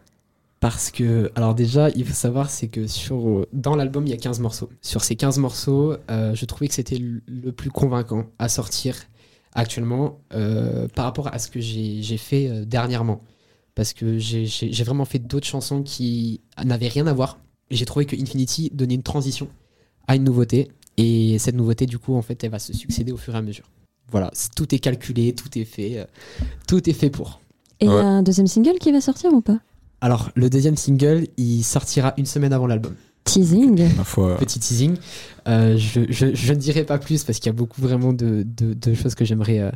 Parce 0.60 0.92
que, 0.92 1.30
alors 1.36 1.56
déjà, 1.56 1.89
il 1.89 2.06
faut 2.06 2.13
savoir, 2.13 2.50
c'est 2.50 2.70
que 2.70 2.88
sur, 2.88 3.46
dans 3.52 3.76
l'album, 3.76 4.06
il 4.08 4.12
y 4.12 4.13
a 4.13 4.18
15 4.18 4.39
morceaux. 4.39 4.70
Sur 4.82 5.04
ces 5.04 5.18
15 5.18 5.38
morceaux, 5.39 5.96
euh, 6.10 6.34
je 6.36 6.46
trouvais 6.46 6.70
que 6.70 6.74
c'était 6.74 6.98
le 6.98 7.52
plus 7.52 7.70
convaincant 7.70 8.26
à 8.39 8.48
sortir 8.48 8.96
actuellement 9.56 10.20
euh, 10.34 10.88
par 10.96 11.04
rapport 11.06 11.28
à 11.34 11.38
ce 11.38 11.50
que 11.50 11.60
j'ai 11.60 12.18
fait 12.18 12.66
dernièrement. 12.66 13.22
Parce 13.76 13.92
que 13.94 14.18
j'ai- 14.18 14.46
vraiment 14.86 15.04
fait 15.06 15.20
d'autres 15.20 15.48
chansons 15.48 15.84
qui 15.84 16.42
n'avaient 16.63 16.88
rien 16.88 17.08
à 17.08 17.13
voir. 17.13 17.39
J'ai 17.70 17.86
trouvé 17.86 18.06
que 18.06 18.16
Infinity 18.16 18.70
donnait 18.74 18.96
une 18.96 19.04
transition 19.04 19.50
à 20.08 20.16
une 20.16 20.24
nouveauté. 20.24 20.70
Et 20.98 21.39
cette 21.39 21.56
nouveauté, 21.56 21.88
du 21.88 21.98
coup, 21.98 22.16
en 22.16 22.22
fait, 22.22 22.42
elle 22.44 22.52
va 22.52 22.60
se 22.60 22.72
succéder 22.72 23.12
au 23.12 23.18
fur 23.18 23.34
et 23.36 23.38
à 23.38 23.42
mesure. 23.42 23.66
Voilà, 24.13 24.32
tout 24.56 24.73
est 24.73 24.80
calculé, 24.80 25.34
tout 25.34 25.49
est 25.60 25.65
fait, 25.65 25.97
euh, 25.99 26.06
tout 26.67 26.90
est 26.90 26.94
fait 26.94 27.10
pour. 27.10 27.42
Et 27.81 27.85
il 27.88 27.92
y 27.92 27.94
a 27.96 28.06
un 28.06 28.23
deuxième 28.23 28.48
single 28.48 28.77
qui 28.79 28.92
va 28.94 29.02
sortir 29.02 29.33
ou 29.33 29.42
pas? 29.42 29.58
Alors, 30.00 30.29
le 30.35 30.50
deuxième 30.50 30.77
single, 30.77 31.27
il 31.35 31.63
sortira 31.63 32.13
une 32.17 32.25
semaine 32.25 32.54
avant 32.54 32.67
l'album. 32.67 32.94
Teasing. 33.25 33.88
Ma 33.98 34.04
foi, 34.04 34.35
Petit 34.38 34.60
teasing. 34.60 34.98
Euh, 35.48 35.77
je, 35.77 36.02
je- 36.10 36.35
je 36.35 36.54
ne 36.54 36.58
dirai 36.60 36.83
pas 36.83 36.98
plus 36.98 37.23
parce 37.23 37.40
qu'il 37.40 37.48
y 37.48 37.50
a 37.50 37.54
beaucoup 37.54 37.81
vraiment 37.81 38.12
de, 38.13 38.46
de- 38.46 38.73
de 38.73 38.94
choses 38.94 39.15
que 39.15 39.23
j'aimerais 39.25 39.60
euh, 39.60 39.71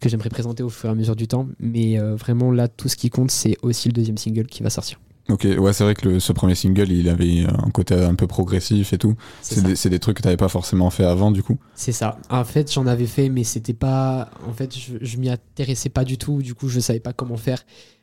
que 0.00 0.08
j'aimerais 0.08 0.30
présenter 0.30 0.62
au 0.62 0.68
fur 0.70 0.88
et 0.88 0.92
à 0.92 0.94
mesure 0.94 1.16
du 1.16 1.26
temps. 1.28 1.46
Mais 1.60 1.98
euh, 1.98 2.14
vraiment 2.16 2.50
là, 2.52 2.68
tout 2.68 2.88
ce 2.88 2.96
qui 2.96 3.10
compte, 3.10 3.30
c'est 3.32 3.56
aussi 3.62 3.88
le 3.88 3.92
deuxième 3.92 4.16
single 4.16 4.46
qui 4.46 4.62
va 4.62 4.70
sortir. 4.70 4.98
Ok, 5.28 5.46
ouais, 5.58 5.72
c'est 5.72 5.84
vrai 5.84 5.94
que 5.94 6.08
le- 6.08 6.20
ce 6.20 6.32
premier 6.32 6.54
single, 6.54 6.90
il 6.92 7.08
avait 7.08 7.44
un 7.46 7.70
côté 7.70 7.94
un 7.94 8.14
peu 8.14 8.26
progressif 8.26 8.92
et 8.92 8.98
tout. 8.98 9.14
C'est 9.42 9.88
des, 9.88 9.98
trucs 9.98 10.16
que 10.18 10.22
t'avais 10.22 10.36
pas 10.36 10.48
forcément 10.48 10.90
fait 10.90 11.04
avant, 11.04 11.30
du 11.30 11.42
coup. 11.42 11.58
C'est 11.74 11.92
ça. 11.92 12.18
En 12.30 12.44
fait, 12.44 12.72
j'en 12.72 12.86
avais 12.86 13.06
fait, 13.06 13.28
mais 13.28 13.44
c'était 13.44 13.72
pas. 13.74 14.30
En 14.48 14.52
fait, 14.52 14.76
je, 14.76 14.94
je 15.00 15.16
m'y 15.18 15.28
intéressais 15.30 15.88
pas 15.88 16.04
du 16.04 16.18
tout. 16.18 16.42
Du 16.42 16.54
coup, 16.54 16.68
je 16.68 16.80
savais 16.80 17.00
pas 17.00 17.12
comment 17.12 17.36
faire. 17.36 17.62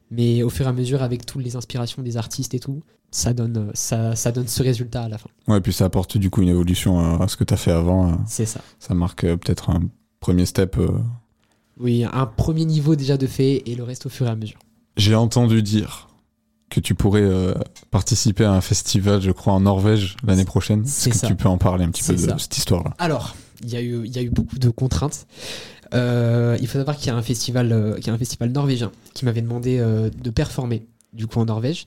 Mais 0.09 0.43
au 0.43 0.49
fur 0.49 0.65
et 0.65 0.69
à 0.69 0.73
mesure, 0.73 1.03
avec 1.03 1.25
toutes 1.25 1.43
les 1.43 1.55
inspirations 1.55 2.01
des 2.01 2.17
artistes 2.17 2.53
et 2.53 2.59
tout, 2.59 2.81
ça 3.11 3.33
donne, 3.33 3.71
ça, 3.73 4.15
ça 4.15 4.31
donne 4.31 4.47
ce 4.47 4.61
résultat 4.61 5.03
à 5.03 5.09
la 5.09 5.17
fin. 5.17 5.29
Ouais, 5.47 5.57
et 5.59 5.61
puis 5.61 5.71
ça 5.73 5.85
apporte 5.85 6.17
du 6.17 6.29
coup 6.29 6.41
une 6.41 6.49
évolution 6.49 6.99
à, 6.99 7.23
à 7.23 7.27
ce 7.29 7.37
que 7.37 7.43
t'as 7.45 7.55
fait 7.55 7.71
avant. 7.71 8.09
euh, 8.11 8.15
C'est 8.27 8.45
ça. 8.45 8.59
Ça 8.79 8.93
marque 8.93 9.23
euh, 9.23 9.37
peut-être 9.37 9.69
un 9.69 9.81
premier 10.19 10.45
step. 10.45 10.77
euh. 10.77 10.89
Oui, 11.79 12.03
un 12.11 12.25
premier 12.25 12.65
niveau 12.65 12.95
déjà 12.95 13.15
de 13.17 13.25
fait 13.27 13.63
et 13.65 13.75
le 13.75 13.83
reste 13.83 14.05
au 14.05 14.09
fur 14.09 14.27
et 14.27 14.29
à 14.29 14.35
mesure. 14.35 14.59
J'ai 14.97 15.15
entendu 15.15 15.61
dire 15.63 16.09
que 16.71 16.79
tu 16.79 16.95
pourrais 16.95 17.21
euh, 17.21 17.53
participer 17.91 18.45
à 18.45 18.53
un 18.53 18.61
festival, 18.61 19.21
je 19.21 19.29
crois, 19.31 19.53
en 19.53 19.59
Norvège 19.59 20.15
l'année 20.25 20.45
prochaine. 20.45 20.83
Est-ce 20.83 21.09
que 21.09 21.15
ça. 21.15 21.27
tu 21.27 21.35
peux 21.35 21.49
en 21.49 21.57
parler 21.59 21.83
un 21.85 21.89
petit 21.91 22.01
peu 22.03 22.13
de 22.15 22.37
cette 22.39 22.57
histoire-là? 22.57 22.95
Alors, 22.97 23.35
il 23.61 23.69
y, 23.69 23.75
a 23.75 23.81
eu- 23.81 24.01
il 24.05 24.15
y 24.15 24.17
a 24.17 24.23
eu 24.23 24.29
beaucoup 24.29 24.57
de 24.57 24.69
contraintes. 24.69 25.27
Euh, 25.93 26.57
il 26.61 26.67
faut 26.67 26.79
savoir 26.79 26.95
qu'il 26.97 27.07
y 27.07 27.09
a 27.09 27.15
un 27.15 27.21
festival, 27.21 27.71
euh, 27.71 27.95
qu'il 27.97 28.07
y 28.07 28.09
a 28.09 28.13
un 28.13 28.17
festival 28.17 28.49
norvégien 28.51 28.91
qui 29.13 29.25
m'avait 29.25 29.41
demandé 29.41 29.77
de 29.77 30.29
performer 30.29 30.85
du 31.13 31.27
coup 31.27 31.39
en 31.39 31.45
Norvège, 31.45 31.85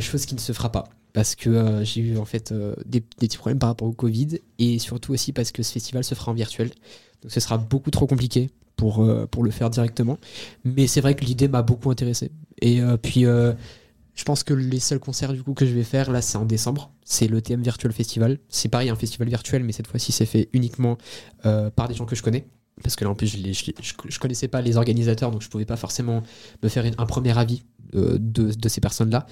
chose 0.00 0.24
qui 0.26 0.34
ne 0.34 0.40
se 0.40 0.52
fera 0.52 0.70
pas 0.72 0.84
parce 1.12 1.34
que 1.34 1.80
j'ai 1.82 2.00
eu 2.02 2.18
en 2.18 2.24
fait 2.24 2.54
des, 2.86 3.00
des 3.00 3.26
petits 3.26 3.36
problèmes 3.36 3.58
par 3.58 3.68
rapport 3.70 3.88
au 3.88 3.92
Covid 3.92 4.38
et 4.60 4.78
surtout 4.78 5.12
aussi 5.12 5.32
parce 5.32 5.50
que 5.50 5.64
ce 5.64 5.72
festival 5.72 6.04
se 6.04 6.14
fera 6.14 6.30
en 6.30 6.34
virtuel, 6.34 6.68
donc 7.22 7.32
ce 7.32 7.40
sera 7.40 7.58
beaucoup 7.58 7.90
trop 7.90 8.06
compliqué 8.06 8.48
pour 8.76 9.02
euh, 9.02 9.26
pour 9.28 9.42
le 9.42 9.50
faire 9.50 9.68
directement. 9.70 10.16
Mais 10.64 10.86
c'est 10.86 11.00
vrai 11.00 11.16
que 11.16 11.24
l'idée 11.24 11.48
m'a 11.48 11.62
beaucoup 11.62 11.90
intéressé 11.90 12.30
et 12.62 12.80
euh, 12.80 12.96
puis 12.96 13.26
euh, 13.26 13.52
Je 14.14 14.24
pense 14.24 14.42
que 14.42 14.52
les 14.54 14.80
seuls 14.80 14.98
concerts 14.98 15.32
du 15.32 15.42
coup 15.42 15.54
que 15.54 15.64
je 15.66 15.72
vais 15.72 15.82
faire 15.84 16.10
là, 16.10 16.20
c'est 16.20 16.36
en 16.36 16.44
décembre. 16.44 16.90
C'est 17.04 17.26
le 17.28 17.40
TM 17.40 17.62
Virtual 17.62 17.92
Festival. 17.92 18.38
C'est 18.48 18.68
pareil, 18.68 18.90
un 18.90 18.96
festival 18.96 19.28
virtuel, 19.28 19.64
mais 19.64 19.72
cette 19.72 19.86
fois-ci, 19.86 20.12
c'est 20.12 20.26
fait 20.26 20.48
uniquement 20.52 20.98
euh, 21.46 21.70
par 21.70 21.88
des 21.88 21.94
gens 21.94 22.04
que 22.04 22.14
je 22.16 22.22
connais. 22.22 22.46
Parce 22.82 22.96
que 22.96 23.04
là, 23.04 23.10
en 23.10 23.14
plus, 23.14 23.26
je, 23.26 23.36
les- 23.38 23.52
je, 23.52 23.72
je- 24.08 24.18
connaissais 24.18 24.48
pas 24.48 24.62
les 24.62 24.76
organisateurs, 24.76 25.30
donc 25.30 25.42
je 25.42 25.48
pouvais 25.48 25.66
pas 25.66 25.76
forcément 25.76 26.22
me 26.62 26.68
faire 26.68 26.84
une- 26.86 26.94
un 26.98 27.06
premier 27.06 27.36
avis 27.36 27.62
euh, 27.94 28.16
de, 28.18 28.52
de 28.52 28.68
ces 28.68 28.80
personnes-là. 28.80 29.26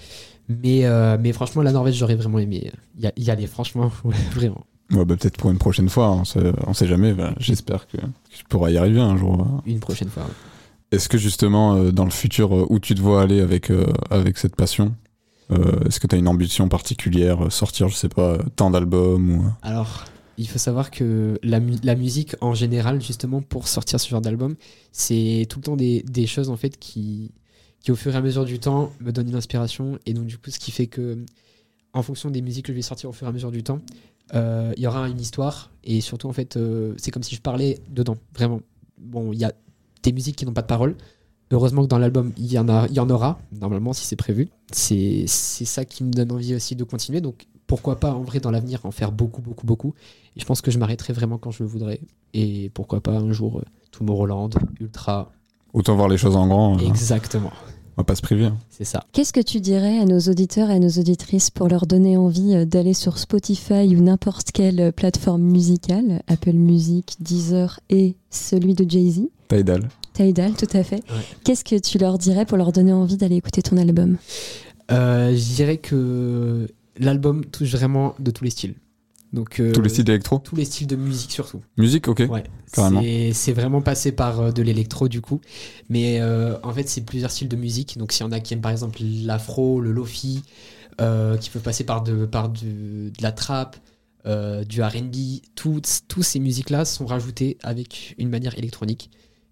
Mais, 0.48 0.84
euh, 0.84 1.16
mais 1.20 1.32
franchement, 1.32 1.62
la 1.62 1.72
Norvège, 1.72 1.94
j'aurais 1.96 2.16
vraiment 2.16 2.38
aimé 2.38 2.70
y, 2.98 3.06
a- 3.06 3.12
y 3.16 3.30
aller, 3.30 3.46
franchement, 3.46 3.90
ouais, 4.04 4.14
vraiment. 4.34 4.66
Ouais, 4.90 5.04
bah, 5.04 5.16
peut-être 5.16 5.36
pour 5.38 5.50
une 5.50 5.58
prochaine 5.58 5.88
fois, 5.88 6.10
on 6.12 6.24
sait, 6.24 6.52
on 6.66 6.72
sait 6.74 6.86
jamais. 6.86 7.12
bah, 7.14 7.34
J'espère 7.38 7.86
que, 7.86 7.96
que 7.98 8.02
tu 8.36 8.44
pourras 8.48 8.70
y 8.70 8.76
arriver 8.78 9.00
un 9.00 9.16
jour. 9.16 9.62
Une 9.66 9.80
prochaine 9.80 10.08
fois. 10.08 10.24
ouais. 10.24 10.30
Est-ce 10.90 11.08
que 11.08 11.18
justement, 11.18 11.74
euh, 11.76 11.90
dans 11.92 12.04
le 12.04 12.10
futur, 12.10 12.54
euh, 12.56 12.66
où 12.70 12.78
tu 12.78 12.94
te 12.94 13.00
vois 13.00 13.22
aller 13.22 13.40
avec, 13.40 13.70
euh, 13.70 13.86
avec 14.10 14.38
cette 14.38 14.56
passion 14.56 14.94
Est-ce 15.50 16.00
que 16.00 16.06
tu 16.06 16.14
as 16.14 16.18
une 16.18 16.28
ambition 16.28 16.68
particulière 16.68 17.50
Sortir, 17.50 17.88
je 17.88 17.94
sais 17.96 18.08
pas, 18.08 18.38
tant 18.56 18.70
d'albums 18.70 19.30
ou... 19.30 19.44
Alors, 19.62 20.04
il 20.36 20.46
faut 20.48 20.58
savoir 20.58 20.90
que 20.90 21.38
la, 21.42 21.58
mu- 21.58 21.78
la 21.82 21.94
musique 21.94 22.36
en 22.40 22.54
général, 22.54 23.00
justement, 23.02 23.40
pour 23.42 23.66
sortir 23.66 23.98
ce 23.98 24.08
genre 24.08 24.20
d'album, 24.20 24.56
c'est 24.92 25.46
tout 25.48 25.58
le 25.58 25.64
temps 25.64 25.76
des, 25.76 26.02
des 26.02 26.26
choses 26.26 26.50
en 26.50 26.56
fait 26.56 26.78
qui, 26.78 27.32
qui, 27.80 27.90
au 27.90 27.96
fur 27.96 28.14
et 28.14 28.16
à 28.18 28.20
mesure 28.20 28.44
du 28.44 28.58
temps, 28.58 28.92
me 29.00 29.10
donnent 29.10 29.28
une 29.30 29.34
inspiration. 29.36 29.98
Et 30.06 30.12
donc, 30.14 30.26
du 30.26 30.36
coup, 30.38 30.50
ce 30.50 30.58
qui 30.58 30.70
fait 30.70 30.86
que, 30.86 31.18
en 31.94 32.02
fonction 32.02 32.30
des 32.30 32.42
musiques 32.42 32.66
que 32.66 32.72
je 32.72 32.76
vais 32.76 32.82
sortir 32.82 33.08
au 33.10 33.12
fur 33.12 33.26
et 33.26 33.30
à 33.30 33.32
mesure 33.32 33.50
du 33.50 33.62
temps, 33.62 33.80
il 34.34 34.74
y 34.82 34.86
aura 34.86 35.08
une 35.08 35.20
histoire. 35.20 35.70
Et 35.82 36.00
surtout, 36.02 36.28
en 36.28 36.34
fait, 36.34 36.58
c'est 36.98 37.10
comme 37.10 37.22
si 37.22 37.34
je 37.34 37.40
parlais 37.40 37.78
dedans, 37.88 38.18
vraiment. 38.34 38.60
Bon, 38.98 39.32
il 39.32 39.38
y 39.38 39.44
a 39.44 39.52
des 40.02 40.12
musiques 40.12 40.36
qui 40.36 40.46
n'ont 40.46 40.52
pas 40.52 40.62
de 40.62 40.66
parole. 40.66 40.96
Heureusement 41.50 41.82
que 41.82 41.88
dans 41.88 41.98
l'album, 41.98 42.32
il 42.36 42.52
y, 42.52 42.58
en 42.58 42.68
a- 42.68 42.86
il 42.88 42.94
y 42.94 43.00
en 43.00 43.08
aura, 43.08 43.38
normalement, 43.58 43.92
si 43.94 44.04
c'est 44.04 44.16
prévu. 44.16 44.48
C'est 44.70 45.24
c'est 45.26 45.64
ça 45.64 45.84
qui 45.86 46.04
me 46.04 46.10
donne 46.12 46.30
envie 46.32 46.54
aussi 46.54 46.76
de 46.76 46.84
continuer. 46.84 47.20
Donc, 47.22 47.46
pourquoi 47.66 47.96
pas, 47.98 48.12
en 48.12 48.20
vrai, 48.22 48.38
dans 48.40 48.50
l'avenir, 48.50 48.80
en 48.84 48.90
faire 48.90 49.12
beaucoup, 49.12 49.40
beaucoup, 49.40 49.66
beaucoup. 49.66 49.94
Et 50.36 50.40
je 50.40 50.44
pense 50.44 50.60
que 50.60 50.70
je 50.70 50.78
m'arrêterai 50.78 51.12
vraiment 51.14 51.38
quand 51.38 51.50
je 51.50 51.62
le 51.62 51.68
voudrais. 51.68 52.00
Et 52.34 52.70
pourquoi 52.74 53.00
pas 53.00 53.12
un 53.16 53.32
jour, 53.32 53.58
euh, 53.58 53.62
Tomorrowland, 53.92 54.50
Ultra. 54.78 55.32
Autant 55.72 55.96
voir 55.96 56.08
les 56.08 56.18
choses 56.18 56.36
en 56.36 56.46
grand, 56.48 56.76
euh, 56.76 56.86
Exactement, 56.86 57.50
on 57.96 58.00
va 58.02 58.04
pas 58.04 58.14
se 58.14 58.22
priver. 58.22 58.44
hein. 58.46 58.56
c'est 58.70 58.84
ça. 58.84 59.04
Qu'est-ce 59.12 59.32
que 59.32 59.40
tu 59.40 59.60
dirais 59.60 59.98
à 59.98 60.04
nos 60.04 60.18
auditeurs 60.20 60.70
et 60.70 60.74
à 60.74 60.78
nos 60.78 60.88
auditrices 60.90 61.50
pour 61.50 61.68
leur 61.68 61.86
donner 61.86 62.16
envie 62.18 62.54
euh, 62.56 62.64
d'aller 62.66 62.94
sur 62.94 63.16
Spotify 63.18 63.94
ou 63.96 64.00
n'importe 64.02 64.52
quelle 64.52 64.80
euh, 64.80 64.92
plateforme 64.92 65.42
musicale, 65.42 66.22
Apple 66.26 66.52
Music, 66.52 67.16
Deezer 67.20 67.80
et 67.90 68.16
celui 68.30 68.74
de 68.74 68.88
Jay-Z, 68.88 69.28
Tidal. 69.48 69.88
Tidal, 70.14 70.52
tout 70.54 70.66
à 70.76 70.82
fait. 70.82 70.96
Ouais. 71.10 71.22
Qu'est-ce 71.44 71.64
que 71.64 71.76
tu 71.78 71.98
leur 71.98 72.18
dirais 72.18 72.44
pour 72.46 72.56
leur 72.58 72.72
donner 72.72 72.92
envie 72.92 73.16
d'aller 73.16 73.36
écouter 73.36 73.62
ton 73.62 73.76
album? 73.76 74.16
Euh, 74.90 75.34
je 75.36 75.54
dirais 75.54 75.76
que 75.78 76.66
l'album 76.98 77.44
touche 77.44 77.70
vraiment 77.72 78.14
de 78.18 78.30
tous 78.30 78.44
les 78.44 78.50
styles. 78.50 78.74
Donc, 79.34 79.60
euh, 79.60 79.72
Tous 79.72 79.82
les 79.82 79.90
styles 79.90 80.08
électro 80.08 80.38
Tous 80.38 80.56
les 80.56 80.64
styles 80.64 80.86
de 80.86 80.96
musique 80.96 81.32
surtout. 81.32 81.60
Musique, 81.76 82.08
ok. 82.08 82.22
Ouais, 82.30 82.44
carrément. 82.72 83.02
c'est- 83.34 83.52
vraiment 83.52 83.82
passé 83.82 84.10
par 84.10 84.40
euh, 84.40 84.52
de 84.52 84.62
l'électro 84.62 85.06
du 85.08 85.20
coup. 85.20 85.40
Mais 85.90 86.18
euh, 86.20 86.56
en 86.62 86.72
fait, 86.72 86.88
c'est 86.88 87.02
plusieurs 87.02 87.30
styles 87.30 87.48
de 87.48 87.56
musique. 87.56 87.98
Donc, 87.98 88.12
s'il 88.12 88.24
y 88.24 88.28
en 88.28 88.32
a 88.32 88.40
qui 88.40 88.54
aiment 88.54 88.62
par 88.62 88.72
exemple 88.72 89.00
l'afro, 89.02 89.80
le 89.82 89.92
lofi, 89.92 90.42
euh, 91.02 91.36
qui 91.36 91.50
peut 91.50 91.60
passer 91.60 91.84
par 91.84 92.02
de, 92.02 92.24
par 92.24 92.48
du- 92.48 93.10
de 93.10 93.22
la 93.22 93.32
trap, 93.32 93.76
euh, 94.26 94.64
du 94.64 94.82
RB, 94.82 95.42
toutes 95.54 96.00
tous 96.08 96.22
ces 96.22 96.40
musiques-là 96.40 96.86
sont 96.86 97.04
rajoutées 97.06 97.58
avec 97.62 98.14
une 98.18 98.30
manière 98.30 98.56
électronique 98.58 99.10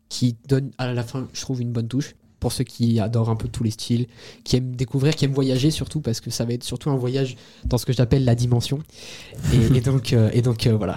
qui 0.09 0.37
donne 0.49 0.71
à 0.79 0.93
la 0.93 1.03
fin, 1.03 1.29
je 1.33 1.41
trouve, 1.41 1.61
une 1.61 1.73
bonne 1.73 1.89
touche. 1.89 2.15
Pour 2.39 2.53
ceux 2.53 2.65
qui 2.65 3.01
adorent 3.01 3.31
un 3.31 3.35
peu 3.35 3.49
tous 3.49 3.65
les 3.65 3.71
styles, 3.71 4.07
qui 4.45 4.57
aiment 4.57 4.77
découvrir, 4.77 5.17
qui 5.17 5.25
aiment 5.25 5.33
voyager 5.33 5.71
surtout, 5.71 6.03
parce 6.03 6.21
que 6.21 6.31
ça 6.31 6.45
va 6.45 6.53
être 6.53 6.65
surtout 6.65 6.91
un 6.91 6.97
voyage 6.97 7.35
dans 7.65 7.79
ce 7.79 7.87
que 7.87 7.95
j'appelle 7.95 8.27
la 8.27 8.35
dimension. 8.35 8.79
Et, 9.55 9.77
et 9.77 9.81
donc, 9.85 10.13
euh, 10.13 10.29
et 10.35 10.43
donc 10.43 10.67
euh, 10.67 10.77
voilà. 10.77 10.97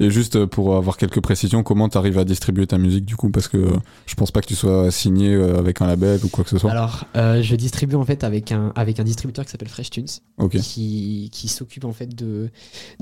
Et 0.00 0.10
juste 0.10 0.36
euh, 0.36 0.46
pour 0.46 0.76
avoir 0.76 0.96
quelques 0.96 1.20
précisions, 1.20 1.62
comment 1.62 1.90
tu 1.90 1.98
arrives 1.98 2.18
à 2.18 2.24
distribuer 2.24 2.66
ta 2.66 2.78
musique 2.78 3.04
du 3.04 3.16
coup? 3.16 3.30
Parce 3.30 3.48
que 3.48 3.68
je 4.06 4.14
pense 4.14 4.30
pas 4.30 4.40
que 4.40 4.46
tu 4.46 4.54
sois 4.54 4.90
signé 4.90 5.34
avec 5.34 5.82
un 5.82 5.86
label 5.86 6.20
ou 6.24 6.28
quoi 6.28 6.42
que 6.42 6.50
ce 6.50 6.58
soit. 6.58 6.70
Alors, 6.70 7.04
euh, 7.16 7.42
je 7.42 7.54
distribue 7.54 7.96
en 7.96 8.04
fait 8.04 8.24
avec 8.24 8.50
un, 8.50 8.72
avec 8.74 8.98
un 8.98 9.04
distributeur 9.04 9.44
qui 9.44 9.50
s'appelle 9.50 9.68
Fresh 9.68 9.90
Tunes, 9.90 10.06
qui, 10.50 11.28
qui 11.30 11.48
s'occupe 11.48 11.84
en 11.84 11.92
fait 11.92 12.14
de, 12.14 12.48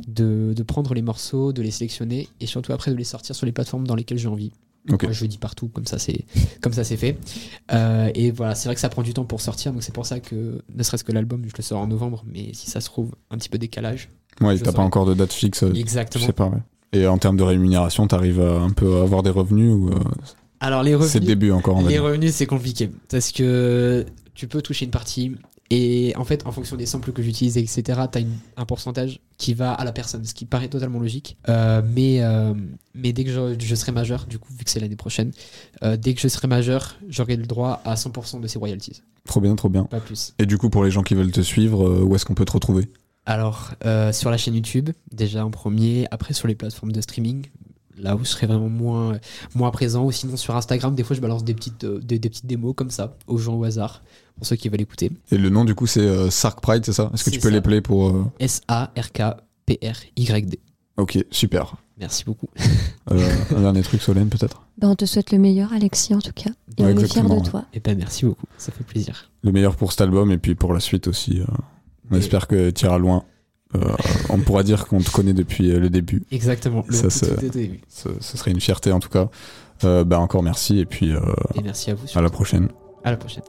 de, 0.09 0.54
de 0.54 0.62
prendre 0.64 0.92
les 0.92 1.02
morceaux, 1.02 1.52
de 1.52 1.62
les 1.62 1.70
sélectionner 1.70 2.28
et 2.40 2.46
surtout 2.46 2.72
après 2.72 2.90
de 2.90 2.96
les 2.96 3.04
sortir 3.04 3.36
sur 3.36 3.46
les 3.46 3.52
plateformes 3.52 3.86
dans 3.86 3.94
lesquelles 3.94 4.18
j'ai 4.18 4.28
envie. 4.28 4.50
Moi, 4.89 4.99
je 5.12 5.22
le 5.22 5.28
dis 5.28 5.39
partout, 5.39 5.68
comme 5.68 5.87
ça 5.87 5.99
c'est 5.99 6.24
comme 6.61 6.72
ça 6.72 6.84
c'est 6.84 6.97
fait. 6.97 7.18
Euh, 7.72 8.11
et 8.14 8.30
voilà, 8.30 8.55
c'est 8.55 8.68
vrai 8.68 8.74
que 8.74 8.80
ça 8.80 8.89
prend 8.89 9.03
du 9.03 9.12
temps 9.14 9.24
pour 9.24 9.41
sortir, 9.41 9.72
donc 9.72 9.82
c'est 9.82 9.95
pour 9.95 10.07
ça 10.07 10.20
que 10.20 10.62
ne 10.74 10.82
serait-ce 10.82 11.05
que 11.05 11.12
l'album, 11.12 11.43
je 11.47 11.53
le 11.57 11.62
sors 11.62 11.80
en 11.80 11.87
novembre, 11.87 12.24
mais 12.32 12.51
si 12.53 12.70
ça 12.70 12.80
se 12.80 12.87
trouve 12.87 13.12
un 13.30 13.37
petit 13.39 13.49
peu 13.49 13.59
décalage. 13.59 14.09
Ouais, 14.41 14.57
je 14.57 14.62
t'as 14.64 14.72
pas 14.72 14.82
encore 14.82 15.07
de 15.07 15.14
date 15.14 15.32
fixe, 15.32 15.62
euh, 15.62 15.70
je 15.74 15.80
Exactement. 15.80 16.26
sais 16.26 16.32
pas. 16.32 16.47
Ouais. 16.47 16.59
Et 16.93 17.07
en 17.07 17.18
termes 17.18 17.37
de 17.37 17.43
rémunération, 17.43 18.07
t'arrives 18.07 18.41
un 18.41 18.70
peu 18.70 18.99
à 18.99 19.03
avoir 19.03 19.22
des 19.22 19.30
revenus 19.30 19.72
ou 19.72 19.89
euh, 19.91 19.99
Alors 20.61 20.82
les 20.82 20.95
revenus, 20.95 21.11
c'est 21.12 21.20
le 21.20 21.26
début 21.26 21.51
encore 21.51 21.76
on 21.76 21.82
va 21.82 21.89
Les 21.89 21.95
dire. 21.97 22.05
revenus, 22.05 22.32
c'est 22.34 22.47
compliqué. 22.47 22.91
Parce 23.11 23.32
que 23.32 24.05
tu 24.34 24.47
peux 24.47 24.62
toucher 24.62 24.84
une 24.84 24.91
partie. 24.91 25.32
Et 25.71 26.12
en 26.17 26.25
fait, 26.25 26.47
en 26.47 26.53
fonction 26.53 26.77
des 26.77 26.87
samples 26.87 27.12
que 27.12 27.23
j'utilise, 27.23 27.59
etc., 27.59 27.83
tu 28.11 28.19
as 28.19 28.23
un 28.57 28.64
pourcentage 28.64 29.21
qui 29.37 29.55
va 29.55 29.73
à 29.73 29.85
la 29.85 29.93
personne, 29.93 30.25
ce 30.25 30.35
qui 30.35 30.45
paraît 30.45 30.69
totalement 30.69 31.01
logique. 31.01 31.37
Euh, 31.49 31.83
mais, 31.85 32.23
euh, 32.23 32.55
mais 32.95 33.12
dès 33.12 33.25
que 33.25 33.31
je, 33.31 33.57
je 33.59 33.75
serai 33.75 33.93
majeur, 33.93 34.27
du 34.27 34.39
coup, 34.39 34.53
vu 34.53 34.64
que 34.64 34.71
c'est 34.71 34.81
l'année 34.81 34.97
prochaine, 34.97 35.33
euh, 35.83 35.97
dès 35.97 36.14
que 36.14 36.21
je 36.21 36.29
serai 36.29 36.47
majeur, 36.47 36.97
j'aurai 37.09 37.37
le 37.37 37.47
droit 37.47 37.81
à 37.85 37.95
100% 37.95 38.41
de 38.41 38.47
ces 38.47 38.59
royalties. 38.59 39.03
Trop 39.27 39.41
bien, 39.41 39.57
trop 39.57 39.69
bien. 39.69 39.85
Pas 39.85 40.01
plus. 40.01 40.35
Et 40.39 40.47
du 40.47 40.57
coup, 40.57 40.71
pour 40.71 40.85
les 40.85 40.91
gens 40.91 41.03
qui 41.03 41.14
veulent 41.14 41.33
te 41.33 41.41
suivre, 41.41 42.05
où 42.05 42.14
est-ce 42.14 42.25
qu'on 42.25 42.35
peut 42.35 42.45
te 42.45 42.53
retrouver? 42.53 42.89
Alors, 43.27 43.73
euh, 43.85 44.12
sur 44.12 44.31
la 44.31 44.37
chaîne 44.37 44.55
YouTube, 44.55 44.91
déjà 45.11 45.45
en 45.45 45.51
premier, 45.51 46.07
après 46.12 46.33
sur 46.33 46.47
les 46.47 46.55
plateformes 46.55 46.93
de 46.93 47.01
streaming, 47.01 47.47
là 47.99 48.14
où 48.16 48.20
je 48.20 48.24
serai 48.30 48.47
vraiment 48.47 48.68
moins, 48.68 49.18
moins 49.55 49.70
présent, 49.70 50.05
ou 50.05 50.12
sinon 50.12 50.36
sur 50.36 50.55
Instagram, 50.57 50.94
des 50.94 51.03
fois 51.05 51.16
je 51.16 51.20
balance 51.20 51.44
des 51.44 51.55
petites, 51.55 51.84
euh, 51.84 51.99
des, 52.01 52.18
des 52.18 52.28
petites 52.28 52.47
démos 52.47 52.74
comme 52.76 52.90
ça, 52.90 53.16
aux 53.26 53.38
gens 53.38 53.55
au 53.55 53.64
hasard, 53.64 54.03
pour 54.36 54.47
ceux 54.47 54.57
qui 54.57 54.68
veulent 54.68 54.80
écouter. 54.82 55.11
Et 55.30 55.38
le 55.38 55.49
nom 55.51 55.64
du 55.64 55.74
coup 55.74 55.86
c'est 55.86 56.01
euh, 56.01 56.30
Sark 56.30 56.61
Pride, 56.61 56.84
c'est 56.84 56.92
ça? 56.92 57.11
Est-ce 57.14 57.24
que 57.24 57.30
tu 57.30 57.40
peux 57.40 57.61
player 57.61 57.80
pour 57.80 58.09
euh, 58.09 58.24
S-A-R-K-P-R-Y-D. 59.26 60.59
Ok, 60.97 61.18
super. 61.30 61.74
Merci 61.99 62.24
beaucoup. 62.24 62.49
Euh, 63.12 63.24
un 63.57 63.61
dernier 63.61 63.82
truc 63.82 64.03
Solène 64.03 64.28
peut-être? 64.28 64.66
Ben, 64.78 64.88
On 64.88 64.97
te 64.97 65.05
souhaite 65.05 65.30
le 65.30 65.38
meilleur, 65.38 65.72
Alexis, 65.72 66.12
en 66.12 66.18
tout 66.18 66.32
cas. 66.34 66.51
Et 66.76 66.82
Ouais, 66.82 66.92
on 66.92 66.99
est 66.99 67.07
fiers 67.07 67.22
de 67.22 67.49
toi. 67.49 67.64
Et 67.72 67.78
ben 67.78 67.97
merci 67.97 68.24
beaucoup, 68.24 68.47
ça 68.59 68.72
fait 68.72 68.82
plaisir. 68.82 69.30
Le 69.44 69.53
meilleur 69.53 69.76
pour 69.76 69.92
cet 69.92 70.01
album 70.01 70.32
et 70.32 70.38
puis 70.38 70.57
pour 70.57 70.74
la 70.74 70.80
suite 70.80 71.07
aussi. 71.07 71.40
euh, 71.40 71.44
on 72.11 72.16
Et- 72.16 72.18
espère 72.18 72.49
que 72.49 72.70
tu 72.70 72.84
iras 72.84 72.99
loin. 72.99 73.22
Euh, 73.75 73.81
on 74.31 74.39
pourra 74.39 74.62
dire 74.62 74.87
qu'on 74.87 75.01
te 75.01 75.11
connaît 75.11 75.33
depuis 75.33 75.71
euh, 75.71 75.81
le 75.81 75.91
début. 75.91 76.23
Exactement, 76.31 76.85
le 76.87 76.95
Ça, 76.95 77.27
tout, 77.35 77.49
tout. 77.49 77.59
Ce, 77.89 78.09
ce 78.21 78.37
serait 78.37 78.53
une 78.53 78.61
fierté 78.61 78.93
en 78.93 79.01
tout 79.01 79.09
cas. 79.09 79.29
Euh, 79.85 80.05
bah 80.05 80.19
encore 80.21 80.43
merci 80.43 80.79
et 80.79 80.87
puis 80.87 81.12
euh, 81.12 81.21
Et 81.57 81.62
merci 81.62 81.91
à 81.91 81.95
vous. 81.95 82.03
à 82.03 82.05
la 82.05 82.12
surtout. 82.12 82.31
prochaine. 82.33 82.69
À 83.05 83.11
la 83.11 83.17
prochaine. 83.17 83.43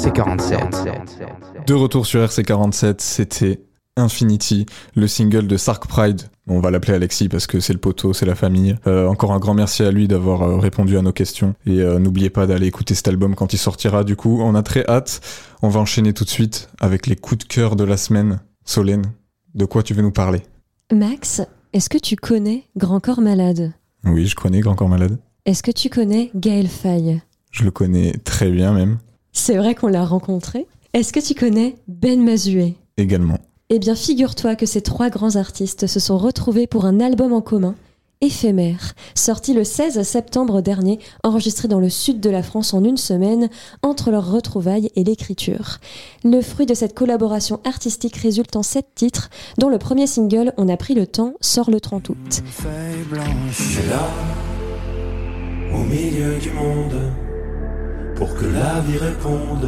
RC47. 0.00 1.66
De 1.66 1.74
retour 1.74 2.06
sur 2.06 2.24
RC47, 2.24 2.94
c'était 3.00 3.60
Infinity, 3.98 4.64
le 4.94 5.06
single 5.06 5.46
de 5.46 5.58
Sark 5.58 5.86
Pride. 5.86 6.22
On 6.46 6.60
va 6.60 6.70
l'appeler 6.70 6.94
Alexis 6.94 7.28
parce 7.28 7.46
que 7.46 7.60
c'est 7.60 7.74
le 7.74 7.78
poteau, 7.78 8.14
c'est 8.14 8.24
la 8.24 8.34
famille. 8.34 8.76
Euh, 8.86 9.06
encore 9.08 9.32
un 9.32 9.38
grand 9.38 9.52
merci 9.52 9.82
à 9.82 9.90
lui 9.90 10.08
d'avoir 10.08 10.40
euh, 10.42 10.56
répondu 10.56 10.96
à 10.96 11.02
nos 11.02 11.12
questions. 11.12 11.54
Et 11.66 11.80
euh, 11.80 11.98
n'oubliez 11.98 12.30
pas 12.30 12.46
d'aller 12.46 12.66
écouter 12.66 12.94
cet 12.94 13.08
album 13.08 13.34
quand 13.34 13.52
il 13.52 13.58
sortira. 13.58 14.02
Du 14.02 14.16
coup, 14.16 14.40
on 14.40 14.54
a 14.54 14.62
très 14.62 14.86
hâte. 14.88 15.20
On 15.60 15.68
va 15.68 15.80
enchaîner 15.80 16.14
tout 16.14 16.24
de 16.24 16.30
suite 16.30 16.70
avec 16.80 17.06
les 17.06 17.16
coups 17.16 17.46
de 17.46 17.52
cœur 17.52 17.76
de 17.76 17.84
la 17.84 17.98
semaine. 17.98 18.40
Solène, 18.64 19.04
de 19.54 19.66
quoi 19.66 19.82
tu 19.82 19.92
veux 19.92 20.02
nous 20.02 20.12
parler? 20.12 20.40
Max, 20.90 21.42
est-ce 21.74 21.90
que 21.90 21.98
tu 21.98 22.16
connais 22.16 22.64
Grand 22.74 23.00
Corps 23.00 23.20
Malade? 23.20 23.74
Oui, 24.06 24.26
je 24.26 24.34
connais 24.34 24.60
Grand 24.60 24.76
Corps 24.76 24.88
Malade. 24.88 25.18
Est-ce 25.44 25.62
que 25.62 25.70
tu 25.70 25.90
connais 25.90 26.30
Gaël 26.34 26.68
Faye? 26.68 27.20
Je 27.50 27.64
le 27.64 27.70
connais 27.70 28.12
très 28.24 28.50
bien 28.50 28.72
même. 28.72 28.96
C'est 29.32 29.56
vrai 29.56 29.74
qu'on 29.74 29.88
l'a 29.88 30.04
rencontré. 30.04 30.66
Est-ce 30.92 31.12
que 31.12 31.20
tu 31.20 31.34
connais 31.34 31.76
Ben 31.88 32.22
Mazué? 32.22 32.74
Également. 32.96 33.38
Eh 33.68 33.78
bien, 33.78 33.94
figure-toi 33.94 34.56
que 34.56 34.66
ces 34.66 34.80
trois 34.82 35.10
grands 35.10 35.36
artistes 35.36 35.86
se 35.86 36.00
sont 36.00 36.18
retrouvés 36.18 36.66
pour 36.66 36.84
un 36.84 36.98
album 37.00 37.32
en 37.32 37.40
commun, 37.40 37.76
Éphémère, 38.22 38.92
sorti 39.14 39.54
le 39.54 39.64
16 39.64 40.02
septembre 40.02 40.60
dernier, 40.60 40.98
enregistré 41.24 41.68
dans 41.68 41.80
le 41.80 41.88
sud 41.88 42.20
de 42.20 42.28
la 42.28 42.42
France 42.42 42.74
en 42.74 42.84
une 42.84 42.98
semaine, 42.98 43.48
entre 43.82 44.10
leurs 44.10 44.30
retrouvailles 44.30 44.90
et 44.94 45.04
l'écriture. 45.04 45.78
Le 46.22 46.42
fruit 46.42 46.66
de 46.66 46.74
cette 46.74 46.94
collaboration 46.94 47.60
artistique 47.64 48.16
résulte 48.16 48.56
en 48.56 48.62
sept 48.62 48.88
titres, 48.94 49.30
dont 49.56 49.70
le 49.70 49.78
premier 49.78 50.06
single 50.06 50.52
On 50.58 50.68
a 50.68 50.76
pris 50.76 50.94
le 50.94 51.06
temps 51.06 51.32
sort 51.40 51.70
le 51.70 51.80
30 51.80 52.10
août. 52.10 52.42
feuille 52.44 53.04
blanche 53.08 53.78
là, 53.88 54.06
au 55.74 55.84
milieu 55.84 56.38
du 56.38 56.50
monde, 56.50 57.12
pour 58.20 58.34
que 58.34 58.44
la 58.44 58.80
vie 58.80 58.98
réponde. 58.98 59.66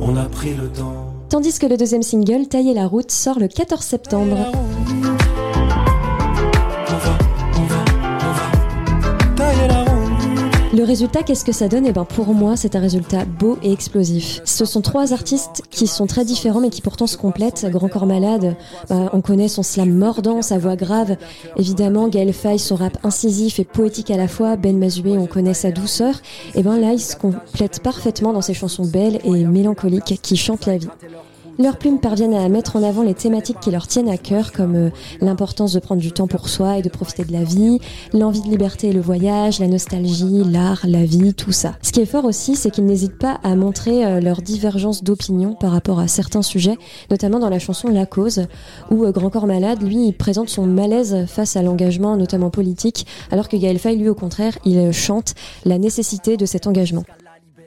On 0.00 0.16
a 0.16 0.26
pris 0.26 0.54
le 0.54 0.68
temps. 0.68 1.12
Tandis 1.28 1.58
que 1.58 1.66
le 1.66 1.76
deuxième 1.76 2.04
single, 2.04 2.46
Tailler 2.46 2.74
la 2.74 2.86
route, 2.86 3.10
sort 3.10 3.40
le 3.40 3.48
14 3.48 3.82
septembre. 3.82 4.52
Le 10.80 10.86
résultat, 10.86 11.22
qu'est-ce 11.22 11.44
que 11.44 11.52
ça 11.52 11.68
donne? 11.68 11.84
Eh 11.84 11.92
ben 11.92 12.06
pour 12.06 12.32
moi, 12.32 12.56
c'est 12.56 12.74
un 12.74 12.80
résultat 12.80 13.26
beau 13.26 13.58
et 13.62 13.70
explosif. 13.70 14.40
Ce 14.46 14.64
sont 14.64 14.80
trois 14.80 15.12
artistes 15.12 15.60
qui 15.68 15.86
sont 15.86 16.06
très 16.06 16.24
différents 16.24 16.62
mais 16.62 16.70
qui 16.70 16.80
pourtant 16.80 17.06
se 17.06 17.18
complètent. 17.18 17.66
Grand 17.68 17.90
Corps 17.90 18.06
Malade, 18.06 18.56
bah, 18.88 19.10
on 19.12 19.20
connaît 19.20 19.48
son 19.48 19.62
slam 19.62 19.92
mordant, 19.92 20.40
sa 20.40 20.56
voix 20.56 20.76
grave. 20.76 21.16
Évidemment, 21.58 22.08
Gaël 22.08 22.32
Faye, 22.32 22.58
son 22.58 22.76
rap 22.76 22.96
incisif 23.02 23.58
et 23.58 23.64
poétique 23.64 24.10
à 24.10 24.16
la 24.16 24.26
fois. 24.26 24.56
Ben 24.56 24.78
Mazué, 24.78 25.18
on 25.18 25.26
connaît 25.26 25.52
sa 25.52 25.70
douceur. 25.70 26.14
Et 26.54 26.62
ben 26.62 26.78
là, 26.78 26.94
ils 26.94 26.98
se 26.98 27.14
complètent 27.14 27.80
parfaitement 27.82 28.32
dans 28.32 28.40
ses 28.40 28.54
chansons 28.54 28.86
belles 28.86 29.18
et 29.24 29.44
mélancoliques 29.44 30.18
qui 30.22 30.38
chantent 30.38 30.64
la 30.64 30.78
vie. 30.78 30.88
Leurs 31.60 31.76
plumes 31.76 32.00
parviennent 32.00 32.32
à 32.32 32.48
mettre 32.48 32.76
en 32.76 32.82
avant 32.82 33.02
les 33.02 33.12
thématiques 33.12 33.60
qui 33.60 33.70
leur 33.70 33.86
tiennent 33.86 34.08
à 34.08 34.16
cœur, 34.16 34.50
comme 34.50 34.76
euh, 34.76 34.90
l'importance 35.20 35.74
de 35.74 35.78
prendre 35.78 36.00
du 36.00 36.10
temps 36.10 36.26
pour 36.26 36.48
soi 36.48 36.78
et 36.78 36.82
de 36.82 36.88
profiter 36.88 37.22
de 37.22 37.34
la 37.34 37.44
vie, 37.44 37.80
l'envie 38.14 38.40
de 38.40 38.48
liberté 38.48 38.88
et 38.88 38.92
le 38.94 39.00
voyage, 39.02 39.58
la 39.58 39.66
nostalgie, 39.66 40.42
l'art, 40.42 40.80
la 40.84 41.04
vie, 41.04 41.34
tout 41.34 41.52
ça. 41.52 41.74
Ce 41.82 41.92
qui 41.92 42.00
est 42.00 42.06
fort 42.06 42.24
aussi, 42.24 42.56
c'est 42.56 42.70
qu'ils 42.70 42.86
n'hésitent 42.86 43.18
pas 43.18 43.40
à 43.42 43.56
montrer 43.56 44.06
euh, 44.06 44.22
leur 44.22 44.40
divergence 44.40 45.04
d'opinion 45.04 45.54
par 45.54 45.72
rapport 45.72 46.00
à 46.00 46.08
certains 46.08 46.40
sujets, 46.40 46.78
notamment 47.10 47.38
dans 47.38 47.50
la 47.50 47.58
chanson 47.58 47.88
La 47.88 48.06
Cause, 48.06 48.46
où 48.90 49.04
euh, 49.04 49.12
Grand 49.12 49.28
Corps 49.28 49.46
Malade, 49.46 49.82
lui, 49.82 50.06
il 50.06 50.12
présente 50.14 50.48
son 50.48 50.64
malaise 50.64 51.26
face 51.26 51.56
à 51.56 51.62
l'engagement, 51.62 52.16
notamment 52.16 52.48
politique, 52.48 53.06
alors 53.30 53.50
que 53.50 53.58
Gaël 53.58 53.78
Faye, 53.78 53.98
lui, 53.98 54.08
au 54.08 54.14
contraire, 54.14 54.56
il 54.64 54.92
chante 54.92 55.34
la 55.66 55.76
nécessité 55.76 56.38
de 56.38 56.46
cet 56.46 56.66
engagement. 56.66 57.04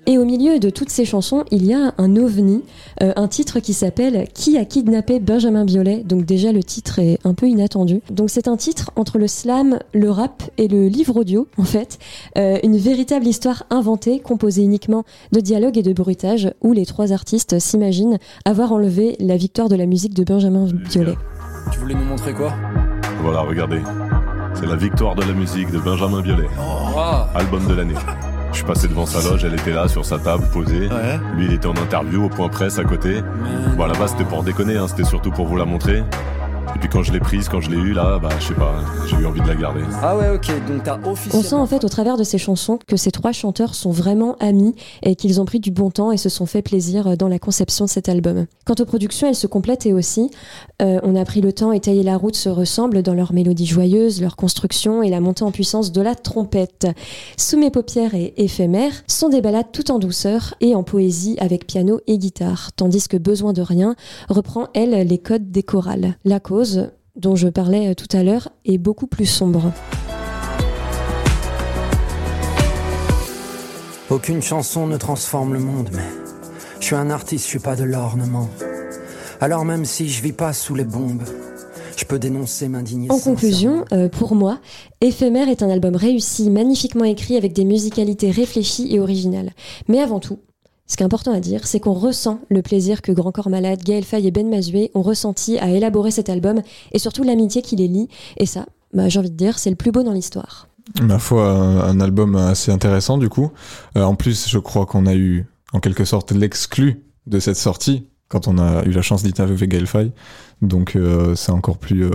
Et 0.06 0.18
au 0.18 0.26
milieu 0.26 0.60
de 0.60 0.70
toutes 0.70 0.89
ces 0.89 1.06
chansons, 1.06 1.45
il 1.49 1.66
y 1.66 1.74
a 1.74 1.93
un 1.97 2.18
ovni, 2.18 2.62
euh, 3.01 3.14
un 3.16 3.30
titre 3.30 3.60
qui 3.62 3.74
s'appelle 3.74 4.28
Qui 4.34 4.58
a 4.58 4.66
kidnappé 4.66 5.22
Benjamin 5.22 5.64
Biolay? 5.64 6.04
Donc 6.04 6.26
déjà 6.26 6.51
le 6.51 6.62
titre 6.62 6.99
est 6.99 7.20
un 7.24 7.34
peu 7.34 7.47
inattendu. 7.47 8.01
Donc 8.12 8.30
c'est 8.30 8.49
un 8.49 8.58
titre 8.58 8.91
entre 8.97 9.18
le 9.18 9.28
slam, 9.28 9.80
le 9.93 10.10
rap 10.12 10.43
et 10.58 10.68
le 10.68 10.88
livre 10.88 11.16
audio 11.16 11.47
en 11.58 11.64
fait, 11.64 11.99
Euh, 12.38 12.58
une 12.64 12.78
véritable 12.78 13.28
histoire 13.28 13.64
inventée, 13.70 14.20
composée 14.20 14.64
uniquement 14.64 15.04
de 15.32 15.39
dialogues 15.39 15.78
et 15.78 15.84
de 15.84 15.93
bruitages, 15.93 16.51
où 16.62 16.74
les 16.74 16.86
trois 16.86 17.12
artistes 17.14 17.60
s'imaginent 17.60 18.18
avoir 18.43 18.72
enlevé 18.74 19.16
la 19.20 19.38
victoire 19.38 19.70
de 19.70 19.76
la 19.76 19.86
musique 19.86 20.14
de 20.14 20.24
Benjamin 20.24 20.66
Biolay. 20.66 21.16
Tu 21.72 21.80
voulais 21.80 21.95
nous 21.95 22.06
montrer 22.06 22.34
quoi? 22.34 22.54
Voilà, 23.22 23.41
regardez. 23.41 23.82
C'est 24.56 24.66
la 24.66 24.76
victoire 24.76 25.16
de 25.16 25.22
la 25.22 25.34
musique 25.34 25.72
de 25.72 25.80
Benjamin 25.80 26.22
Biolay, 26.22 26.47
Ah 26.97 27.30
album 27.36 27.66
de 27.68 27.74
l'année. 27.74 27.95
Je 28.54 28.58
suis 28.60 28.68
passé 28.68 28.88
devant 28.88 29.08
sa 29.08 29.28
loge, 29.28 29.43
elle 29.43 29.56
était 29.56 29.72
là 29.72 29.88
sur 29.88 30.06
sa 30.06 30.20
table 30.20 30.43
posée. 30.54 30.88
Ouais. 30.88 31.20
Lui, 31.36 31.45
il 31.45 31.54
était 31.54 31.66
en 31.66 31.76
interview 31.76 32.26
au 32.26 32.30
point 32.30 32.49
presse 32.49 32.78
à 32.78 32.84
côté. 32.84 33.22
Bon, 33.76 33.84
à 33.84 33.88
la 33.88 33.95
base, 33.95 34.12
c'était 34.12 34.24
pour 34.26 34.43
déconner, 34.43 34.78
hein, 34.78 34.88
c'était 34.88 35.04
surtout 35.04 35.32
pour 35.32 35.47
vous 35.47 35.58
la 35.58 35.66
montrer. 35.66 36.04
Et 36.76 36.80
puis 36.80 36.89
quand 36.89 37.03
je 37.03 37.13
l'ai 37.13 37.19
prise, 37.19 37.49
quand 37.49 37.61
je 37.61 37.69
l'ai 37.69 37.78
eue, 37.78 37.93
là, 37.93 38.17
bah, 38.19 38.30
je 38.39 38.47
sais 38.47 38.53
pas, 38.53 38.76
j'ai 39.07 39.15
eu 39.17 39.26
envie 39.26 39.41
de 39.41 39.47
la 39.47 39.55
garder. 39.55 39.82
Ah 40.01 40.17
ouais, 40.17 40.30
ok, 40.30 40.47
donc 40.67 40.84
t'as 40.84 40.97
On 41.05 41.41
sent 41.41 41.55
en 41.55 41.65
fait 41.67 41.84
au 41.84 41.89
travers 41.89 42.17
de 42.17 42.24
ces 42.24 42.38
chansons 42.38 42.80
que 42.88 42.97
ces 42.97 43.11
trois 43.11 43.32
chanteurs 43.32 43.76
sont 43.76 43.91
vraiment 43.91 44.36
amis 44.39 44.74
et 45.03 45.15
qu'ils 45.15 45.39
ont 45.39 45.45
pris 45.45 45.59
du 45.59 45.71
bon 45.71 45.91
temps 45.91 46.11
et 46.11 46.17
se 46.17 46.30
sont 46.30 46.45
fait 46.45 46.61
plaisir 46.61 47.15
dans 47.15 47.28
la 47.28 47.38
conception 47.38 47.86
de 47.86 47.89
cet 47.89 48.09
album. 48.09 48.47
Quant 48.65 48.76
aux 48.80 48.86
productions, 48.86 49.28
elles 49.28 49.36
se 49.36 49.45
complètent 49.45 49.86
et 49.86 49.93
aussi, 49.93 50.32
euh, 50.82 50.99
on 51.03 51.15
a 51.15 51.26
pris 51.26 51.41
le 51.41 51.53
temps 51.53 51.71
et 51.71 51.80
taillé 51.80 52.01
la 52.01 52.17
route 52.17 52.36
se 52.36 52.49
ressemblent 52.49 53.03
dans 53.03 53.13
leur 53.13 53.34
mélodie 53.34 53.67
joyeuse, 53.67 54.21
leur 54.21 54.36
construction 54.36 55.03
et 55.03 55.09
la 55.09 55.19
montée 55.19 55.43
en 55.43 55.51
puissance 55.51 55.91
de 55.91 56.01
la 56.01 56.15
trompette. 56.15 56.88
Sous 57.38 57.57
mes 57.57 57.69
paupières 57.69 58.15
et 58.15 58.34
éphémères 58.38 59.03
sont 59.07 59.30
des 59.30 59.41
ballades 59.41 59.71
tout 59.71 59.91
en 59.91 59.99
douceur 59.99 60.55
et 60.59 60.74
en 60.74 60.84
poésie 60.84 61.36
avec 61.39 61.67
piano 61.67 61.99
et 62.07 62.17
guitare, 62.17 62.71
tandis 62.76 63.07
que 63.07 63.17
Besoin 63.17 63.53
de 63.53 63.61
rien 63.61 63.95
reprend 64.30 64.67
elle 64.74 65.07
les 65.07 65.17
codes 65.17 65.51
des 65.51 65.63
chorales. 65.63 66.15
La 66.26 66.39
cause 66.39 66.62
dont 67.16 67.36
je 67.36 67.47
parlais 67.47 67.89
euh, 67.89 67.93
tout 67.93 68.16
à 68.16 68.24
l'heure 68.24 68.49
est 68.66 68.78
beaucoup 68.78 69.07
plus 69.07 69.26
sombre. 69.26 69.72
Aucune 74.09 74.41
chanson 74.41 74.88
ne 74.88 74.97
transforme 74.97 75.53
le 75.53 75.59
monde, 75.59 75.89
mais 75.93 76.07
je 76.80 76.86
suis 76.86 76.95
un 76.95 77.09
artiste, 77.09 77.45
je 77.45 77.49
suis 77.49 77.59
pas 77.59 77.76
de 77.76 77.84
l'ornement. 77.84 78.49
Alors 79.41 79.66
même 79.66 79.86
si 79.86 80.09
je 80.09 80.22
vis 80.22 80.34
pas 80.34 80.53
sous 80.53 80.76
les 80.76 80.84
bombes, 80.84 81.24
je 81.97 82.05
peux 82.05 82.20
dénoncer, 82.20 82.68
m'indigner. 82.68 83.11
En 83.11 83.20
conclusion, 83.20 83.86
euh, 83.91 84.09
pour 84.09 84.36
moi, 84.36 84.59
Éphémère 85.01 85.49
est 85.49 85.64
un 85.64 85.70
album 85.70 85.95
réussi, 85.95 86.49
magnifiquement 86.49 87.05
écrit 87.05 87.38
avec 87.38 87.53
des 87.53 87.66
musicalités 87.66 88.32
réfléchies 88.32 88.93
et 88.93 88.99
originales. 88.99 89.51
Mais 89.88 89.99
avant 89.99 90.20
tout, 90.20 90.39
ce 90.86 90.98
qui 90.98 91.04
est 91.04 91.06
important 91.06 91.34
à 91.34 91.40
dire, 91.40 91.66
c'est 91.66 91.80
qu'on 91.80 91.94
ressent 91.94 92.40
le 92.50 92.62
plaisir 92.62 93.02
que 93.02 93.12
Grand 93.12 93.32
Corps 93.32 93.50
Malade, 93.50 93.84
Gaël 93.84 94.04
Faye 94.04 94.28
et 94.28 94.32
Ben 94.32 94.50
Mazué 94.50 94.92
ont 94.94 95.02
ressenti 95.02 95.58
à 95.60 95.70
élaborer 95.70 96.12
cet 96.12 96.30
album 96.30 96.62
et 96.92 97.00
surtout 97.00 97.24
l'amitié 97.24 97.62
qui 97.62 97.76
les 97.76 97.88
lie. 97.88 98.10
Et 98.38 98.46
ça, 98.46 98.66
bah, 98.94 99.10
j'ai 99.10 99.20
envie 99.20 99.32
de 99.32 99.38
dire, 99.38 99.60
c'est 99.60 99.70
le 99.70 99.76
plus 99.76 99.92
beau 99.92 100.04
dans 100.04 100.12
l'histoire. 100.12 100.68
Ma 101.02 101.18
foi, 101.18 101.50
un, 101.50 102.00
album 102.02 102.36
assez 102.36 102.72
intéressant 102.72 103.18
du 103.18 103.30
coup. 103.30 103.52
Euh, 103.98 104.04
en 104.04 104.16
plus, 104.16 104.50
je 104.50 104.60
crois 104.60 104.86
qu'on 104.86 105.06
a 105.06 105.16
eu 105.16 105.46
en 105.72 105.80
quelque 105.80 106.04
sorte 106.04 106.34
l'exclu 106.34 107.04
de 107.26 107.40
cette 107.40 107.56
sortie 107.56 108.08
quand 108.28 108.48
on 108.48 108.58
a 108.58 108.84
eu 108.84 108.92
la 108.92 109.02
chance 109.02 109.24
d'interviewer 109.24 109.68
Gaël 109.68 109.88
Faye. 109.88 110.12
Donc 110.62 110.96
euh, 110.96 111.36
c'est 111.36 111.52
encore 111.52 111.78
plus 111.78 112.06
euh, 112.06 112.12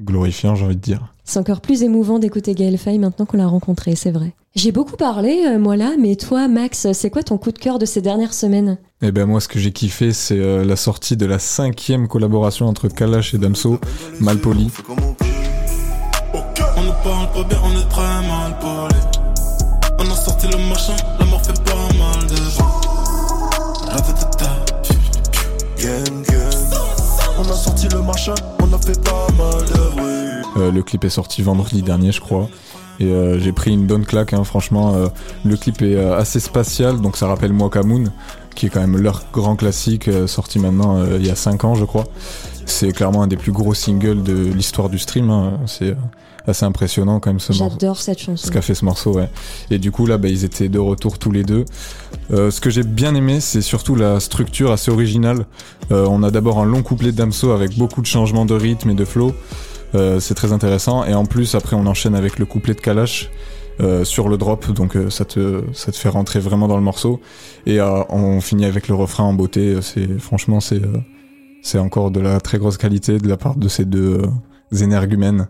glorifiant, 0.00 0.54
j'ai 0.54 0.64
envie 0.64 0.76
de 0.76 0.80
dire. 0.80 1.12
C'est 1.24 1.40
encore 1.40 1.60
plus 1.60 1.82
émouvant 1.82 2.20
d'écouter 2.20 2.54
Gaël 2.54 2.78
Faye 2.78 2.98
maintenant 2.98 3.26
qu'on 3.26 3.38
l'a 3.38 3.46
rencontré, 3.46 3.96
c'est 3.96 4.12
vrai. 4.12 4.34
J'ai 4.56 4.72
beaucoup 4.72 4.96
parlé, 4.96 5.44
euh, 5.46 5.58
moi 5.58 5.76
là, 5.76 5.92
mais 5.98 6.16
toi, 6.16 6.48
Max, 6.48 6.90
c'est 6.92 7.10
quoi 7.10 7.22
ton 7.22 7.36
coup 7.36 7.52
de 7.52 7.58
cœur 7.58 7.78
de 7.78 7.84
ces 7.84 8.00
dernières 8.00 8.32
semaines 8.32 8.78
Et 9.02 9.12
ben 9.12 9.26
moi, 9.26 9.38
ce 9.40 9.48
que 9.48 9.58
j'ai 9.58 9.70
kiffé, 9.70 10.14
c'est 10.14 10.38
euh, 10.38 10.64
la 10.64 10.76
sortie 10.76 11.14
de 11.18 11.26
la 11.26 11.38
cinquième 11.38 12.08
collaboration 12.08 12.66
entre 12.66 12.88
Kalash 12.88 13.34
et 13.34 13.38
Damso, 13.38 13.78
Malpoli. 14.18 14.70
On 14.88 16.82
ne 16.82 16.90
parle 17.04 17.30
pas 17.34 17.44
bien, 17.46 17.58
on 17.64 17.78
est 17.78 17.88
très 17.90 18.02
mal 18.26 18.58
parlé. 18.58 18.94
On 19.98 20.10
a 20.10 20.14
sorti 20.16 20.46
le 20.46 20.56
machin, 20.70 20.96
la 21.18 21.26
mort 21.26 21.44
fait 21.44 21.62
pas 21.62 21.74
mal 21.98 22.26
de 22.26 22.36
gens. 22.36 22.80
La 23.92 24.00
tête 24.00 24.16
est 24.22 24.36
ta- 24.38 24.64
Gang, 25.82 26.24
gang. 26.30 26.78
On 27.38 27.42
a 27.50 27.54
sorti 27.54 27.88
le 27.92 28.00
machin, 28.00 28.34
on 28.60 28.72
a 28.72 28.78
fait 28.78 28.98
pas 29.04 29.26
mal 29.36 29.64
de 29.66 29.90
bruit. 30.00 30.62
Euh, 30.64 30.70
le 30.70 30.82
clip 30.82 31.04
est 31.04 31.10
sorti 31.10 31.42
vendredi 31.42 31.82
dernier, 31.82 32.10
je 32.10 32.20
crois. 32.22 32.48
Et 33.00 33.04
euh, 33.06 33.38
j'ai 33.38 33.52
pris 33.52 33.72
une 33.72 33.86
bonne 33.86 34.04
claque, 34.06 34.32
hein, 34.32 34.44
franchement. 34.44 34.94
euh, 34.94 35.08
le 35.44 35.56
clip 35.56 35.82
est 35.82 35.96
euh, 35.96 36.16
assez 36.16 36.40
spatial, 36.40 37.00
donc 37.00 37.16
ça 37.16 37.26
rappelle 37.26 37.52
Moon, 37.52 38.04
qui 38.54 38.66
est 38.66 38.68
quand 38.70 38.80
même 38.80 38.96
leur 38.96 39.24
grand 39.32 39.54
classique, 39.56 40.08
euh, 40.08 40.26
sorti 40.26 40.58
maintenant 40.58 40.96
euh, 40.98 41.18
il 41.20 41.26
y 41.26 41.30
a 41.30 41.34
5 41.36 41.64
ans, 41.64 41.74
je 41.74 41.84
crois. 41.84 42.04
C'est 42.64 42.92
clairement 42.92 43.22
un 43.22 43.26
des 43.28 43.36
plus 43.36 43.52
gros 43.52 43.74
singles 43.74 44.22
de 44.22 44.32
l'histoire 44.52 44.88
du 44.88 44.98
stream. 44.98 45.30
hein. 45.30 45.60
C'est 45.66 45.90
euh, 45.90 45.94
assez 46.48 46.64
impressionnant 46.64 47.20
quand 47.20 47.30
même 47.30 47.40
ce 47.40 47.52
morceau. 47.52 47.76
J'adore 47.78 47.98
cette 47.98 48.18
chanson. 48.20 48.46
Ce 48.46 48.50
qu'a 48.50 48.62
fait 48.62 48.74
ce 48.74 48.84
morceau, 48.84 49.12
ouais. 49.14 49.28
Et 49.70 49.78
du 49.78 49.90
coup, 49.92 50.06
là, 50.06 50.16
bah, 50.16 50.28
ils 50.28 50.44
étaient 50.44 50.68
de 50.68 50.78
retour 50.78 51.18
tous 51.18 51.32
les 51.32 51.42
deux. 51.42 51.64
Euh, 52.32 52.50
ce 52.50 52.60
que 52.60 52.70
j'ai 52.70 52.82
bien 52.82 53.14
aimé, 53.14 53.40
c'est 53.40 53.60
surtout 53.62 53.94
la 53.94 54.20
structure 54.20 54.72
assez 54.72 54.90
originale. 54.90 55.44
Euh, 55.92 56.06
on 56.08 56.22
a 56.22 56.30
d'abord 56.30 56.58
un 56.58 56.64
long 56.64 56.82
couplet 56.82 57.12
de 57.12 57.16
Damso 57.16 57.50
avec 57.50 57.76
beaucoup 57.76 58.00
de 58.00 58.06
changements 58.06 58.46
de 58.46 58.54
rythme 58.54 58.90
et 58.90 58.94
de 58.94 59.04
flow. 59.04 59.32
Euh, 59.94 60.20
c'est 60.20 60.34
très 60.34 60.52
intéressant. 60.52 61.04
Et 61.04 61.14
en 61.14 61.24
plus, 61.24 61.54
après, 61.54 61.76
on 61.76 61.86
enchaîne 61.86 62.14
avec 62.14 62.38
le 62.38 62.46
couplet 62.46 62.74
de 62.74 62.80
Kalash. 62.80 63.30
euh, 63.80 64.04
sur 64.04 64.28
le 64.28 64.38
drop, 64.38 64.70
donc 64.72 64.96
euh, 64.96 65.10
ça, 65.10 65.24
te, 65.24 65.62
ça 65.72 65.92
te 65.92 65.96
fait 65.96 66.08
rentrer 66.08 66.40
vraiment 66.40 66.68
dans 66.68 66.76
le 66.76 66.82
morceau. 66.82 67.20
Et 67.66 67.80
on 67.80 68.40
finit 68.40 68.64
avec 68.64 68.88
le 68.88 68.94
refrain 68.94 69.24
en 69.24 69.34
beauté. 69.34 69.76
C'est 69.82 70.18
franchement 70.18 70.60
c'est 70.60 70.80
c'est 71.62 71.78
encore 71.78 72.10
de 72.10 72.20
la 72.20 72.40
très 72.40 72.58
grosse 72.58 72.78
qualité 72.78 73.18
de 73.18 73.28
la 73.28 73.36
part 73.36 73.56
de 73.56 73.68
ces 73.68 73.84
deux 73.84 74.22
énergumènes. 74.72 75.48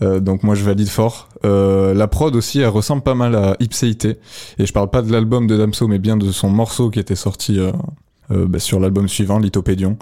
Donc 0.00 0.42
moi 0.42 0.54
je 0.54 0.64
valide 0.64 0.88
fort. 0.88 1.28
La 1.44 2.08
prod 2.08 2.34
aussi, 2.34 2.60
elle 2.60 2.68
ressemble 2.68 3.02
pas 3.02 3.14
mal 3.14 3.34
à 3.34 3.56
Ipséité. 3.60 4.18
Et 4.58 4.64
je 4.64 4.72
parle 4.72 4.88
pas 4.88 5.02
de 5.02 5.12
l'album 5.12 5.46
de 5.46 5.56
Damso, 5.56 5.86
mais 5.86 5.98
bien 5.98 6.16
de 6.16 6.32
son 6.32 6.48
morceau 6.48 6.88
qui 6.90 6.98
était 6.98 7.14
sorti 7.14 7.58
euh, 8.30 8.46
bah, 8.46 8.58
sur 8.58 8.80
l'album 8.80 9.08
suivant, 9.08 9.38
Lithopédion. 9.38 9.96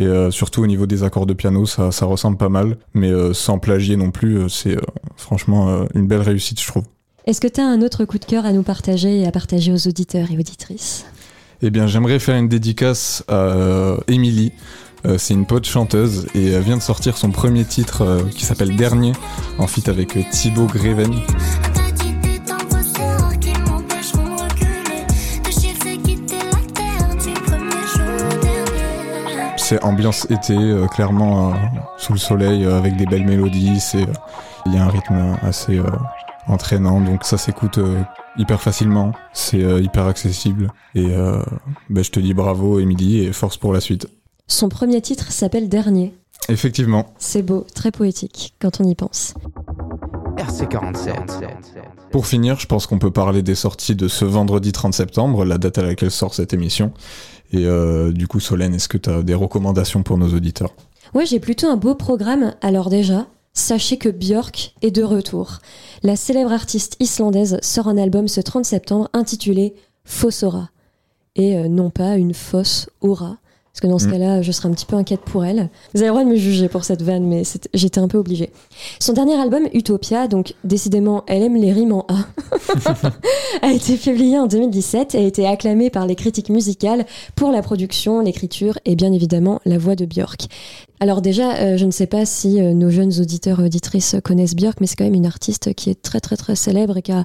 Et 0.00 0.06
euh, 0.06 0.30
surtout 0.30 0.62
au 0.62 0.66
niveau 0.66 0.86
des 0.86 1.02
accords 1.02 1.26
de 1.26 1.32
piano, 1.32 1.66
ça, 1.66 1.92
ça 1.92 2.06
ressemble 2.06 2.36
pas 2.36 2.48
mal, 2.48 2.76
mais 2.94 3.10
euh, 3.10 3.32
sans 3.32 3.58
plagier 3.58 3.96
non 3.96 4.10
plus. 4.10 4.48
c'est 4.48 4.76
franchement 5.16 5.86
une 5.94 6.06
belle 6.06 6.20
réussite, 6.20 6.60
je 6.60 6.66
trouve. 6.66 6.84
Est-ce 7.26 7.40
que 7.40 7.48
tu 7.48 7.60
as 7.60 7.66
un 7.66 7.82
autre 7.82 8.04
coup 8.04 8.18
de 8.18 8.24
cœur 8.24 8.46
à 8.46 8.52
nous 8.52 8.62
partager 8.62 9.20
et 9.20 9.26
à 9.26 9.32
partager 9.32 9.72
aux 9.72 9.88
auditeurs 9.88 10.30
et 10.30 10.38
auditrices? 10.38 11.04
Eh 11.62 11.70
bien, 11.70 11.86
j'aimerais 11.86 12.18
faire 12.18 12.36
une 12.36 12.48
dédicace 12.48 13.22
à 13.28 13.96
Emily. 14.08 14.52
Euh, 15.04 15.18
c'est 15.18 15.34
une 15.34 15.46
pote 15.46 15.66
chanteuse 15.66 16.26
et 16.34 16.48
elle 16.48 16.62
vient 16.62 16.76
de 16.76 16.82
sortir 16.82 17.16
son 17.16 17.30
premier 17.30 17.64
titre 17.64 18.26
qui 18.34 18.44
s'appelle 18.44 18.76
Dernier 18.76 19.12
en 19.58 19.66
feat 19.66 19.88
avec 19.88 20.16
Thibaut 20.30 20.66
Greven. 20.66 21.12
C'est 29.72 29.82
ambiance 29.84 30.26
été, 30.28 30.54
euh, 30.54 30.86
clairement 30.86 31.48
euh, 31.48 31.54
sous 31.96 32.12
le 32.12 32.18
soleil 32.18 32.66
euh, 32.66 32.76
avec 32.76 32.94
des 32.96 33.06
belles 33.06 33.24
mélodies. 33.24 33.80
C'est 33.80 34.02
euh, 34.02 34.12
il 34.66 34.74
y 34.74 34.76
a 34.76 34.84
un 34.84 34.88
rythme 34.90 35.38
assez 35.40 35.78
euh, 35.78 35.86
entraînant, 36.46 37.00
donc 37.00 37.24
ça 37.24 37.38
s'écoute 37.38 37.78
euh, 37.78 38.02
hyper 38.36 38.60
facilement. 38.60 39.12
C'est 39.32 39.62
euh, 39.62 39.80
hyper 39.80 40.06
accessible 40.06 40.70
et 40.94 41.06
euh, 41.16 41.42
ben, 41.88 42.04
je 42.04 42.10
te 42.10 42.20
dis 42.20 42.34
bravo 42.34 42.80
Emily 42.80 43.24
et 43.24 43.32
force 43.32 43.56
pour 43.56 43.72
la 43.72 43.80
suite. 43.80 44.08
Son 44.46 44.68
premier 44.68 45.00
titre 45.00 45.32
s'appelle 45.32 45.70
Dernier. 45.70 46.12
Effectivement. 46.50 47.06
C'est 47.16 47.40
beau, 47.42 47.64
très 47.74 47.92
poétique 47.92 48.52
quand 48.60 48.78
on 48.78 48.84
y 48.84 48.94
pense. 48.94 49.32
RC47. 50.36 51.14
Pour 52.10 52.26
finir, 52.26 52.60
je 52.60 52.66
pense 52.66 52.86
qu'on 52.86 52.98
peut 52.98 53.10
parler 53.10 53.42
des 53.42 53.54
sorties 53.54 53.94
de 53.94 54.06
ce 54.06 54.26
vendredi 54.26 54.72
30 54.72 54.92
septembre, 54.92 55.46
la 55.46 55.56
date 55.56 55.78
à 55.78 55.82
laquelle 55.82 56.10
sort 56.10 56.34
cette 56.34 56.52
émission. 56.52 56.92
Et 57.52 57.66
euh, 57.66 58.12
du 58.12 58.26
coup, 58.26 58.40
Solène, 58.40 58.74
est-ce 58.74 58.88
que 58.88 58.98
tu 58.98 59.10
as 59.10 59.22
des 59.22 59.34
recommandations 59.34 60.02
pour 60.02 60.18
nos 60.18 60.28
auditeurs? 60.34 60.74
Ouais, 61.14 61.26
j'ai 61.26 61.40
plutôt 61.40 61.66
un 61.68 61.76
beau 61.76 61.94
programme. 61.94 62.54
Alors 62.62 62.88
déjà, 62.88 63.26
sachez 63.52 63.98
que 63.98 64.08
Björk 64.08 64.74
est 64.80 64.90
de 64.90 65.02
retour. 65.02 65.58
La 66.02 66.16
célèbre 66.16 66.52
artiste 66.52 66.96
islandaise 67.00 67.58
sort 67.60 67.88
un 67.88 67.98
album 67.98 68.28
ce 68.28 68.40
30 68.40 68.64
septembre 68.64 69.10
intitulé 69.12 69.74
Fossora. 70.04 70.70
Et 71.36 71.56
euh, 71.58 71.68
non 71.68 71.90
pas 71.90 72.16
une 72.16 72.34
fausse 72.34 72.88
aura. 73.00 73.36
Parce 73.72 73.80
que 73.80 73.86
dans 73.86 73.98
ce 73.98 74.06
Mm. 74.06 74.10
cas-là, 74.12 74.42
je 74.42 74.52
serais 74.52 74.68
un 74.68 74.72
petit 74.72 74.84
peu 74.84 74.96
inquiète 74.96 75.22
pour 75.22 75.46
elle. 75.46 75.70
Vous 75.94 76.00
avez 76.02 76.08
le 76.08 76.12
droit 76.12 76.24
de 76.24 76.28
me 76.28 76.36
juger 76.36 76.68
pour 76.68 76.84
cette 76.84 77.00
vanne, 77.00 77.24
mais 77.24 77.42
j'étais 77.72 78.00
un 78.00 78.08
peu 78.08 78.18
obligée. 78.18 78.50
Son 79.00 79.14
dernier 79.14 79.34
album, 79.34 79.62
Utopia, 79.72 80.28
donc 80.28 80.52
décidément, 80.62 81.24
elle 81.26 81.42
aime 81.42 81.56
les 81.56 81.72
rimes 81.72 81.92
en 81.92 82.04
A, 82.08 82.26
a 83.62 83.72
été 83.72 83.96
publié 83.96 84.38
en 84.38 84.46
2017 84.46 85.14
et 85.14 85.18
a 85.18 85.22
été 85.22 85.46
acclamé 85.46 85.88
par 85.88 86.06
les 86.06 86.16
critiques 86.16 86.50
musicales 86.50 87.06
pour 87.34 87.50
la 87.50 87.62
production, 87.62 88.20
l'écriture 88.20 88.78
et 88.84 88.94
bien 88.94 89.10
évidemment 89.10 89.60
la 89.64 89.78
voix 89.78 89.96
de 89.96 90.04
Björk. 90.04 90.48
Alors 91.00 91.22
déjà, 91.22 91.54
euh, 91.56 91.76
je 91.78 91.86
ne 91.86 91.90
sais 91.90 92.06
pas 92.06 92.26
si 92.26 92.60
euh, 92.60 92.74
nos 92.74 92.90
jeunes 92.90 93.20
auditeurs 93.20 93.60
et 93.60 93.64
auditrices 93.64 94.16
connaissent 94.22 94.54
Björk, 94.54 94.80
mais 94.82 94.86
c'est 94.86 94.96
quand 94.96 95.04
même 95.04 95.14
une 95.14 95.26
artiste 95.26 95.72
qui 95.74 95.88
est 95.88 96.00
très 96.00 96.20
très 96.20 96.36
très 96.36 96.56
célèbre 96.56 96.98
et 96.98 97.02
qui 97.02 97.12
a... 97.12 97.24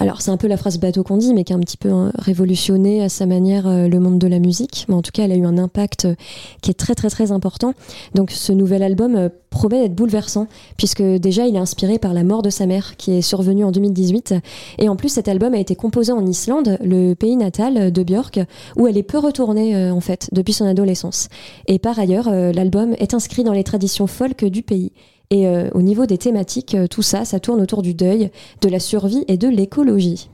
Alors 0.00 0.22
c'est 0.22 0.30
un 0.30 0.36
peu 0.36 0.46
la 0.46 0.56
phrase 0.56 0.78
bateau 0.78 1.02
qu'on 1.02 1.16
dit, 1.16 1.34
mais 1.34 1.42
qui 1.42 1.52
a 1.52 1.56
un 1.56 1.60
petit 1.60 1.76
peu 1.76 1.90
hein, 1.90 2.12
révolutionné 2.16 3.02
à 3.02 3.08
sa 3.08 3.26
manière 3.26 3.66
euh, 3.66 3.88
le 3.88 3.98
monde 3.98 4.20
de 4.20 4.28
la 4.28 4.38
musique. 4.38 4.86
Mais 4.88 4.94
en 4.94 5.02
tout 5.02 5.10
cas, 5.12 5.24
elle 5.24 5.32
a 5.32 5.36
eu 5.36 5.44
un 5.44 5.58
impact 5.58 6.04
euh, 6.04 6.14
qui 6.62 6.70
est 6.70 6.74
très 6.74 6.94
très 6.94 7.10
très 7.10 7.32
important. 7.32 7.74
Donc 8.14 8.30
ce 8.30 8.52
nouvel 8.52 8.84
album 8.84 9.16
euh, 9.16 9.28
promet 9.50 9.80
d'être 9.80 9.96
bouleversant, 9.96 10.46
puisque 10.76 11.02
déjà 11.02 11.48
il 11.48 11.56
est 11.56 11.58
inspiré 11.58 11.98
par 11.98 12.14
la 12.14 12.22
mort 12.22 12.42
de 12.42 12.50
sa 12.50 12.66
mère, 12.66 12.96
qui 12.96 13.10
est 13.10 13.22
survenue 13.22 13.64
en 13.64 13.72
2018. 13.72 14.36
Et 14.78 14.88
en 14.88 14.94
plus, 14.94 15.08
cet 15.08 15.26
album 15.26 15.52
a 15.52 15.58
été 15.58 15.74
composé 15.74 16.12
en 16.12 16.24
Islande, 16.24 16.78
le 16.80 17.14
pays 17.14 17.36
natal 17.36 17.90
de 17.90 18.02
Björk, 18.04 18.38
où 18.76 18.86
elle 18.86 18.98
est 18.98 19.02
peu 19.02 19.18
retournée 19.18 19.90
en 19.90 20.00
fait 20.00 20.28
depuis 20.30 20.52
son 20.52 20.66
adolescence. 20.66 21.28
Et 21.66 21.80
par 21.80 21.98
ailleurs, 21.98 22.30
l'album 22.30 22.94
est 22.98 23.14
inscrit 23.14 23.42
dans 23.42 23.52
les 23.52 23.64
traditions 23.64 24.06
folk 24.06 24.44
du 24.44 24.62
pays. 24.62 24.92
Et 25.30 25.46
euh, 25.46 25.68
au 25.74 25.82
niveau 25.82 26.06
des 26.06 26.16
thématiques, 26.18 26.74
euh, 26.74 26.86
tout 26.86 27.02
ça, 27.02 27.24
ça 27.24 27.38
tourne 27.40 27.60
autour 27.60 27.82
du 27.82 27.94
deuil, 27.94 28.30
de 28.62 28.68
la 28.68 28.80
survie 28.80 29.24
et 29.28 29.36
de 29.36 29.48
l'écologie. 29.48 30.30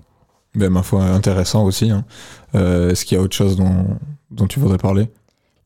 Ben, 0.54 0.70
ma 0.70 0.82
foi, 0.82 1.02
intéressant 1.04 1.64
aussi. 1.64 1.90
hein. 1.90 2.04
Euh, 2.54 2.90
est-ce 2.90 3.04
qu'il 3.04 3.16
y 3.16 3.20
a 3.20 3.22
autre 3.24 3.34
chose 3.34 3.56
dont, 3.56 3.86
dont 4.30 4.46
tu 4.46 4.60
voudrais 4.60 4.78
parler? 4.78 5.08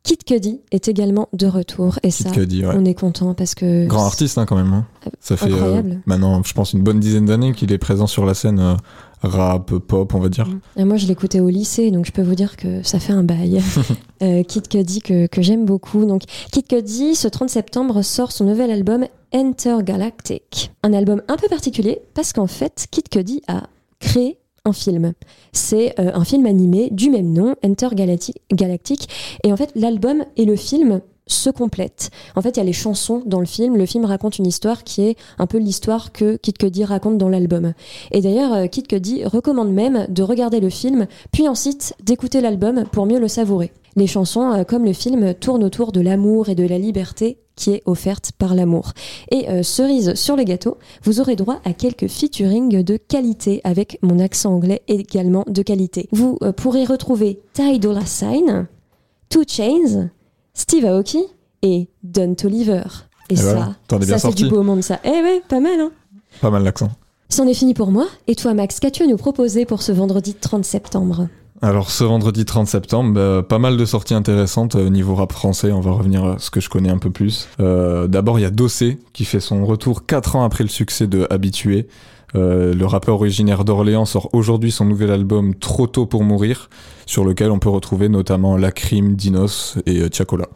Kid 0.03 0.24
Cudi 0.24 0.61
est 0.70 0.89
également 0.89 1.29
de 1.35 1.47
retour. 1.47 1.99
Et 2.03 2.11
ça, 2.11 2.31
Cudi, 2.31 2.64
ouais. 2.64 2.72
on 2.74 2.87
est 2.87 2.95
content 2.95 3.35
parce 3.35 3.55
que. 3.55 3.87
Grand 3.87 4.07
artiste 4.07 4.39
hein, 4.39 4.47
quand 4.47 4.57
même. 4.57 4.72
hein. 4.72 4.87
Ça 5.20 5.37
fait 5.37 5.53
euh, 5.53 5.83
maintenant, 6.07 6.43
je 6.43 6.55
pense, 6.55 6.72
une 6.72 6.83
bonne 6.83 6.99
dizaine 7.01 7.26
d'années 7.26 7.53
qu'il 7.53 7.70
est 7.72 7.79
présent 7.79 8.07
sur 8.07 8.24
la 8.24 8.33
scène 8.33 8.76
rap, 9.23 9.73
pop, 9.79 10.14
on 10.14 10.19
va 10.19 10.29
dire. 10.29 10.49
Et 10.77 10.85
moi, 10.85 10.97
je 10.97 11.07
l'écoutais 11.07 11.41
au 11.41 11.49
lycée, 11.49 11.91
donc 11.91 12.07
je 12.07 12.12
peux 12.12 12.23
vous 12.23 12.35
dire 12.35 12.57
que 12.57 12.83
ça 12.83 12.99
fait 12.99 13.12
un 13.12 13.25
bail. 13.25 13.61
euh, 14.23 14.43
Kid 14.43 14.69
Cudi 14.69 15.01
que, 15.01 15.27
que 15.27 15.43
j'aime 15.43 15.64
beaucoup. 15.64 16.05
Donc, 16.05 16.23
Kid 16.53 16.66
Cudi, 16.66 17.14
ce 17.14 17.29
30 17.29 17.51
septembre, 17.51 18.03
sort 18.03 18.33
son 18.33 18.45
nouvel 18.45 18.71
album 18.71 19.07
Intergalactic. 19.33 20.73
Un 20.83 20.93
album 20.93 21.23
un 21.29 21.37
peu 21.37 21.49
particulier 21.49 22.01
parce 22.14 22.33
qu'en 22.33 22.47
fait, 22.47 22.87
Kid 22.91 23.09
Cudi 23.09 23.43
a 23.47 23.64
créé 24.01 24.39
un 24.64 24.73
film. 24.73 25.12
C'est 25.53 25.99
euh, 25.99 26.11
un 26.14 26.25
film 26.25 26.47
animé 26.47 26.89
du 26.91 27.11
même 27.11 27.33
nom, 27.33 27.55
Intergalactic. 27.62 28.41
Galactic. 28.53 29.09
Et 29.45 29.53
en 29.53 29.57
fait, 29.57 29.71
l'album 29.75 30.25
et 30.37 30.45
le 30.45 30.57
film 30.57 31.01
se 31.29 31.51
complètent. 31.51 32.11
En 32.35 32.43
fait, 32.43 32.51
il 32.51 32.57
y 32.57 32.61
a 32.61 32.64
les 32.64 32.72
chansons 32.72 33.22
dans 33.24 33.41
le 33.41 33.47
film. 33.47 33.76
Le 33.76 33.87
film 33.87 34.05
raconte 34.05 34.39
une 34.39 34.47
histoire 34.47 34.83
qui 34.85 35.03
est 35.03 35.16
un 35.39 35.47
peu 35.47 35.59
l'histoire 35.59 36.12
que 36.12 36.37
Kid 36.37 36.59
Cudi 36.59 36.85
raconte 36.85 37.18
dans 37.18 37.29
l'album. 37.29 37.74
Et 38.11 38.20
d'ailleurs, 38.20 38.53
euh, 38.55 38.66
Kid 38.66 38.87
Cudi 38.87 39.24
recommande 39.24 39.72
même 39.72 40.07
de 40.09 40.22
regarder 40.22 40.61
le 40.61 40.70
film, 40.70 41.07
puis 41.33 41.49
ensuite 41.49 41.95
d'écouter 42.03 42.41
l'album 42.41 42.85
pour 42.91 43.07
mieux 43.07 43.20
le 43.20 43.29
savourer. 43.29 43.72
Les 43.97 44.07
chansons, 44.07 44.53
euh, 44.53 44.64
comme 44.64 44.85
le 44.85 44.93
film, 44.93 45.35
tournent 45.35 45.64
autour 45.64 45.93
de 45.93 46.01
l'amour 46.01 46.49
et 46.49 46.55
de 46.55 46.66
la 46.66 46.79
liberté 46.79 47.39
qui 47.57 47.72
est 47.72 47.83
offerte 47.87 48.31
par 48.39 48.55
l'amour. 48.55 48.93
Et 49.33 49.49
euh, 49.49 49.62
cerise 49.62 50.14
sur 50.14 50.37
le 50.37 50.45
gâteau, 50.45 50.79
vous 51.03 51.20
aurez 51.20 51.35
droit 51.35 51.61
à 51.64 51.72
quelques 51.72 52.07
featuring 52.07 52.83
de 52.83 52.97
qualité 52.97 53.61
avec 53.64 53.99
mon 54.03 54.20
accent 54.20 54.55
anglais 54.55 54.83
également 54.87 55.45
de 55.49 55.62
qualité. 55.62 56.09
Vous 56.12 56.39
pourrez 56.57 56.85
retrouver 56.85 57.41
Ty 57.55 57.81
Dolla 57.81 58.07
Sign, 58.07 58.68
Two 59.29 59.43
Chains, 59.47 60.11
Steve 60.59 60.85
Aoki 60.87 61.23
et 61.63 61.89
Don 62.03 62.35
Toliver. 62.35 62.83
Et, 63.31 63.35
Et 63.35 63.37
ça, 63.37 63.43
voilà, 63.55 63.75
t'en 63.87 63.97
es 64.01 64.07
bien 64.07 64.19
ça 64.19 64.29
c'est 64.29 64.35
du 64.35 64.49
beau 64.49 64.63
monde 64.65 64.83
ça. 64.83 64.99
Eh 65.05 65.09
ouais, 65.09 65.41
pas 65.49 65.61
mal 65.61 65.79
hein 65.81 65.93
Pas 66.41 66.51
mal 66.51 66.65
l'accent. 66.65 66.91
C'en 67.29 67.47
est 67.47 67.55
fini 67.55 67.75
pour 67.75 67.93
moi. 67.93 68.07
Et 68.27 68.35
toi 68.35 68.55
Max, 68.55 68.81
qu'as-tu 68.81 69.05
à 69.05 69.07
nous 69.07 69.17
proposer 69.17 69.67
pour 69.67 69.83
ce 69.83 69.93
vendredi 69.93 70.35
30 70.35 70.65
septembre? 70.65 71.29
Alors 71.63 71.91
ce 71.91 72.03
vendredi 72.03 72.45
30 72.45 72.67
septembre, 72.67 73.13
bah, 73.15 73.43
pas 73.49 73.59
mal 73.59 73.77
de 73.77 73.85
sorties 73.85 74.15
intéressantes 74.15 74.75
au 74.75 74.89
niveau 74.89 75.15
rap 75.15 75.33
français, 75.33 75.71
on 75.71 75.81
va 75.81 75.93
revenir 75.93 76.25
à 76.25 76.39
ce 76.39 76.51
que 76.51 76.61
je 76.61 76.69
connais 76.69 76.91
un 76.91 76.99
peu 76.99 77.11
plus. 77.11 77.49
Euh, 77.61 78.09
D'abord 78.09 78.39
il 78.41 78.43
y 78.43 78.45
a 78.45 78.51
Dossé 78.51 78.99
qui 79.13 79.25
fait 79.25 79.41
son 79.41 79.65
retour 79.65 80.07
4 80.07 80.37
ans 80.37 80.45
après 80.45 80.65
le 80.65 80.71
succès 80.71 81.07
de 81.07 81.27
Habitué. 81.31 81.87
Euh, 82.35 82.74
le 82.74 82.87
rappeur 82.87 83.16
originaire 83.16 83.64
d'Orléans 83.64 84.05
sort 84.05 84.29
aujourd'hui 84.35 84.70
son 84.70 84.85
nouvel 84.85 85.11
album 85.11 85.55
Trop 85.55 85.87
tôt 85.87 86.07
pour 86.07 86.24
mourir, 86.24 86.68
sur 87.07 87.24
lequel 87.24 87.51
on 87.51 87.59
peut 87.59 87.70
retrouver 87.70 88.09
notamment 88.09 88.57
Lacrim, 88.57 89.14
Dinos 89.14 89.79
et 89.87 90.01
euh, 90.01 90.09
Tiakola. 90.09 90.49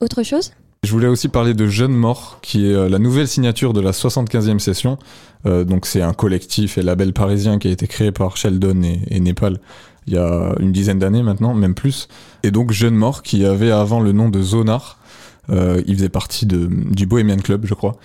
Autre 0.00 0.22
chose? 0.22 0.52
Je 0.84 0.92
voulais 0.92 1.08
aussi 1.08 1.28
parler 1.28 1.54
de 1.54 1.66
Jeune 1.66 1.92
Mort, 1.92 2.38
qui 2.40 2.70
est 2.70 2.74
euh, 2.74 2.88
la 2.88 3.00
nouvelle 3.00 3.26
signature 3.26 3.72
de 3.72 3.80
la 3.80 3.90
75e 3.90 4.60
session. 4.60 4.96
Euh, 5.44 5.64
donc 5.64 5.86
c'est 5.86 6.02
un 6.02 6.12
collectif 6.12 6.78
et 6.78 6.82
label 6.82 7.12
parisien 7.12 7.58
qui 7.58 7.68
a 7.68 7.72
été 7.72 7.88
créé 7.88 8.12
par 8.12 8.36
Sheldon 8.36 8.82
et, 8.82 9.00
et 9.08 9.20
Népal 9.20 9.58
il 10.08 10.14
y 10.14 10.18
a 10.18 10.54
une 10.58 10.72
dizaine 10.72 10.98
d'années 10.98 11.22
maintenant, 11.22 11.54
même 11.54 11.74
plus. 11.74 12.08
Et 12.42 12.50
donc 12.50 12.72
Jeune 12.72 12.94
Mort, 12.94 13.22
qui 13.22 13.44
avait 13.44 13.70
avant 13.70 14.00
le 14.00 14.12
nom 14.12 14.30
de 14.30 14.40
Zonar, 14.40 14.98
il 15.50 15.94
faisait 15.96 16.08
partie 16.08 16.46
de, 16.46 16.68
du 16.68 17.06
Bohemian 17.06 17.38
Club, 17.38 17.64
je 17.66 17.74
crois, 17.74 17.96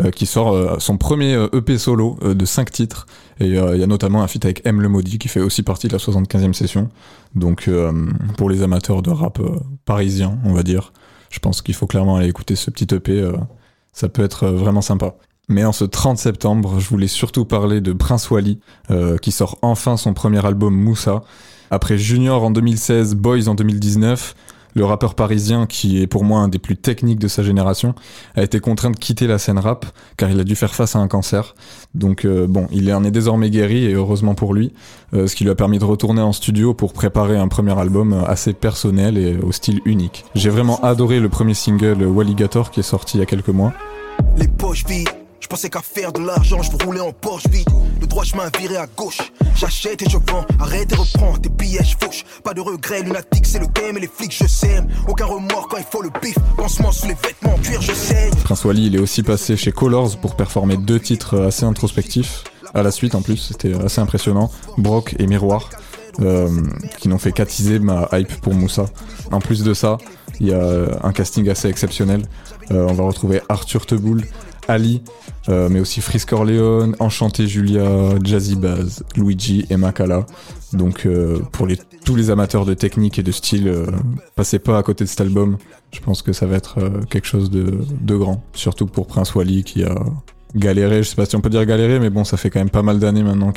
euh, 0.00 0.10
qui 0.10 0.26
sort 0.26 0.52
euh, 0.52 0.76
son 0.78 0.96
premier 0.96 1.34
euh, 1.34 1.48
EP 1.52 1.76
solo 1.76 2.18
euh, 2.22 2.34
de 2.34 2.44
5 2.44 2.70
titres. 2.70 3.06
Et 3.40 3.58
euh, 3.58 3.74
il 3.74 3.80
y 3.80 3.82
a 3.82 3.86
notamment 3.86 4.22
un 4.22 4.28
feat 4.28 4.44
avec 4.44 4.62
M 4.64 4.80
le 4.80 4.88
Maudit, 4.88 5.18
qui 5.18 5.26
fait 5.28 5.40
aussi 5.40 5.62
partie 5.62 5.88
de 5.88 5.92
la 5.92 5.98
75e 5.98 6.52
session. 6.52 6.88
Donc 7.34 7.66
euh, 7.66 7.92
pour 8.36 8.48
les 8.48 8.62
amateurs 8.62 9.02
de 9.02 9.10
rap 9.10 9.40
euh, 9.40 9.58
parisien, 9.84 10.38
on 10.44 10.52
va 10.52 10.62
dire, 10.62 10.92
je 11.30 11.40
pense 11.40 11.62
qu'il 11.62 11.74
faut 11.74 11.86
clairement 11.86 12.16
aller 12.16 12.28
écouter 12.28 12.54
ce 12.54 12.70
petit 12.70 12.86
EP, 12.94 13.12
euh, 13.12 13.32
ça 13.92 14.08
peut 14.08 14.22
être 14.22 14.44
euh, 14.44 14.52
vraiment 14.52 14.82
sympa. 14.82 15.16
Mais 15.48 15.64
en 15.64 15.72
ce 15.72 15.84
30 15.84 16.18
septembre, 16.18 16.78
je 16.78 16.88
voulais 16.88 17.08
surtout 17.08 17.44
parler 17.44 17.80
de 17.80 17.92
Prince 17.92 18.30
Wally, 18.30 18.60
euh, 18.90 19.16
qui 19.16 19.32
sort 19.32 19.58
enfin 19.62 19.96
son 19.96 20.14
premier 20.14 20.44
album 20.46 20.76
Moussa. 20.76 21.22
Après 21.70 21.98
Junior 21.98 22.44
en 22.44 22.50
2016, 22.50 23.14
Boys 23.14 23.48
en 23.48 23.54
2019, 23.54 24.34
le 24.78 24.84
rappeur 24.84 25.14
parisien, 25.14 25.66
qui 25.66 26.00
est 26.00 26.06
pour 26.06 26.24
moi 26.24 26.40
un 26.40 26.48
des 26.48 26.58
plus 26.58 26.76
techniques 26.76 27.18
de 27.18 27.28
sa 27.28 27.42
génération, 27.42 27.94
a 28.34 28.42
été 28.42 28.60
contraint 28.60 28.90
de 28.90 28.96
quitter 28.96 29.26
la 29.26 29.38
scène 29.38 29.58
rap 29.58 29.84
car 30.16 30.30
il 30.30 30.40
a 30.40 30.44
dû 30.44 30.54
faire 30.54 30.74
face 30.74 30.96
à 30.96 31.00
un 31.00 31.08
cancer. 31.08 31.54
Donc 31.94 32.24
euh, 32.24 32.46
bon, 32.46 32.66
il 32.72 32.92
en 32.94 33.04
est 33.04 33.10
désormais 33.10 33.50
guéri 33.50 33.84
et 33.84 33.92
heureusement 33.94 34.34
pour 34.34 34.54
lui, 34.54 34.72
euh, 35.14 35.26
ce 35.26 35.36
qui 35.36 35.44
lui 35.44 35.50
a 35.50 35.54
permis 35.54 35.78
de 35.78 35.84
retourner 35.84 36.22
en 36.22 36.32
studio 36.32 36.74
pour 36.74 36.92
préparer 36.92 37.36
un 37.36 37.48
premier 37.48 37.78
album 37.78 38.24
assez 38.26 38.52
personnel 38.52 39.18
et 39.18 39.36
au 39.36 39.52
style 39.52 39.80
unique. 39.84 40.24
J'ai 40.34 40.50
vraiment 40.50 40.80
adoré 40.82 41.20
le 41.20 41.28
premier 41.28 41.54
single 41.54 42.04
Walligator 42.04 42.70
qui 42.70 42.80
est 42.80 42.84
sorti 42.84 43.18
il 43.18 43.20
y 43.20 43.22
a 43.22 43.26
quelques 43.26 43.48
mois. 43.48 43.72
Je 45.48 45.54
pensais 45.54 45.70
qu'à 45.70 45.80
faire 45.80 46.12
de 46.12 46.20
l'argent, 46.20 46.60
je 46.60 46.84
rouler 46.84 47.00
en 47.00 47.10
Porsche 47.10 47.48
vide. 47.48 47.70
Le 48.02 48.06
droit 48.06 48.22
chemin 48.22 48.50
viré 48.60 48.76
à 48.76 48.86
gauche. 48.86 49.32
J'achète 49.56 50.02
et 50.02 50.10
je 50.10 50.18
vends, 50.18 50.44
arrête 50.60 50.92
et 50.92 50.94
reprends 50.94 51.38
tes 51.38 51.48
billets, 51.48 51.82
je. 51.82 51.96
Pas 52.42 52.52
de 52.52 52.60
regret, 52.60 53.02
lunatique, 53.02 53.46
c'est 53.46 53.58
le 53.58 53.66
game 53.68 53.96
et 53.96 54.00
les 54.00 54.10
flics, 54.14 54.36
je 54.38 54.46
sème. 54.46 54.88
Aucun 55.08 55.24
remords 55.24 55.68
quand 55.68 55.78
il 55.78 55.86
faut 55.90 56.02
le 56.02 56.10
bif. 56.20 56.36
Pansement 56.54 56.92
sous 56.92 57.06
les 57.06 57.14
vêtements 57.14 57.54
en 57.54 57.58
cuir, 57.60 57.80
je 57.80 57.94
saigne. 57.94 58.34
Prince 58.44 58.62
Wally, 58.62 58.88
il 58.88 58.96
est 58.96 58.98
aussi 58.98 59.22
passé 59.22 59.56
chez 59.56 59.72
Colors 59.72 60.18
pour 60.18 60.36
performer 60.36 60.76
deux 60.76 61.00
titres 61.00 61.40
assez 61.46 61.64
introspectifs. 61.64 62.44
À 62.74 62.82
la 62.82 62.90
suite, 62.90 63.14
en 63.14 63.22
plus, 63.22 63.38
c'était 63.38 63.72
assez 63.82 64.02
impressionnant. 64.02 64.50
Brock 64.76 65.16
et 65.18 65.26
Miroir. 65.26 65.70
euh, 66.20 66.48
qui 66.98 67.08
n'ont 67.08 67.18
fait 67.18 67.32
qu'attiser 67.32 67.78
ma 67.78 68.08
hype 68.12 68.40
pour 68.40 68.54
Moussa. 68.54 68.86
En 69.30 69.40
plus 69.40 69.62
de 69.62 69.74
ça, 69.74 69.98
il 70.40 70.48
y 70.48 70.52
a 70.52 70.98
un 71.02 71.12
casting 71.12 71.48
assez 71.48 71.68
exceptionnel. 71.68 72.22
Euh, 72.70 72.86
on 72.88 72.94
va 72.94 73.04
retrouver 73.04 73.40
Arthur 73.48 73.86
Teboul, 73.86 74.24
Ali, 74.68 75.02
euh, 75.48 75.68
mais 75.70 75.80
aussi 75.80 76.00
Frisk 76.00 76.32
Orleans, 76.32 76.92
Enchanté 77.00 77.48
Julia, 77.48 78.14
Jazzy 78.22 78.54
Baz, 78.54 79.02
Luigi 79.16 79.66
et 79.70 79.76
Makala. 79.76 80.26
Donc 80.74 81.06
euh, 81.06 81.40
pour 81.52 81.66
tous 82.04 82.14
les 82.14 82.30
amateurs 82.30 82.66
de 82.66 82.74
technique 82.74 83.18
et 83.18 83.22
de 83.22 83.32
style, 83.32 83.66
euh, 83.66 83.86
passez 84.36 84.58
pas 84.58 84.78
à 84.78 84.82
côté 84.82 85.04
de 85.04 85.08
cet 85.08 85.22
album. 85.22 85.56
Je 85.90 86.00
pense 86.00 86.20
que 86.20 86.34
ça 86.34 86.46
va 86.46 86.56
être 86.56 86.78
quelque 87.08 87.26
chose 87.26 87.50
de, 87.50 88.16
grand. 88.16 88.44
Surtout 88.52 88.86
pour 88.86 89.06
Prince 89.06 89.34
Wally 89.34 89.64
qui 89.64 89.84
a 89.84 89.94
galéré, 90.54 91.02
je 91.02 91.08
sais 91.08 91.16
pas 91.16 91.24
si 91.24 91.34
on 91.34 91.40
peut 91.40 91.48
dire 91.48 91.64
galéré, 91.64 91.98
mais 91.98 92.10
bon, 92.10 92.24
ça 92.24 92.36
fait 92.36 92.50
quand 92.50 92.60
même 92.60 92.68
pas 92.68 92.82
mal 92.82 92.98
d'années 92.98 93.22
maintenant 93.22 93.52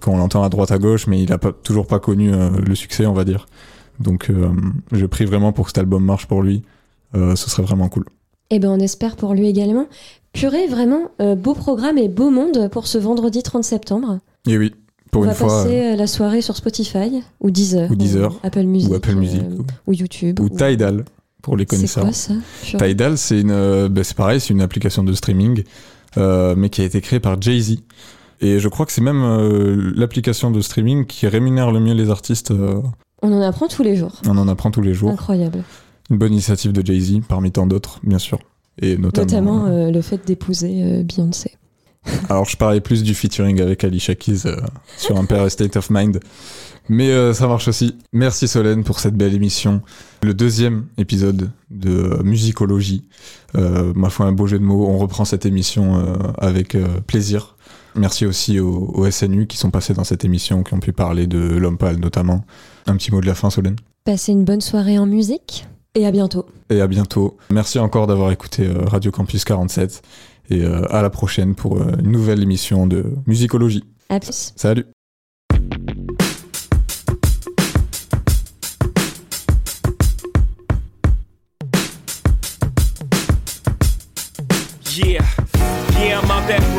qu'on 0.00 0.18
l'entend 0.18 0.42
à 0.42 0.50
droite 0.50 0.72
à 0.72 0.78
gauche, 0.78 1.06
mais 1.06 1.22
il 1.22 1.32
a 1.32 1.38
pas, 1.38 1.52
toujours 1.52 1.86
pas 1.86 2.00
connu 2.00 2.30
le 2.30 2.74
succès, 2.74 3.06
on 3.06 3.14
va 3.14 3.24
dire. 3.24 3.46
Donc 3.98 4.30
je 4.92 5.06
prie 5.06 5.24
vraiment 5.24 5.52
pour 5.52 5.64
que 5.66 5.70
cet 5.70 5.78
album 5.78 6.04
marche 6.04 6.26
pour 6.26 6.42
lui. 6.42 6.62
Ce 7.14 7.34
serait 7.36 7.62
vraiment 7.62 7.88
cool. 7.88 8.04
Et 8.50 8.58
ben 8.58 8.68
on 8.68 8.80
espère 8.80 9.16
pour 9.16 9.32
lui 9.32 9.46
également. 9.48 9.86
Purée, 10.32 10.66
vraiment, 10.68 11.10
euh, 11.20 11.34
beau 11.34 11.54
programme 11.54 11.98
et 11.98 12.08
beau 12.08 12.30
monde 12.30 12.68
pour 12.70 12.86
ce 12.86 12.98
vendredi 12.98 13.42
30 13.42 13.64
septembre. 13.64 14.18
Et 14.46 14.56
oui, 14.56 14.72
pour 15.10 15.22
on 15.22 15.24
une 15.24 15.30
va 15.30 15.34
fois. 15.34 15.48
passer 15.64 15.92
euh, 15.92 15.96
la 15.96 16.06
soirée 16.06 16.40
sur 16.40 16.56
Spotify 16.56 17.22
ou 17.40 17.50
Deezer, 17.50 17.90
Ou 17.90 17.96
Deezer, 17.96 18.32
Apple 18.42 18.62
Music, 18.62 18.90
ou 18.90 18.94
Apple 18.94 19.14
Music, 19.16 19.42
euh, 19.42 19.56
ou- 19.58 19.90
ou 19.90 19.92
YouTube. 19.92 20.38
Ou 20.40 20.48
Tidal, 20.48 21.04
pour 21.42 21.56
les 21.56 21.64
C'est 21.64 21.76
connaisseurs. 21.76 22.04
quoi 22.04 22.12
ça. 22.12 22.34
Tidal, 22.78 23.18
c'est 23.18 23.40
une, 23.40 23.50
euh, 23.50 23.88
bah, 23.88 24.04
c'est 24.04 24.16
pareil, 24.16 24.40
c'est 24.40 24.50
une 24.54 24.60
application 24.62 25.02
de 25.02 25.12
streaming, 25.12 25.64
euh, 26.16 26.54
mais 26.56 26.70
qui 26.70 26.80
a 26.80 26.84
été 26.84 27.00
créée 27.00 27.20
par 27.20 27.40
Jay-Z. 27.42 27.78
Et 28.40 28.58
je 28.60 28.68
crois 28.68 28.86
que 28.86 28.92
c'est 28.92 29.02
même 29.02 29.22
euh, 29.22 29.92
l'application 29.96 30.50
de 30.50 30.60
streaming 30.60 31.04
qui 31.06 31.26
rémunère 31.26 31.72
le 31.72 31.80
mieux 31.80 31.92
les 31.92 32.08
artistes. 32.08 32.52
euh, 32.52 32.80
On 33.22 33.32
en 33.32 33.42
apprend 33.42 33.66
tous 33.68 33.82
les 33.82 33.96
jours. 33.96 34.12
on 34.26 34.38
en 34.38 34.48
apprend 34.48 34.70
tous 34.70 34.80
les 34.80 34.94
jours. 34.94 35.10
Incroyable. 35.10 35.62
Une 36.08 36.16
bonne 36.18 36.32
initiative 36.32 36.72
de 36.72 36.86
Jay-Z, 36.86 37.20
parmi 37.28 37.50
tant 37.52 37.66
d'autres, 37.66 37.98
bien 38.04 38.18
sûr. 38.18 38.38
Et 38.80 38.96
notamment. 38.96 39.26
Notamment 39.26 39.66
euh, 39.66 39.90
le 39.90 40.02
fait 40.02 40.26
d'épouser 40.26 40.82
euh, 40.82 41.02
Beyoncé. 41.02 41.52
Alors, 42.28 42.46
je 42.46 42.56
parlais 42.56 42.80
plus 42.80 43.02
du 43.02 43.14
featuring 43.14 43.60
avec 43.60 43.84
Alicia 43.84 44.14
Keys 44.14 44.46
euh, 44.46 44.56
sur 44.96 45.16
Empire 45.16 45.50
State 45.50 45.76
of 45.76 45.90
Mind. 45.90 46.20
Mais 46.88 47.10
euh, 47.10 47.32
ça 47.34 47.46
marche 47.46 47.68
aussi. 47.68 47.96
Merci 48.12 48.48
Solène 48.48 48.82
pour 48.82 48.98
cette 48.98 49.14
belle 49.14 49.34
émission. 49.34 49.80
Le 50.22 50.34
deuxième 50.34 50.86
épisode 50.98 51.50
de 51.70 51.90
euh, 51.90 52.22
musicologie. 52.24 53.04
Euh, 53.56 53.92
ma 53.94 54.10
foi, 54.10 54.26
un 54.26 54.32
beau 54.32 54.46
jeu 54.46 54.58
de 54.58 54.64
mots. 54.64 54.86
On 54.88 54.98
reprend 54.98 55.24
cette 55.24 55.46
émission 55.46 55.98
euh, 55.98 56.16
avec 56.38 56.74
euh, 56.74 56.86
plaisir. 57.06 57.56
Merci 57.94 58.26
aussi 58.26 58.58
aux, 58.60 58.90
aux 58.94 59.08
SNU 59.08 59.46
qui 59.46 59.56
sont 59.56 59.70
passés 59.70 59.94
dans 59.94 60.04
cette 60.04 60.24
émission, 60.24 60.62
qui 60.62 60.74
ont 60.74 60.80
pu 60.80 60.92
parler 60.92 61.26
de 61.26 61.38
l'homme 61.38 61.78
notamment. 61.98 62.44
Un 62.86 62.96
petit 62.96 63.12
mot 63.12 63.20
de 63.20 63.26
la 63.26 63.34
fin, 63.34 63.50
Solène? 63.50 63.76
Passez 64.04 64.32
une 64.32 64.44
bonne 64.44 64.60
soirée 64.60 64.98
en 64.98 65.06
musique 65.06 65.66
et 65.94 66.06
à 66.06 66.10
bientôt. 66.10 66.46
Et 66.68 66.80
à 66.80 66.86
bientôt. 66.86 67.36
Merci 67.50 67.78
encore 67.78 68.06
d'avoir 68.06 68.30
écouté 68.32 68.66
euh, 68.66 68.84
Radio 68.86 69.10
Campus 69.10 69.44
47. 69.44 70.02
Et 70.50 70.62
euh, 70.62 70.82
à 70.92 71.02
la 71.02 71.10
prochaine 71.10 71.54
pour 71.54 71.76
euh, 71.76 71.96
une 72.00 72.10
nouvelle 72.10 72.42
émission 72.42 72.86
de 72.86 73.04
musicologie. 73.26 73.84
À 74.08 74.18
plus. 74.20 74.52
Salut. 74.56 74.86
Yeah, 84.96 85.22
yeah, 85.98 86.20
I'm 86.20 86.30
out 86.30 86.50
at 86.50 86.69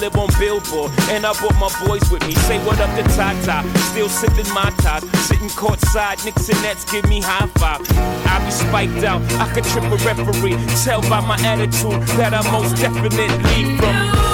live 0.00 0.16
on 0.16 0.28
Billboard, 0.38 0.90
and 1.10 1.24
I 1.26 1.32
brought 1.34 1.54
my 1.58 1.70
boys 1.86 2.08
with 2.10 2.26
me. 2.26 2.34
Say 2.46 2.58
what 2.66 2.80
up 2.80 2.90
to 2.96 3.02
Tata, 3.14 3.66
still 3.90 4.08
sipping 4.08 4.52
my 4.52 4.70
ties. 4.78 5.02
Sitting 5.26 5.48
courtside, 5.48 6.24
Knicks 6.24 6.48
and 6.48 6.60
Nets 6.62 6.84
give 6.90 7.08
me 7.08 7.20
high 7.20 7.46
five. 7.58 7.80
I 8.26 8.44
be 8.44 8.50
spiked 8.50 9.04
out, 9.04 9.22
I 9.34 9.52
could 9.52 9.64
trip 9.64 9.84
a 9.84 9.96
referee. 10.04 10.58
Tell 10.84 11.00
by 11.02 11.20
my 11.20 11.38
attitude 11.44 12.02
that 12.18 12.34
I'm 12.34 12.50
most 12.52 12.76
definitely 12.76 13.76
from. 13.78 14.33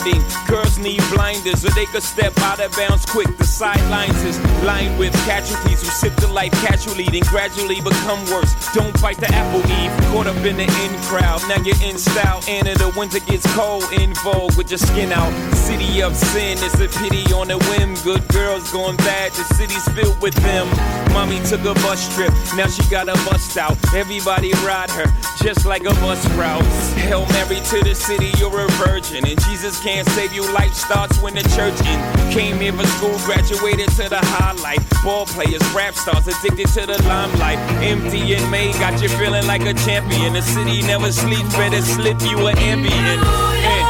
blinding. 0.00 0.22
Girls 0.46 0.78
need 0.78 1.02
blinders 1.10 1.62
so 1.62 1.68
they 1.70 1.86
could 1.86 2.02
step 2.02 2.36
out 2.38 2.60
of 2.60 2.74
bounds 2.76 3.04
quick. 3.06 3.36
The 3.38 3.44
sidelines 3.44 4.22
is 4.22 4.38
lined 4.64 4.98
with 4.98 5.12
casualties 5.26 5.80
who 5.82 5.88
sip 5.88 6.14
the 6.16 6.28
life 6.28 6.52
casually, 6.52 7.04
then 7.04 7.22
gradually 7.30 7.80
become 7.80 8.24
worse. 8.30 8.52
Don't 8.74 9.00
bite 9.00 9.18
the 9.18 9.32
apple 9.32 9.60
eve, 9.60 9.92
caught 10.12 10.26
up 10.26 10.36
in 10.44 10.56
the 10.56 10.64
in 10.64 11.02
crowd. 11.02 11.40
Now 11.48 11.62
you're 11.62 11.80
in 11.82 11.98
style, 11.98 12.42
and 12.48 12.68
in 12.68 12.78
the 12.78 12.92
winter 12.96 13.20
gets 13.20 13.46
cold, 13.54 13.84
in 13.92 14.14
vogue 14.14 14.56
with 14.56 14.70
your 14.70 14.78
skin 14.78 15.12
out. 15.12 15.32
City 15.54 16.02
of 16.02 16.16
sin, 16.16 16.58
it's 16.60 16.80
a 16.80 16.88
pity 17.00 17.32
on 17.32 17.50
a 17.50 17.58
whim. 17.70 17.94
Good 18.02 18.26
girls 18.28 18.70
going 18.72 18.96
bad, 18.98 19.32
the 19.32 19.44
city's 19.54 19.86
filled 19.90 20.20
with 20.20 20.34
them. 20.34 20.68
Mommy 21.12 21.40
took 21.44 21.60
a 21.60 21.74
bus 21.82 22.14
trip, 22.14 22.32
now 22.56 22.66
she 22.66 22.82
got 22.90 23.08
a 23.08 23.14
bust 23.28 23.56
out. 23.56 23.76
Everybody 23.94 24.52
ride 24.64 24.90
her, 24.90 25.06
just 25.42 25.66
like 25.66 25.82
a 25.82 25.94
bus 26.00 26.24
route. 26.30 26.62
Hail 26.96 27.26
Mary 27.26 27.56
to 27.56 27.80
the 27.82 27.94
city, 27.94 28.30
you're 28.38 28.60
a 28.60 28.68
virgin. 28.82 29.26
And 29.26 29.40
Jesus 29.44 29.82
can't 29.82 30.08
save 30.10 30.32
you, 30.32 30.42
life 30.52 30.74
starts 30.74 31.20
when 31.20 31.34
the 31.34 31.42
church 31.56 31.78
in. 31.86 32.32
Came 32.32 32.58
here 32.60 32.72
for 32.72 32.86
school, 32.86 33.18
graduated 33.24 33.90
to 33.92 34.08
the 34.08 34.20
highlight. 34.22 34.80
Ball 35.02 35.26
players, 35.26 35.62
rap 35.72 35.94
stars, 35.94 36.26
addicted 36.28 36.68
to 36.74 36.86
the 36.86 37.02
limelight. 37.08 37.58
Empty 37.82 38.34
and 38.34 38.50
made, 38.50 38.74
got 38.74 39.00
you 39.02 39.08
feeling 39.08 39.46
like 39.46 39.62
a 39.62 39.74
champion. 39.74 40.34
The 40.34 40.42
city 40.42 40.82
never 40.82 41.10
sleeps, 41.12 41.54
better 41.56 41.82
slip 41.82 42.20
you 42.22 42.46
an 42.46 42.58
ambient. 42.58 43.22
Yeah. 43.22 43.89